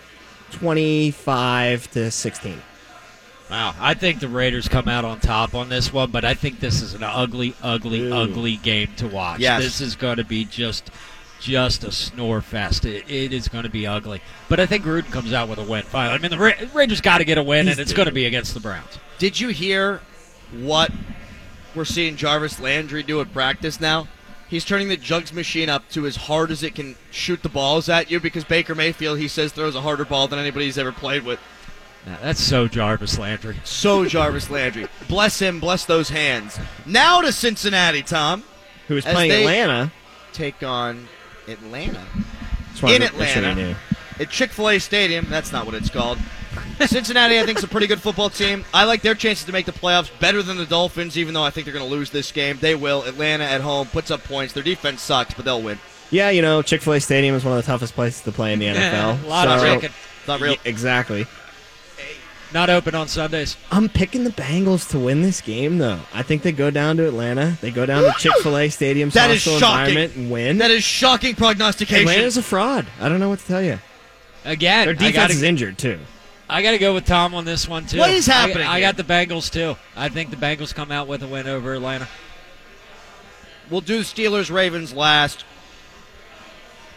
25 0.51 1.91
to 1.91 2.11
16. 2.11 2.61
Wow, 3.51 3.75
I 3.81 3.95
think 3.95 4.21
the 4.21 4.29
Raiders 4.29 4.69
come 4.69 4.87
out 4.87 5.03
on 5.03 5.19
top 5.19 5.53
on 5.55 5.67
this 5.67 5.91
one, 5.91 6.09
but 6.09 6.23
I 6.23 6.33
think 6.35 6.61
this 6.61 6.81
is 6.81 6.93
an 6.93 7.03
ugly, 7.03 7.53
ugly, 7.61 7.99
Ew. 7.99 8.13
ugly 8.13 8.55
game 8.55 8.87
to 8.95 9.09
watch. 9.09 9.41
Yes. 9.41 9.61
This 9.61 9.81
is 9.81 9.97
going 9.97 10.17
to 10.17 10.23
be 10.23 10.45
just 10.45 10.89
just 11.41 11.83
a 11.83 11.91
snore 11.91 12.41
fest. 12.41 12.85
It, 12.85 13.03
it 13.11 13.33
is 13.33 13.49
going 13.49 13.65
to 13.65 13.69
be 13.69 13.85
ugly. 13.85 14.21
But 14.47 14.61
I 14.61 14.67
think 14.67 14.85
Gruden 14.85 15.11
comes 15.11 15.33
out 15.33 15.49
with 15.49 15.59
a 15.59 15.63
win. 15.63 15.83
Finally. 15.83 16.15
I 16.15 16.17
mean, 16.19 16.31
the 16.31 16.37
Ra- 16.37 16.67
Raiders 16.73 17.01
got 17.01 17.17
to 17.17 17.25
get 17.25 17.37
a 17.37 17.43
win, 17.43 17.65
He's 17.67 17.77
and 17.77 17.81
it's 17.81 17.93
going 17.93 18.07
to 18.07 18.13
be 18.13 18.25
against 18.25 18.53
the 18.53 18.61
Browns. 18.61 18.99
Did 19.17 19.37
you 19.39 19.49
hear 19.49 20.01
what 20.53 20.91
we're 21.75 21.83
seeing 21.83 22.15
Jarvis 22.15 22.59
Landry 22.59 23.03
do 23.03 23.19
at 23.19 23.33
practice 23.33 23.81
now? 23.81 24.07
He's 24.47 24.63
turning 24.63 24.87
the 24.87 24.97
jugs 24.97 25.33
machine 25.33 25.69
up 25.69 25.89
to 25.89 26.05
as 26.05 26.15
hard 26.15 26.51
as 26.51 26.61
it 26.61 26.75
can 26.75 26.95
shoot 27.09 27.41
the 27.41 27.49
balls 27.49 27.89
at 27.89 28.11
you 28.11 28.19
because 28.19 28.43
Baker 28.43 28.75
Mayfield, 28.75 29.17
he 29.17 29.27
says, 29.27 29.51
throws 29.51 29.75
a 29.75 29.81
harder 29.81 30.05
ball 30.05 30.27
than 30.27 30.39
anybody 30.39 30.65
he's 30.65 30.77
ever 30.77 30.91
played 30.91 31.23
with. 31.23 31.39
Now, 32.05 32.17
that's 32.21 32.41
so 32.41 32.67
Jarvis 32.67 33.19
Landry. 33.19 33.55
So 33.63 34.05
Jarvis 34.05 34.49
Landry. 34.49 34.87
Bless 35.07 35.39
him, 35.39 35.59
bless 35.59 35.85
those 35.85 36.09
hands. 36.09 36.59
Now 36.85 37.21
to 37.21 37.31
Cincinnati, 37.31 38.01
Tom. 38.01 38.43
Who 38.87 38.97
is 38.97 39.05
playing 39.05 39.31
Atlanta. 39.31 39.91
Take 40.33 40.63
on 40.63 41.07
Atlanta. 41.47 41.99
In 41.99 42.77
to 42.77 42.83
make 42.83 43.11
sure 43.11 43.19
you 43.19 43.25
Atlanta. 43.25 43.55
knew. 43.55 43.75
At 44.19 44.29
Chick 44.29 44.51
fil 44.51 44.69
A 44.69 44.79
Stadium, 44.79 45.27
that's 45.29 45.51
not 45.51 45.65
what 45.65 45.75
it's 45.75 45.89
called. 45.89 46.17
Cincinnati, 46.85 47.39
I 47.39 47.45
think, 47.45 47.57
is 47.59 47.63
a 47.63 47.67
pretty 47.67 47.87
good 47.87 48.01
football 48.01 48.29
team. 48.29 48.65
I 48.73 48.85
like 48.85 49.01
their 49.03 49.15
chances 49.15 49.45
to 49.45 49.51
make 49.51 49.65
the 49.65 49.71
playoffs 49.71 50.09
better 50.19 50.41
than 50.41 50.57
the 50.57 50.65
Dolphins, 50.65 51.17
even 51.17 51.33
though 51.33 51.43
I 51.43 51.49
think 51.51 51.65
they're 51.65 51.73
going 51.73 51.85
to 51.85 51.91
lose 51.91 52.09
this 52.09 52.31
game. 52.31 52.57
They 52.59 52.75
will. 52.75 53.03
Atlanta 53.03 53.43
at 53.45 53.61
home 53.61 53.87
puts 53.87 54.09
up 54.11 54.23
points. 54.23 54.53
Their 54.53 54.63
defense 54.63 55.01
sucks, 55.01 55.33
but 55.33 55.45
they'll 55.45 55.61
win. 55.61 55.79
Yeah, 56.09 56.29
you 56.29 56.41
know, 56.41 56.61
Chick 56.61 56.81
fil 56.81 56.93
A 56.93 56.99
Stadium 56.99 57.35
is 57.35 57.45
one 57.45 57.57
of 57.57 57.63
the 57.63 57.71
toughest 57.71 57.93
places 57.93 58.21
to 58.21 58.31
play 58.31 58.51
in 58.53 58.59
the 58.59 58.65
NFL. 58.73 59.23
a 59.23 59.27
lot 59.27 59.47
of 59.47 59.59
so- 59.59 59.75
chicken. 59.75 59.91
Not 60.27 60.39
real. 60.41 60.55
Exactly. 60.65 61.25
Not 62.53 62.69
open 62.69 62.95
on 62.95 63.07
Sundays. 63.07 63.55
I'm 63.71 63.87
picking 63.87 64.25
the 64.25 64.29
Bengals 64.29 64.89
to 64.91 64.99
win 64.99 65.21
this 65.21 65.39
game, 65.39 65.77
though. 65.77 65.99
I 66.13 66.21
think 66.21 66.41
they 66.41 66.51
go 66.51 66.69
down 66.69 66.97
to 66.97 67.07
Atlanta. 67.07 67.57
They 67.61 67.71
go 67.71 67.85
down 67.85 68.03
to 68.03 68.13
Chick 68.19 68.33
Fil 68.43 68.57
A 68.57 68.67
Stadium's 68.69 69.13
That 69.13 69.31
is 69.31 69.41
shocking. 69.41 69.55
environment 69.61 70.15
and 70.17 70.31
win. 70.31 70.57
That 70.57 70.69
is 70.71 70.83
shocking 70.83 71.35
prognostication. 71.35 72.09
Atlanta's 72.09 72.35
a 72.35 72.43
fraud. 72.43 72.87
I 72.99 73.07
don't 73.07 73.21
know 73.21 73.29
what 73.29 73.39
to 73.39 73.47
tell 73.47 73.61
you. 73.61 73.79
Again, 74.43 74.85
Their 74.87 74.95
I 74.95 74.97
defense 74.97 75.15
gotta, 75.15 75.33
is 75.33 75.43
injured 75.43 75.77
too. 75.77 75.99
I 76.49 76.61
got 76.61 76.71
to 76.71 76.77
go 76.77 76.93
with 76.93 77.05
Tom 77.05 77.33
on 77.33 77.45
this 77.45 77.69
one 77.69 77.85
too. 77.85 77.99
What 77.99 78.09
is 78.09 78.27
I- 78.27 78.33
happening 78.33 78.67
I, 78.67 78.79
here? 78.79 78.87
got 78.91 78.97
the 78.97 79.03
Bengals 79.03 79.49
too. 79.49 79.77
I 79.95 80.09
think 80.09 80.29
the 80.29 80.35
Bengals 80.35 80.75
come 80.75 80.91
out 80.91 81.07
with 81.07 81.23
a 81.23 81.27
win 81.27 81.47
over 81.47 81.73
Atlanta. 81.73 82.09
We'll 83.69 83.79
do 83.79 84.01
Steelers 84.01 84.51
Ravens 84.51 84.93
last. 84.93 85.45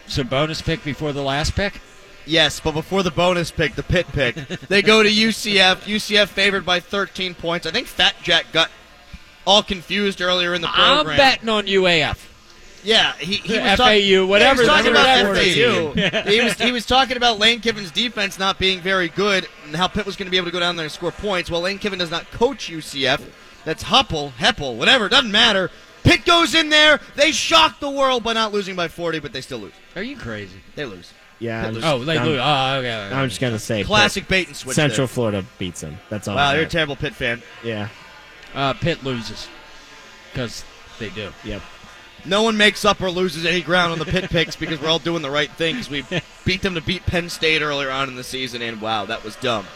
So 0.08 0.24
bonus 0.24 0.60
pick 0.60 0.82
before 0.82 1.12
the 1.12 1.22
last 1.22 1.54
pick. 1.54 1.80
Yes, 2.26 2.58
but 2.60 2.72
before 2.72 3.02
the 3.02 3.10
bonus 3.10 3.50
pick, 3.50 3.74
the 3.74 3.82
pit 3.82 4.06
pick, 4.12 4.34
they 4.68 4.80
go 4.82 5.02
to 5.02 5.08
UCF. 5.10 5.82
UCF 5.82 6.28
favored 6.28 6.64
by 6.64 6.80
13 6.80 7.34
points. 7.34 7.66
I 7.66 7.70
think 7.70 7.86
Fat 7.86 8.14
Jack 8.22 8.46
got 8.52 8.70
all 9.46 9.62
confused 9.62 10.22
earlier 10.22 10.54
in 10.54 10.62
the 10.62 10.68
program. 10.68 11.08
I'm 11.10 11.16
betting 11.16 11.48
on 11.48 11.66
UAF. 11.66 12.30
Yeah, 12.82 13.12
he, 13.14 13.36
he 13.36 13.58
was 13.58 13.78
FAU, 13.78 14.20
talk- 14.22 14.28
whatever- 14.28 14.62
He 14.62 14.68
was 14.68 14.76
talking 14.76 14.90
about 14.90 15.36
FAU. 15.36 16.22
he 16.30 16.40
was 16.42 16.52
he 16.60 16.70
was 16.72 16.84
talking 16.86 17.16
about 17.16 17.38
Lane 17.38 17.60
Kiffin's 17.60 17.90
defense 17.90 18.38
not 18.38 18.58
being 18.58 18.80
very 18.80 19.08
good 19.08 19.48
and 19.66 19.74
how 19.74 19.88
Pitt 19.88 20.04
was 20.04 20.16
going 20.16 20.26
to 20.26 20.30
be 20.30 20.36
able 20.36 20.46
to 20.48 20.52
go 20.52 20.60
down 20.60 20.76
there 20.76 20.84
and 20.84 20.92
score 20.92 21.10
points. 21.10 21.50
Well, 21.50 21.62
Lane 21.62 21.78
Kiffin 21.78 21.98
does 21.98 22.10
not 22.10 22.30
coach 22.30 22.70
UCF. 22.70 23.22
That's 23.64 23.84
Huppel, 23.84 24.32
Heppel, 24.32 24.76
whatever. 24.76 25.08
Doesn't 25.08 25.32
matter. 25.32 25.70
Pitt 26.02 26.26
goes 26.26 26.54
in 26.54 26.68
there. 26.68 27.00
They 27.16 27.32
shock 27.32 27.80
the 27.80 27.88
world 27.88 28.22
by 28.22 28.34
not 28.34 28.52
losing 28.52 28.76
by 28.76 28.88
40, 28.88 29.20
but 29.20 29.32
they 29.32 29.40
still 29.40 29.58
lose. 29.60 29.72
Are 29.96 30.02
you 30.02 30.18
crazy? 30.18 30.60
They 30.74 30.84
lose. 30.84 31.10
Yeah. 31.38 31.66
I'm 31.66 31.74
just, 31.74 31.86
Oh, 31.86 31.98
they 32.04 32.16
I'm, 32.18 32.26
lose. 32.26 32.40
Oh, 32.42 32.74
okay. 32.78 33.06
okay. 33.06 33.14
I'm 33.14 33.28
just 33.28 33.40
gonna 33.40 33.58
say 33.58 33.84
Classic 33.84 34.26
bait 34.28 34.46
and 34.48 34.56
switch. 34.56 34.76
Central 34.76 35.06
there. 35.06 35.14
Florida 35.14 35.44
beats 35.58 35.80
them. 35.80 35.98
That's 36.10 36.28
all. 36.28 36.36
Wow, 36.36 36.52
you're 36.52 36.62
a 36.64 36.68
terrible 36.68 36.96
Pitt 36.96 37.14
fan. 37.14 37.42
yeah. 37.62 37.88
Uh, 38.54 38.72
Pitt 38.72 39.02
loses 39.02 39.48
because 40.32 40.64
they 41.00 41.08
do. 41.10 41.32
Yep. 41.44 41.60
No 42.24 42.42
one 42.42 42.56
makes 42.56 42.84
up 42.84 43.00
or 43.02 43.10
loses 43.10 43.44
any 43.44 43.60
ground 43.60 43.92
on 43.92 43.98
the 43.98 44.04
pit 44.06 44.30
picks 44.30 44.56
because 44.56 44.80
we're 44.80 44.88
all 44.88 44.98
doing 45.00 45.20
the 45.22 45.30
right 45.30 45.50
thing 45.50 45.74
because 45.74 45.90
we 45.90 46.04
beat 46.46 46.62
them 46.62 46.74
to 46.74 46.80
beat 46.80 47.04
Penn 47.04 47.28
State 47.28 47.60
earlier 47.62 47.90
on 47.90 48.08
in 48.08 48.14
the 48.16 48.24
season, 48.24 48.62
and 48.62 48.80
wow, 48.80 49.04
that 49.06 49.22
was 49.24 49.36
dumb. 49.36 49.66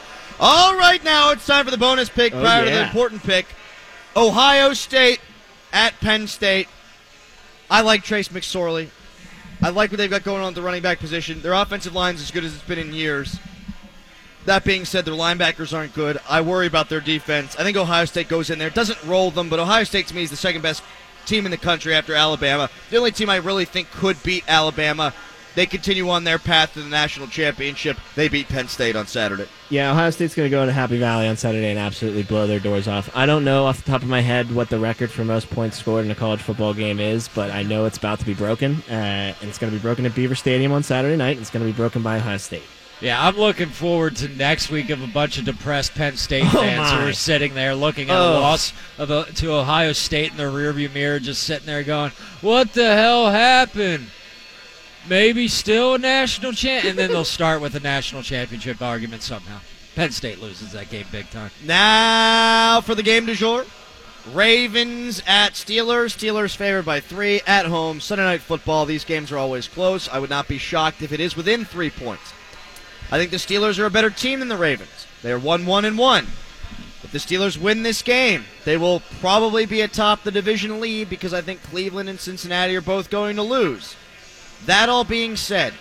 All 0.40 0.76
right, 0.76 1.02
now 1.04 1.32
it's 1.32 1.44
time 1.44 1.64
for 1.64 1.70
the 1.72 1.76
bonus 1.76 2.08
pick 2.08 2.32
Oh, 2.32 2.40
prior 2.40 2.64
to 2.64 2.70
the 2.70 2.82
important 2.84 3.22
pick. 3.24 3.46
Ohio 4.16 4.72
State 4.72 5.20
at 5.72 5.98
Penn 6.00 6.26
State. 6.28 6.68
I 7.70 7.82
like 7.82 8.02
Trace 8.02 8.28
McSorley. 8.28 8.88
I 9.60 9.70
like 9.70 9.90
what 9.90 9.98
they've 9.98 10.08
got 10.08 10.22
going 10.22 10.42
on 10.42 10.48
at 10.48 10.54
the 10.54 10.62
running 10.62 10.82
back 10.82 11.00
position. 11.00 11.42
Their 11.42 11.52
offensive 11.52 11.94
line's 11.94 12.22
as 12.22 12.30
good 12.30 12.44
as 12.44 12.54
it's 12.54 12.62
been 12.62 12.78
in 12.78 12.92
years. 12.92 13.38
That 14.44 14.64
being 14.64 14.84
said, 14.84 15.04
their 15.04 15.14
linebackers 15.14 15.76
aren't 15.76 15.94
good. 15.94 16.18
I 16.28 16.40
worry 16.40 16.66
about 16.66 16.88
their 16.88 17.00
defense. 17.00 17.56
I 17.58 17.64
think 17.64 17.76
Ohio 17.76 18.04
State 18.04 18.28
goes 18.28 18.50
in 18.50 18.58
there, 18.58 18.70
doesn't 18.70 19.02
roll 19.04 19.30
them, 19.30 19.48
but 19.48 19.58
Ohio 19.58 19.84
State 19.84 20.06
to 20.06 20.14
me 20.14 20.22
is 20.22 20.30
the 20.30 20.36
second 20.36 20.62
best 20.62 20.82
team 21.26 21.44
in 21.44 21.50
the 21.50 21.58
country 21.58 21.94
after 21.94 22.14
Alabama. 22.14 22.70
The 22.90 22.96
only 22.96 23.10
team 23.10 23.28
I 23.28 23.36
really 23.36 23.64
think 23.64 23.90
could 23.90 24.22
beat 24.22 24.44
Alabama. 24.48 25.12
They 25.58 25.66
continue 25.66 26.08
on 26.08 26.22
their 26.22 26.38
path 26.38 26.74
to 26.74 26.82
the 26.82 26.88
national 26.88 27.26
championship. 27.26 27.96
They 28.14 28.28
beat 28.28 28.46
Penn 28.48 28.68
State 28.68 28.94
on 28.94 29.08
Saturday. 29.08 29.48
Yeah, 29.70 29.90
Ohio 29.90 30.10
State's 30.10 30.36
going 30.36 30.46
to 30.46 30.50
go 30.56 30.62
into 30.62 30.72
Happy 30.72 30.98
Valley 31.00 31.26
on 31.26 31.36
Saturday 31.36 31.68
and 31.68 31.80
absolutely 31.80 32.22
blow 32.22 32.46
their 32.46 32.60
doors 32.60 32.86
off. 32.86 33.10
I 33.12 33.26
don't 33.26 33.44
know 33.44 33.66
off 33.66 33.82
the 33.82 33.90
top 33.90 34.02
of 34.02 34.08
my 34.08 34.20
head 34.20 34.54
what 34.54 34.68
the 34.70 34.78
record 34.78 35.10
for 35.10 35.24
most 35.24 35.50
points 35.50 35.76
scored 35.76 36.04
in 36.04 36.12
a 36.12 36.14
college 36.14 36.40
football 36.40 36.74
game 36.74 37.00
is, 37.00 37.26
but 37.26 37.50
I 37.50 37.64
know 37.64 37.86
it's 37.86 37.98
about 37.98 38.20
to 38.20 38.24
be 38.24 38.34
broken, 38.34 38.84
uh, 38.88 38.92
and 38.92 39.34
it's 39.48 39.58
going 39.58 39.72
to 39.72 39.76
be 39.76 39.82
broken 39.82 40.06
at 40.06 40.14
Beaver 40.14 40.36
Stadium 40.36 40.70
on 40.70 40.84
Saturday 40.84 41.16
night. 41.16 41.32
And 41.32 41.40
it's 41.40 41.50
going 41.50 41.66
to 41.66 41.72
be 41.72 41.76
broken 41.76 42.04
by 42.04 42.18
Ohio 42.18 42.36
State. 42.36 42.62
Yeah, 43.00 43.20
I'm 43.20 43.36
looking 43.36 43.68
forward 43.68 44.14
to 44.18 44.28
next 44.28 44.70
week 44.70 44.90
of 44.90 45.02
a 45.02 45.08
bunch 45.08 45.38
of 45.38 45.44
depressed 45.44 45.92
Penn 45.96 46.16
State 46.16 46.44
Oh, 46.46 46.60
fans 46.62 46.92
who 46.92 47.08
are 47.08 47.12
sitting 47.12 47.54
there 47.54 47.74
looking 47.74 48.10
at 48.10 48.16
Oh. 48.16 48.38
a 48.38 48.40
loss 48.40 48.72
of 48.96 49.10
a, 49.10 49.24
to 49.24 49.54
Ohio 49.54 49.92
State 49.92 50.30
in 50.30 50.36
the 50.36 50.44
rearview 50.44 50.94
mirror, 50.94 51.18
just 51.18 51.42
sitting 51.42 51.66
there 51.66 51.82
going, 51.82 52.12
"What 52.42 52.74
the 52.74 52.94
hell 52.94 53.32
happened? 53.32 54.06
Maybe 55.06 55.48
still 55.48 55.94
a 55.94 55.98
national 55.98 56.52
champ." 56.52 56.84
And 56.84 56.98
then 56.98 57.10
they'll 57.10 57.24
start 57.24 57.60
with 57.60 57.74
a 57.74 57.80
national 57.80 58.22
championship 58.22 58.80
argument 58.80 59.22
somehow. 59.22 59.60
Penn 59.94 60.12
State 60.12 60.40
loses 60.40 60.72
that 60.72 60.90
game 60.90 61.06
big 61.10 61.28
time. 61.30 61.50
Now 61.64 62.80
for 62.80 62.94
the 62.94 63.02
game 63.02 63.26
du 63.26 63.34
jour. 63.34 63.64
Ravens 64.32 65.22
at 65.26 65.54
Steelers. 65.54 66.16
Steelers 66.16 66.54
favored 66.54 66.84
by 66.84 67.00
three 67.00 67.40
at 67.46 67.66
home. 67.66 68.00
Sunday 68.00 68.24
night 68.24 68.42
football. 68.42 68.84
These 68.84 69.04
games 69.04 69.32
are 69.32 69.38
always 69.38 69.68
close. 69.68 70.08
I 70.08 70.18
would 70.18 70.30
not 70.30 70.48
be 70.48 70.58
shocked 70.58 71.02
if 71.02 71.12
it 71.12 71.20
is 71.20 71.36
within 71.36 71.64
three 71.64 71.90
points. 71.90 72.32
I 73.10 73.18
think 73.18 73.30
the 73.30 73.38
Steelers 73.38 73.78
are 73.78 73.86
a 73.86 73.90
better 73.90 74.10
team 74.10 74.40
than 74.40 74.48
the 74.48 74.56
Ravens. 74.56 75.06
They 75.22 75.32
are 75.32 75.38
one 75.38 75.64
one 75.66 75.84
and 75.84 75.96
one. 75.96 76.26
If 77.02 77.12
the 77.12 77.18
Steelers 77.18 77.56
win 77.56 77.82
this 77.82 78.02
game, 78.02 78.44
they 78.64 78.76
will 78.76 79.00
probably 79.20 79.64
be 79.64 79.80
atop 79.80 80.24
the 80.24 80.30
division 80.30 80.78
lead 80.80 81.08
because 81.08 81.32
I 81.32 81.40
think 81.40 81.62
Cleveland 81.62 82.08
and 82.08 82.20
Cincinnati 82.20 82.76
are 82.76 82.82
both 82.82 83.08
going 83.08 83.36
to 83.36 83.42
lose. 83.42 83.96
That 84.66 84.88
all 84.88 85.04
being 85.04 85.36
said, 85.36 85.74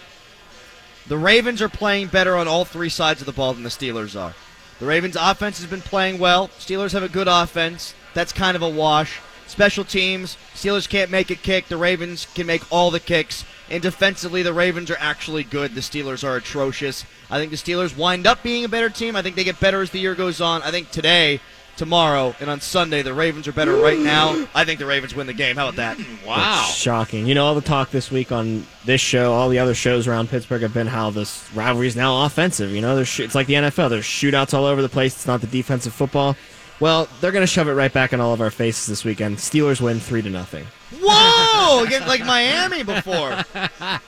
the 1.07 1.17
Ravens 1.17 1.61
are 1.61 1.69
playing 1.69 2.07
better 2.07 2.35
on 2.35 2.47
all 2.47 2.65
three 2.65 2.89
sides 2.89 3.21
of 3.21 3.25
the 3.25 3.31
ball 3.31 3.53
than 3.53 3.63
the 3.63 3.69
Steelers 3.69 4.19
are. 4.19 4.33
The 4.79 4.85
Ravens' 4.85 5.15
offense 5.19 5.59
has 5.59 5.69
been 5.69 5.81
playing 5.81 6.19
well. 6.19 6.49
Steelers 6.59 6.91
have 6.93 7.03
a 7.03 7.09
good 7.09 7.27
offense. 7.27 7.95
That's 8.13 8.33
kind 8.33 8.55
of 8.55 8.61
a 8.61 8.69
wash. 8.69 9.19
Special 9.47 9.85
teams, 9.85 10.37
Steelers 10.53 10.89
can't 10.89 11.09
make 11.09 11.31
a 11.31 11.35
kick. 11.35 11.67
The 11.67 11.77
Ravens 11.77 12.27
can 12.35 12.45
make 12.45 12.69
all 12.71 12.91
the 12.91 12.99
kicks. 12.99 13.45
And 13.69 13.81
defensively, 13.81 14.43
the 14.43 14.53
Ravens 14.53 14.91
are 14.91 14.97
actually 14.99 15.43
good. 15.43 15.73
The 15.73 15.81
Steelers 15.81 16.23
are 16.23 16.35
atrocious. 16.35 17.05
I 17.29 17.39
think 17.39 17.51
the 17.51 17.57
Steelers 17.57 17.97
wind 17.97 18.27
up 18.27 18.43
being 18.43 18.65
a 18.65 18.69
better 18.69 18.89
team. 18.89 19.15
I 19.15 19.21
think 19.21 19.35
they 19.35 19.43
get 19.45 19.59
better 19.59 19.81
as 19.81 19.91
the 19.91 19.99
year 19.99 20.15
goes 20.15 20.41
on. 20.41 20.61
I 20.63 20.71
think 20.71 20.91
today, 20.91 21.39
tomorrow, 21.77 22.35
and 22.39 22.49
on 22.49 22.59
Sunday 22.59 23.01
the 23.01 23.13
Ravens 23.13 23.47
are 23.47 23.51
better 23.53 23.75
right 23.75 23.97
now. 23.99 24.47
I 24.53 24.65
think 24.65 24.79
the 24.79 24.85
Ravens 24.85 25.15
win 25.15 25.27
the 25.27 25.33
game. 25.33 25.55
How 25.55 25.69
about 25.69 25.77
that? 25.77 25.97
Wow. 26.25 26.63
Shocking. 26.73 27.27
You 27.27 27.35
know, 27.35 27.45
all 27.45 27.55
the 27.55 27.61
talk 27.61 27.91
this 27.91 28.11
week 28.11 28.31
on 28.31 28.65
this 28.85 28.99
show, 28.99 29.31
all 29.31 29.49
the 29.49 29.59
other 29.59 29.73
shows 29.73 30.07
around 30.07 30.29
Pittsburgh 30.29 30.61
have 30.63 30.73
been 30.73 30.87
how 30.87 31.09
this 31.11 31.49
rivalry 31.53 31.87
is 31.87 31.95
now 31.95 32.25
offensive. 32.25 32.71
You 32.71 32.81
know, 32.81 32.95
there's 32.95 33.07
sh- 33.07 33.21
it's 33.21 33.35
like 33.35 33.47
the 33.47 33.53
NFL. 33.53 33.89
There's 33.89 34.05
shootouts 34.05 34.53
all 34.53 34.65
over 34.65 34.81
the 34.81 34.89
place. 34.89 35.15
It's 35.15 35.27
not 35.27 35.41
the 35.41 35.47
defensive 35.47 35.93
football. 35.93 36.35
Well, 36.79 37.07
they're 37.21 37.31
going 37.31 37.43
to 37.43 37.47
shove 37.47 37.67
it 37.67 37.73
right 37.73 37.91
back 37.91 38.13
in 38.13 38.19
all 38.21 38.33
of 38.33 38.41
our 38.41 38.51
faces 38.51 38.85
this 38.85 39.03
weekend. 39.03 39.37
Steelers 39.37 39.81
win 39.81 39.99
three 39.99 40.21
to 40.21 40.29
nothing. 40.29 40.65
Whoa! 41.01 41.83
Against 41.87 42.07
like 42.07 42.23
Miami 42.25 42.83
before. 42.83 43.43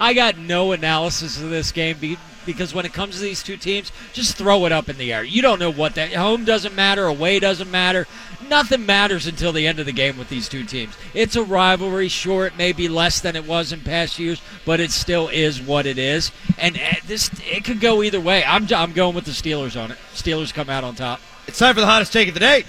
I 0.00 0.14
got 0.14 0.36
no 0.36 0.72
analysis 0.72 1.40
of 1.40 1.50
this 1.50 1.72
game 1.72 1.96
be- 1.98 2.18
because 2.48 2.72
when 2.72 2.86
it 2.86 2.94
comes 2.94 3.16
to 3.16 3.20
these 3.20 3.42
two 3.42 3.58
teams, 3.58 3.92
just 4.14 4.36
throw 4.36 4.64
it 4.64 4.72
up 4.72 4.88
in 4.88 4.96
the 4.96 5.12
air. 5.12 5.22
You 5.22 5.42
don't 5.42 5.58
know 5.58 5.70
what 5.70 5.94
that 5.96 6.14
home 6.14 6.46
doesn't 6.46 6.74
matter, 6.74 7.04
away 7.04 7.38
doesn't 7.38 7.70
matter. 7.70 8.06
Nothing 8.48 8.86
matters 8.86 9.26
until 9.26 9.52
the 9.52 9.66
end 9.66 9.78
of 9.78 9.84
the 9.84 9.92
game 9.92 10.16
with 10.16 10.30
these 10.30 10.48
two 10.48 10.64
teams. 10.64 10.96
It's 11.12 11.36
a 11.36 11.42
rivalry. 11.42 12.08
Sure, 12.08 12.46
it 12.46 12.56
may 12.56 12.72
be 12.72 12.88
less 12.88 13.20
than 13.20 13.36
it 13.36 13.46
was 13.46 13.70
in 13.70 13.80
past 13.80 14.18
years, 14.18 14.40
but 14.64 14.80
it 14.80 14.90
still 14.92 15.28
is 15.28 15.60
what 15.60 15.84
it 15.84 15.98
is. 15.98 16.32
And 16.56 16.78
uh, 16.78 16.94
this 17.06 17.30
it 17.44 17.64
could 17.64 17.80
go 17.80 18.02
either 18.02 18.20
way. 18.20 18.42
I'm 18.42 18.66
I'm 18.72 18.94
going 18.94 19.14
with 19.14 19.26
the 19.26 19.32
Steelers 19.32 19.78
on 19.78 19.90
it. 19.90 19.98
Steelers 20.14 20.54
come 20.54 20.70
out 20.70 20.84
on 20.84 20.94
top. 20.94 21.20
It's 21.46 21.58
time 21.58 21.74
for 21.74 21.82
the 21.82 21.86
hottest 21.86 22.14
take 22.14 22.28
of 22.28 22.34
the 22.34 22.40
day. 22.40 22.64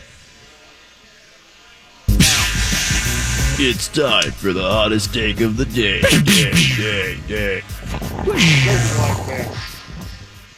It's 3.61 3.89
time 3.89 4.31
for 4.31 4.53
the 4.53 4.61
hottest 4.61 5.13
take 5.13 5.41
of 5.41 5.57
the 5.57 5.65
day. 5.65 6.01
day, 6.23 7.19
day, 7.27 7.61
day. 7.63 7.63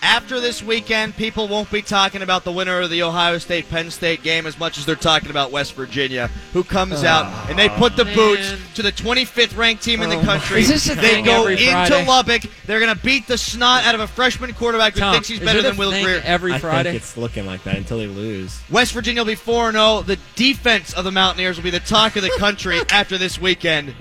After 0.04 0.40
this 0.40 0.64
weekend, 0.64 1.16
people 1.16 1.48
won't 1.48 1.70
be 1.70 1.84
talking 1.84 2.24
about 2.24 2.44
the 2.44 2.52
winner 2.52 2.82
of 2.82 2.90
the 2.90 3.04
Ohio 3.04 3.38
State 3.38 3.70
Penn 3.70 3.92
State 3.92 4.24
game 4.24 4.48
as 4.48 4.58
much 4.58 4.80
as 4.80 4.86
they're 4.86 4.96
talking 4.96 5.30
about 5.30 5.52
West 5.52 5.76
Virginia, 5.76 6.28
who 6.54 6.64
comes 6.64 7.04
out 7.04 7.26
ah. 7.28 7.48
and 7.50 7.60
they 7.60 7.70
put 7.70 7.96
the 7.96 8.06
man. 8.06 8.16
boots 8.16 8.56
to 8.74 8.82
the 8.82 8.92
25th 8.92 9.56
ranked 9.56 9.84
team 9.84 10.02
in 10.02 10.10
the 10.10 10.18
oh 10.18 10.24
country. 10.24 10.62
Is 10.62 10.70
this 10.70 10.90
a 10.90 10.96
they 10.96 11.02
thing 11.02 11.26
go 11.26 11.42
every 11.42 11.54
into 11.54 11.72
Friday? 11.72 12.08
Lubbock. 12.08 12.42
They're 12.66 12.80
going 12.80 12.96
to 12.96 13.04
beat 13.04 13.28
the 13.28 13.38
snot 13.38 13.84
out 13.84 13.94
of 13.94 14.02
a 14.02 14.08
freshman 14.08 14.54
quarterback 14.54 14.96
who 14.96 15.02
Tom, 15.02 15.14
thinks 15.14 15.28
he's 15.28 15.40
better 15.40 15.62
than 15.62 15.78
Will 15.78 15.92
thing 15.92 16.04
Grier. 16.04 16.22
every 16.26 16.54
I 16.54 16.58
Friday. 16.58 16.92
think 16.94 17.04
it's 17.04 17.16
looking 17.16 17.46
like 17.46 17.64
that 17.66 17.78
until 17.78 18.00
they 18.00 18.08
lose. 18.08 18.60
West 18.72 18.94
Virginia 18.94 19.22
will 19.22 19.28
be 19.28 19.36
4 19.36 19.72
0. 19.72 20.02
The 20.02 20.18
defense 20.36 20.94
of 20.94 21.04
the 21.04 21.12
Mountaineers 21.12 21.58
will 21.58 21.64
be 21.64 21.70
the 21.70 21.80
talk 21.80 22.16
of 22.16 22.24
the 22.24 22.34
country 22.40 22.80
after 22.90 23.20
this 23.20 23.40
weekend. 23.40 23.94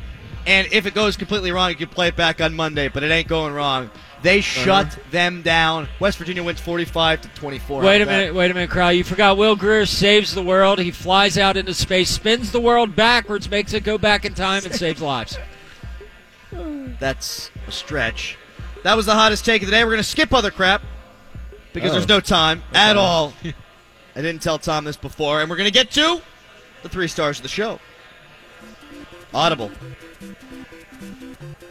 And 0.46 0.66
if 0.72 0.86
it 0.86 0.94
goes 0.94 1.18
completely 1.18 1.52
wrong, 1.52 1.68
you 1.68 1.76
can 1.76 1.88
play 1.88 2.08
it 2.08 2.16
back 2.16 2.40
on 2.40 2.54
Monday, 2.54 2.88
but 2.88 3.02
it 3.02 3.10
ain't 3.10 3.28
going 3.28 3.52
wrong. 3.52 3.90
They 4.22 4.40
uh-huh. 4.40 4.64
shut 4.64 4.98
them 5.10 5.42
down. 5.42 5.88
West 5.98 6.18
Virginia 6.18 6.42
wins 6.42 6.60
45 6.60 7.22
to 7.22 7.28
24. 7.28 7.82
Wait 7.82 8.00
a 8.00 8.02
about 8.02 8.10
that? 8.10 8.18
minute, 8.18 8.34
wait 8.34 8.50
a 8.50 8.54
minute, 8.54 8.70
Crowd. 8.70 8.90
You 8.90 9.04
forgot 9.04 9.36
Will 9.38 9.56
Grier 9.56 9.86
saves 9.86 10.34
the 10.34 10.42
world. 10.42 10.78
He 10.78 10.90
flies 10.90 11.38
out 11.38 11.56
into 11.56 11.72
space, 11.74 12.10
spins 12.10 12.52
the 12.52 12.60
world 12.60 12.94
backwards, 12.94 13.48
makes 13.50 13.72
it 13.72 13.82
go 13.82 13.96
back 13.98 14.24
in 14.24 14.34
time, 14.34 14.64
and 14.64 14.74
saves 14.74 15.00
lives. 15.00 15.38
That's 16.98 17.50
a 17.66 17.72
stretch. 17.72 18.36
That 18.82 18.96
was 18.96 19.06
the 19.06 19.14
hottest 19.14 19.44
take 19.44 19.62
of 19.62 19.66
the 19.66 19.72
day. 19.72 19.84
We're 19.84 19.90
going 19.90 20.02
to 20.02 20.08
skip 20.08 20.32
other 20.32 20.50
crap 20.50 20.82
because 21.72 21.90
Oh. 21.90 21.94
there's 21.94 22.08
no 22.08 22.20
time 22.20 22.62
at 22.74 22.96
all. 22.96 23.32
I 24.16 24.22
didn't 24.22 24.42
tell 24.42 24.58
Tom 24.58 24.84
this 24.84 24.96
before, 24.96 25.40
and 25.40 25.48
we're 25.48 25.56
going 25.56 25.68
to 25.68 25.72
get 25.72 25.90
to 25.92 26.20
the 26.82 26.88
three 26.88 27.08
stars 27.08 27.38
of 27.38 27.42
the 27.42 27.48
show. 27.48 27.78
Audible. 29.32 29.70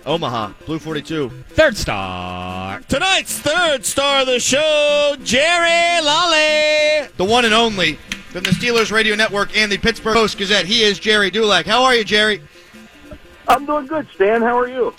Omaha, 0.09 0.53
Blue 0.65 0.79
42. 0.79 1.29
Third 1.49 1.77
star. 1.77 2.81
Tonight's 2.89 3.37
third 3.37 3.85
star 3.85 4.21
of 4.21 4.25
the 4.25 4.39
show, 4.39 5.15
Jerry 5.23 6.03
Lally. 6.03 7.07
The 7.15 7.23
one 7.23 7.45
and 7.45 7.53
only 7.53 7.93
from 8.31 8.43
the 8.43 8.49
Steelers 8.49 8.91
Radio 8.91 9.13
Network 9.13 9.55
and 9.55 9.71
the 9.71 9.77
Pittsburgh 9.77 10.15
Post 10.15 10.39
Gazette. 10.39 10.65
He 10.65 10.81
is 10.81 10.97
Jerry 10.97 11.29
Dulac. 11.29 11.67
How 11.67 11.83
are 11.83 11.93
you, 11.93 12.03
Jerry? 12.03 12.41
I'm 13.47 13.67
doing 13.67 13.85
good, 13.85 14.07
Stan. 14.15 14.41
How 14.41 14.57
are 14.57 14.67
you? 14.67 14.95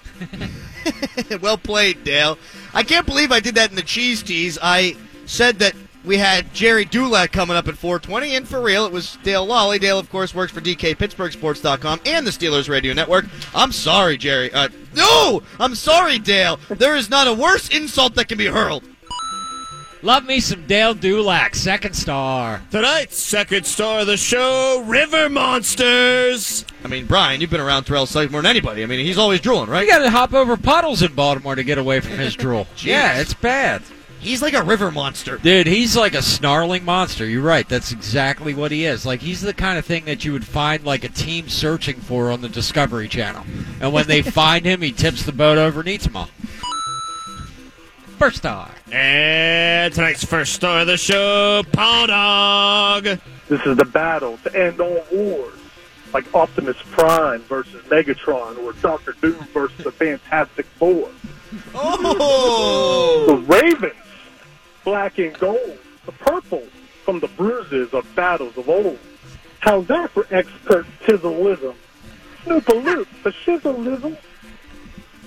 well 1.40 1.58
played, 1.58 2.04
Dale. 2.04 2.38
I 2.72 2.84
can't 2.84 3.04
believe 3.04 3.32
I 3.32 3.40
did 3.40 3.56
that 3.56 3.70
in 3.70 3.74
the 3.74 3.82
cheese 3.82 4.22
tease. 4.22 4.60
I 4.62 4.96
said 5.26 5.58
that 5.58 5.74
we 6.04 6.18
had 6.18 6.52
Jerry 6.54 6.84
Dulac 6.84 7.32
coming 7.32 7.56
up 7.56 7.68
at 7.68 7.76
420, 7.76 8.36
and 8.36 8.48
for 8.48 8.60
real, 8.60 8.86
it 8.86 8.92
was 8.92 9.18
Dale 9.22 9.46
Lolley. 9.46 9.78
Dale, 9.78 9.98
of 9.98 10.10
course, 10.10 10.34
works 10.34 10.52
for 10.52 10.60
DKPittsburghSports.com 10.60 12.00
and 12.06 12.26
the 12.26 12.30
Steelers 12.30 12.68
Radio 12.68 12.94
Network. 12.94 13.26
I'm 13.54 13.72
sorry, 13.72 14.16
Jerry. 14.16 14.52
Uh, 14.52 14.68
no! 14.94 15.42
I'm 15.58 15.74
sorry, 15.74 16.18
Dale. 16.18 16.58
There 16.68 16.96
is 16.96 17.10
not 17.10 17.28
a 17.28 17.34
worse 17.34 17.68
insult 17.68 18.14
that 18.14 18.28
can 18.28 18.38
be 18.38 18.46
hurled. 18.46 18.84
Love 20.02 20.24
me 20.24 20.40
some 20.40 20.66
Dale 20.66 20.94
Dulac. 20.94 21.54
Second 21.54 21.94
star. 21.94 22.62
Tonight's 22.70 23.18
second 23.18 23.66
star 23.66 24.00
of 24.00 24.06
the 24.06 24.16
show, 24.16 24.82
River 24.86 25.28
Monsters. 25.28 26.64
I 26.82 26.88
mean, 26.88 27.04
Brian, 27.04 27.42
you've 27.42 27.50
been 27.50 27.60
around 27.60 27.84
Terrell 27.84 28.06
Suggs 28.06 28.32
more 28.32 28.40
than 28.40 28.48
anybody. 28.48 28.82
I 28.82 28.86
mean, 28.86 29.04
he's 29.04 29.18
always 29.18 29.40
drooling, 29.42 29.68
right? 29.68 29.84
You 29.84 29.92
got 29.92 29.98
to 29.98 30.10
hop 30.10 30.32
over 30.32 30.56
puddles 30.56 31.02
in 31.02 31.12
Baltimore 31.12 31.54
to 31.54 31.62
get 31.62 31.76
away 31.76 32.00
from 32.00 32.12
his 32.12 32.34
drool. 32.34 32.66
yeah, 32.78 33.20
it's 33.20 33.34
bad. 33.34 33.82
He's 34.20 34.42
like 34.42 34.52
a 34.52 34.62
river 34.62 34.90
monster. 34.90 35.38
Dude, 35.38 35.66
he's 35.66 35.96
like 35.96 36.14
a 36.14 36.20
snarling 36.20 36.84
monster. 36.84 37.26
You're 37.26 37.42
right. 37.42 37.66
That's 37.66 37.90
exactly 37.90 38.52
what 38.52 38.70
he 38.70 38.84
is. 38.84 39.06
Like 39.06 39.22
he's 39.22 39.40
the 39.40 39.54
kind 39.54 39.78
of 39.78 39.86
thing 39.86 40.04
that 40.04 40.24
you 40.26 40.32
would 40.32 40.44
find 40.46 40.84
like 40.84 41.04
a 41.04 41.08
team 41.08 41.48
searching 41.48 41.96
for 41.96 42.30
on 42.30 42.42
the 42.42 42.48
Discovery 42.48 43.08
Channel. 43.08 43.44
And 43.80 43.92
when 43.94 44.06
they 44.06 44.20
find 44.40 44.66
him, 44.66 44.82
he 44.82 44.92
tips 44.92 45.24
the 45.24 45.32
boat 45.32 45.56
over 45.56 45.80
and 45.80 45.88
eats 45.88 46.04
them 46.04 46.16
all. 46.16 46.28
First 48.18 48.36
star. 48.36 48.70
And 48.92 49.94
tonight's 49.94 50.22
first 50.24 50.52
star 50.52 50.80
of 50.82 50.86
the 50.86 50.98
show, 50.98 51.62
Paw 51.72 52.06
Dog. 52.06 53.18
This 53.48 53.64
is 53.64 53.78
the 53.78 53.86
battle 53.86 54.36
to 54.44 54.54
end 54.54 54.78
all 54.80 55.02
wars, 55.10 55.58
like 56.12 56.32
Optimus 56.34 56.76
Prime 56.90 57.40
versus 57.42 57.82
Megatron, 57.86 58.58
or 58.58 58.74
Doctor 58.74 59.16
Doom 59.22 59.42
versus 59.54 59.82
the 59.82 59.92
Fantastic 59.92 60.66
Four. 60.66 61.08
Oh! 61.74 63.24
The 63.26 63.36
Ravens, 63.38 63.94
black 64.84 65.18
and 65.18 65.38
gold, 65.38 65.78
the 66.06 66.12
purple 66.12 66.64
from 67.04 67.20
the 67.20 67.28
bruises 67.28 67.92
of 67.92 68.06
battles 68.14 68.56
of 68.56 68.68
old. 68.68 68.98
How's 69.60 69.86
that 69.88 70.10
for 70.10 70.26
expert 70.30 70.86
tizzleism? 71.02 71.74
Snoopaloop 72.44 73.06
for 73.06 73.30
shizzleism. 73.30 74.16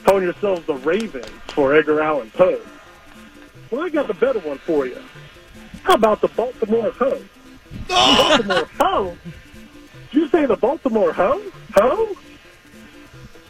Calling 0.06 0.24
yourselves 0.24 0.66
the 0.66 0.76
Ravens 0.76 1.28
for 1.48 1.76
Edgar 1.76 2.02
Allan 2.02 2.32
Poe. 2.32 2.60
Well, 3.72 3.82
I 3.82 3.90
got 3.90 4.10
a 4.10 4.14
better 4.14 4.40
one 4.40 4.58
for 4.60 4.86
you. 4.86 5.02
How 5.84 5.96
about 5.96 6.22
the 6.22 6.28
Baltimore 6.30 6.92
Ho? 6.92 7.22
Baltimore 7.88 8.70
Ho? 8.80 9.18
Did 10.12 10.22
you 10.22 10.30
say 10.30 10.46
the 10.46 10.58
Baltimore 10.58 11.14
Ho? 11.14 11.42
Ho? 11.76 12.16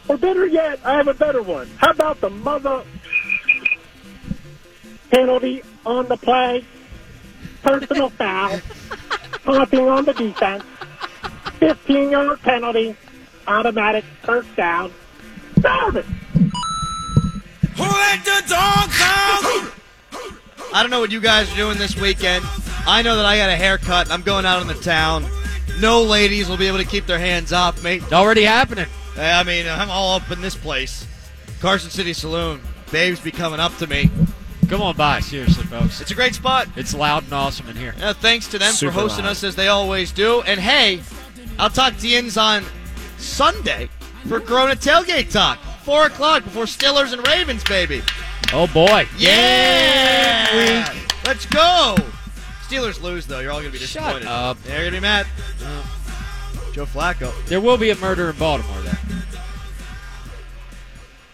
Or 0.08 0.18
better 0.18 0.46
yet, 0.46 0.80
I 0.84 0.94
have 0.96 1.08
a 1.08 1.14
better 1.14 1.42
one. 1.42 1.68
How 1.78 1.90
about 1.90 2.20
the 2.20 2.30
mother 2.30 2.84
penalty 5.10 5.62
on 5.86 6.08
the 6.08 6.16
play? 6.16 6.64
Personal 7.62 8.08
foul. 8.18 8.60
Taunting 9.44 9.88
on 9.88 10.04
the 10.04 10.14
defense. 10.14 10.64
15 11.60 12.10
yard 12.10 12.40
penalty. 12.42 12.96
Automatic 13.46 14.04
first 14.22 14.54
down. 14.56 14.92
Serve 15.60 15.96
it. 15.96 16.04
Who 17.76 17.82
let 17.82 18.24
the 18.24 18.42
dogs 18.48 19.00
out? 19.00 19.72
I 20.72 20.82
don't 20.82 20.90
know 20.90 21.00
what 21.00 21.12
you 21.12 21.20
guys 21.20 21.52
are 21.52 21.56
doing 21.56 21.78
this 21.78 21.96
weekend. 21.96 22.44
I 22.86 23.02
know 23.02 23.16
that 23.16 23.24
I 23.24 23.36
got 23.36 23.48
a 23.48 23.56
haircut. 23.56 24.10
I'm 24.10 24.22
going 24.22 24.44
out 24.44 24.60
in 24.62 24.68
the 24.68 24.74
town. 24.74 25.26
No 25.80 26.02
ladies 26.02 26.48
will 26.48 26.56
be 26.56 26.66
able 26.66 26.78
to 26.78 26.84
keep 26.84 27.06
their 27.06 27.18
hands 27.18 27.52
off 27.52 27.82
me. 27.82 27.96
It's 27.96 28.12
already 28.12 28.44
happening. 28.44 28.86
I 29.16 29.42
mean, 29.44 29.66
I'm 29.66 29.90
all 29.90 30.16
up 30.16 30.30
in 30.30 30.40
this 30.40 30.54
place. 30.54 31.06
Carson 31.60 31.90
City 31.90 32.12
Saloon. 32.12 32.60
Babes 32.90 33.20
be 33.20 33.30
coming 33.30 33.60
up 33.60 33.76
to 33.78 33.86
me. 33.86 34.10
Come 34.68 34.80
on 34.82 34.96
by, 34.96 35.20
seriously, 35.20 35.64
folks. 35.64 36.00
It's 36.00 36.10
a 36.10 36.14
great 36.14 36.34
spot. 36.34 36.68
It's 36.76 36.94
loud 36.94 37.24
and 37.24 37.32
awesome 37.32 37.68
in 37.68 37.76
here. 37.76 37.94
Uh, 38.00 38.14
thanks 38.14 38.48
to 38.48 38.58
them 38.58 38.72
Super 38.72 38.92
for 38.92 39.00
hosting 39.00 39.24
loud. 39.24 39.32
us 39.32 39.44
as 39.44 39.54
they 39.56 39.68
always 39.68 40.10
do. 40.10 40.40
And 40.42 40.58
hey, 40.58 41.02
I'll 41.58 41.70
talk 41.70 41.96
to 41.98 42.08
Yins 42.08 42.36
on 42.36 42.64
Sunday 43.18 43.88
for 44.26 44.40
Corona 44.40 44.74
Tailgate 44.74 45.30
Talk. 45.30 45.58
4 45.84 46.06
o'clock 46.06 46.44
before 46.44 46.64
Steelers 46.64 47.12
and 47.12 47.26
Ravens, 47.28 47.62
baby. 47.64 48.02
Oh 48.52 48.66
boy. 48.66 49.06
Yeah! 49.18 50.92
Let's 51.26 51.44
go! 51.46 51.96
Steelers 52.62 53.02
lose, 53.02 53.26
though. 53.26 53.40
You're 53.40 53.52
all 53.52 53.60
going 53.60 53.70
to 53.70 53.78
be 53.78 53.78
disappointed. 53.78 54.22
Shut 54.22 54.22
disappointed. 54.22 54.50
up. 54.50 54.62
They're 54.62 54.80
going 54.80 54.92
to 54.94 54.98
be 54.98 55.02
mad. 55.02 55.26
Joe 56.72 56.86
Flacco. 56.86 57.32
There 57.46 57.60
will 57.60 57.76
be 57.76 57.90
a 57.90 57.96
murder 57.96 58.30
in 58.30 58.36
Baltimore 58.36 58.80
then. 58.80 58.96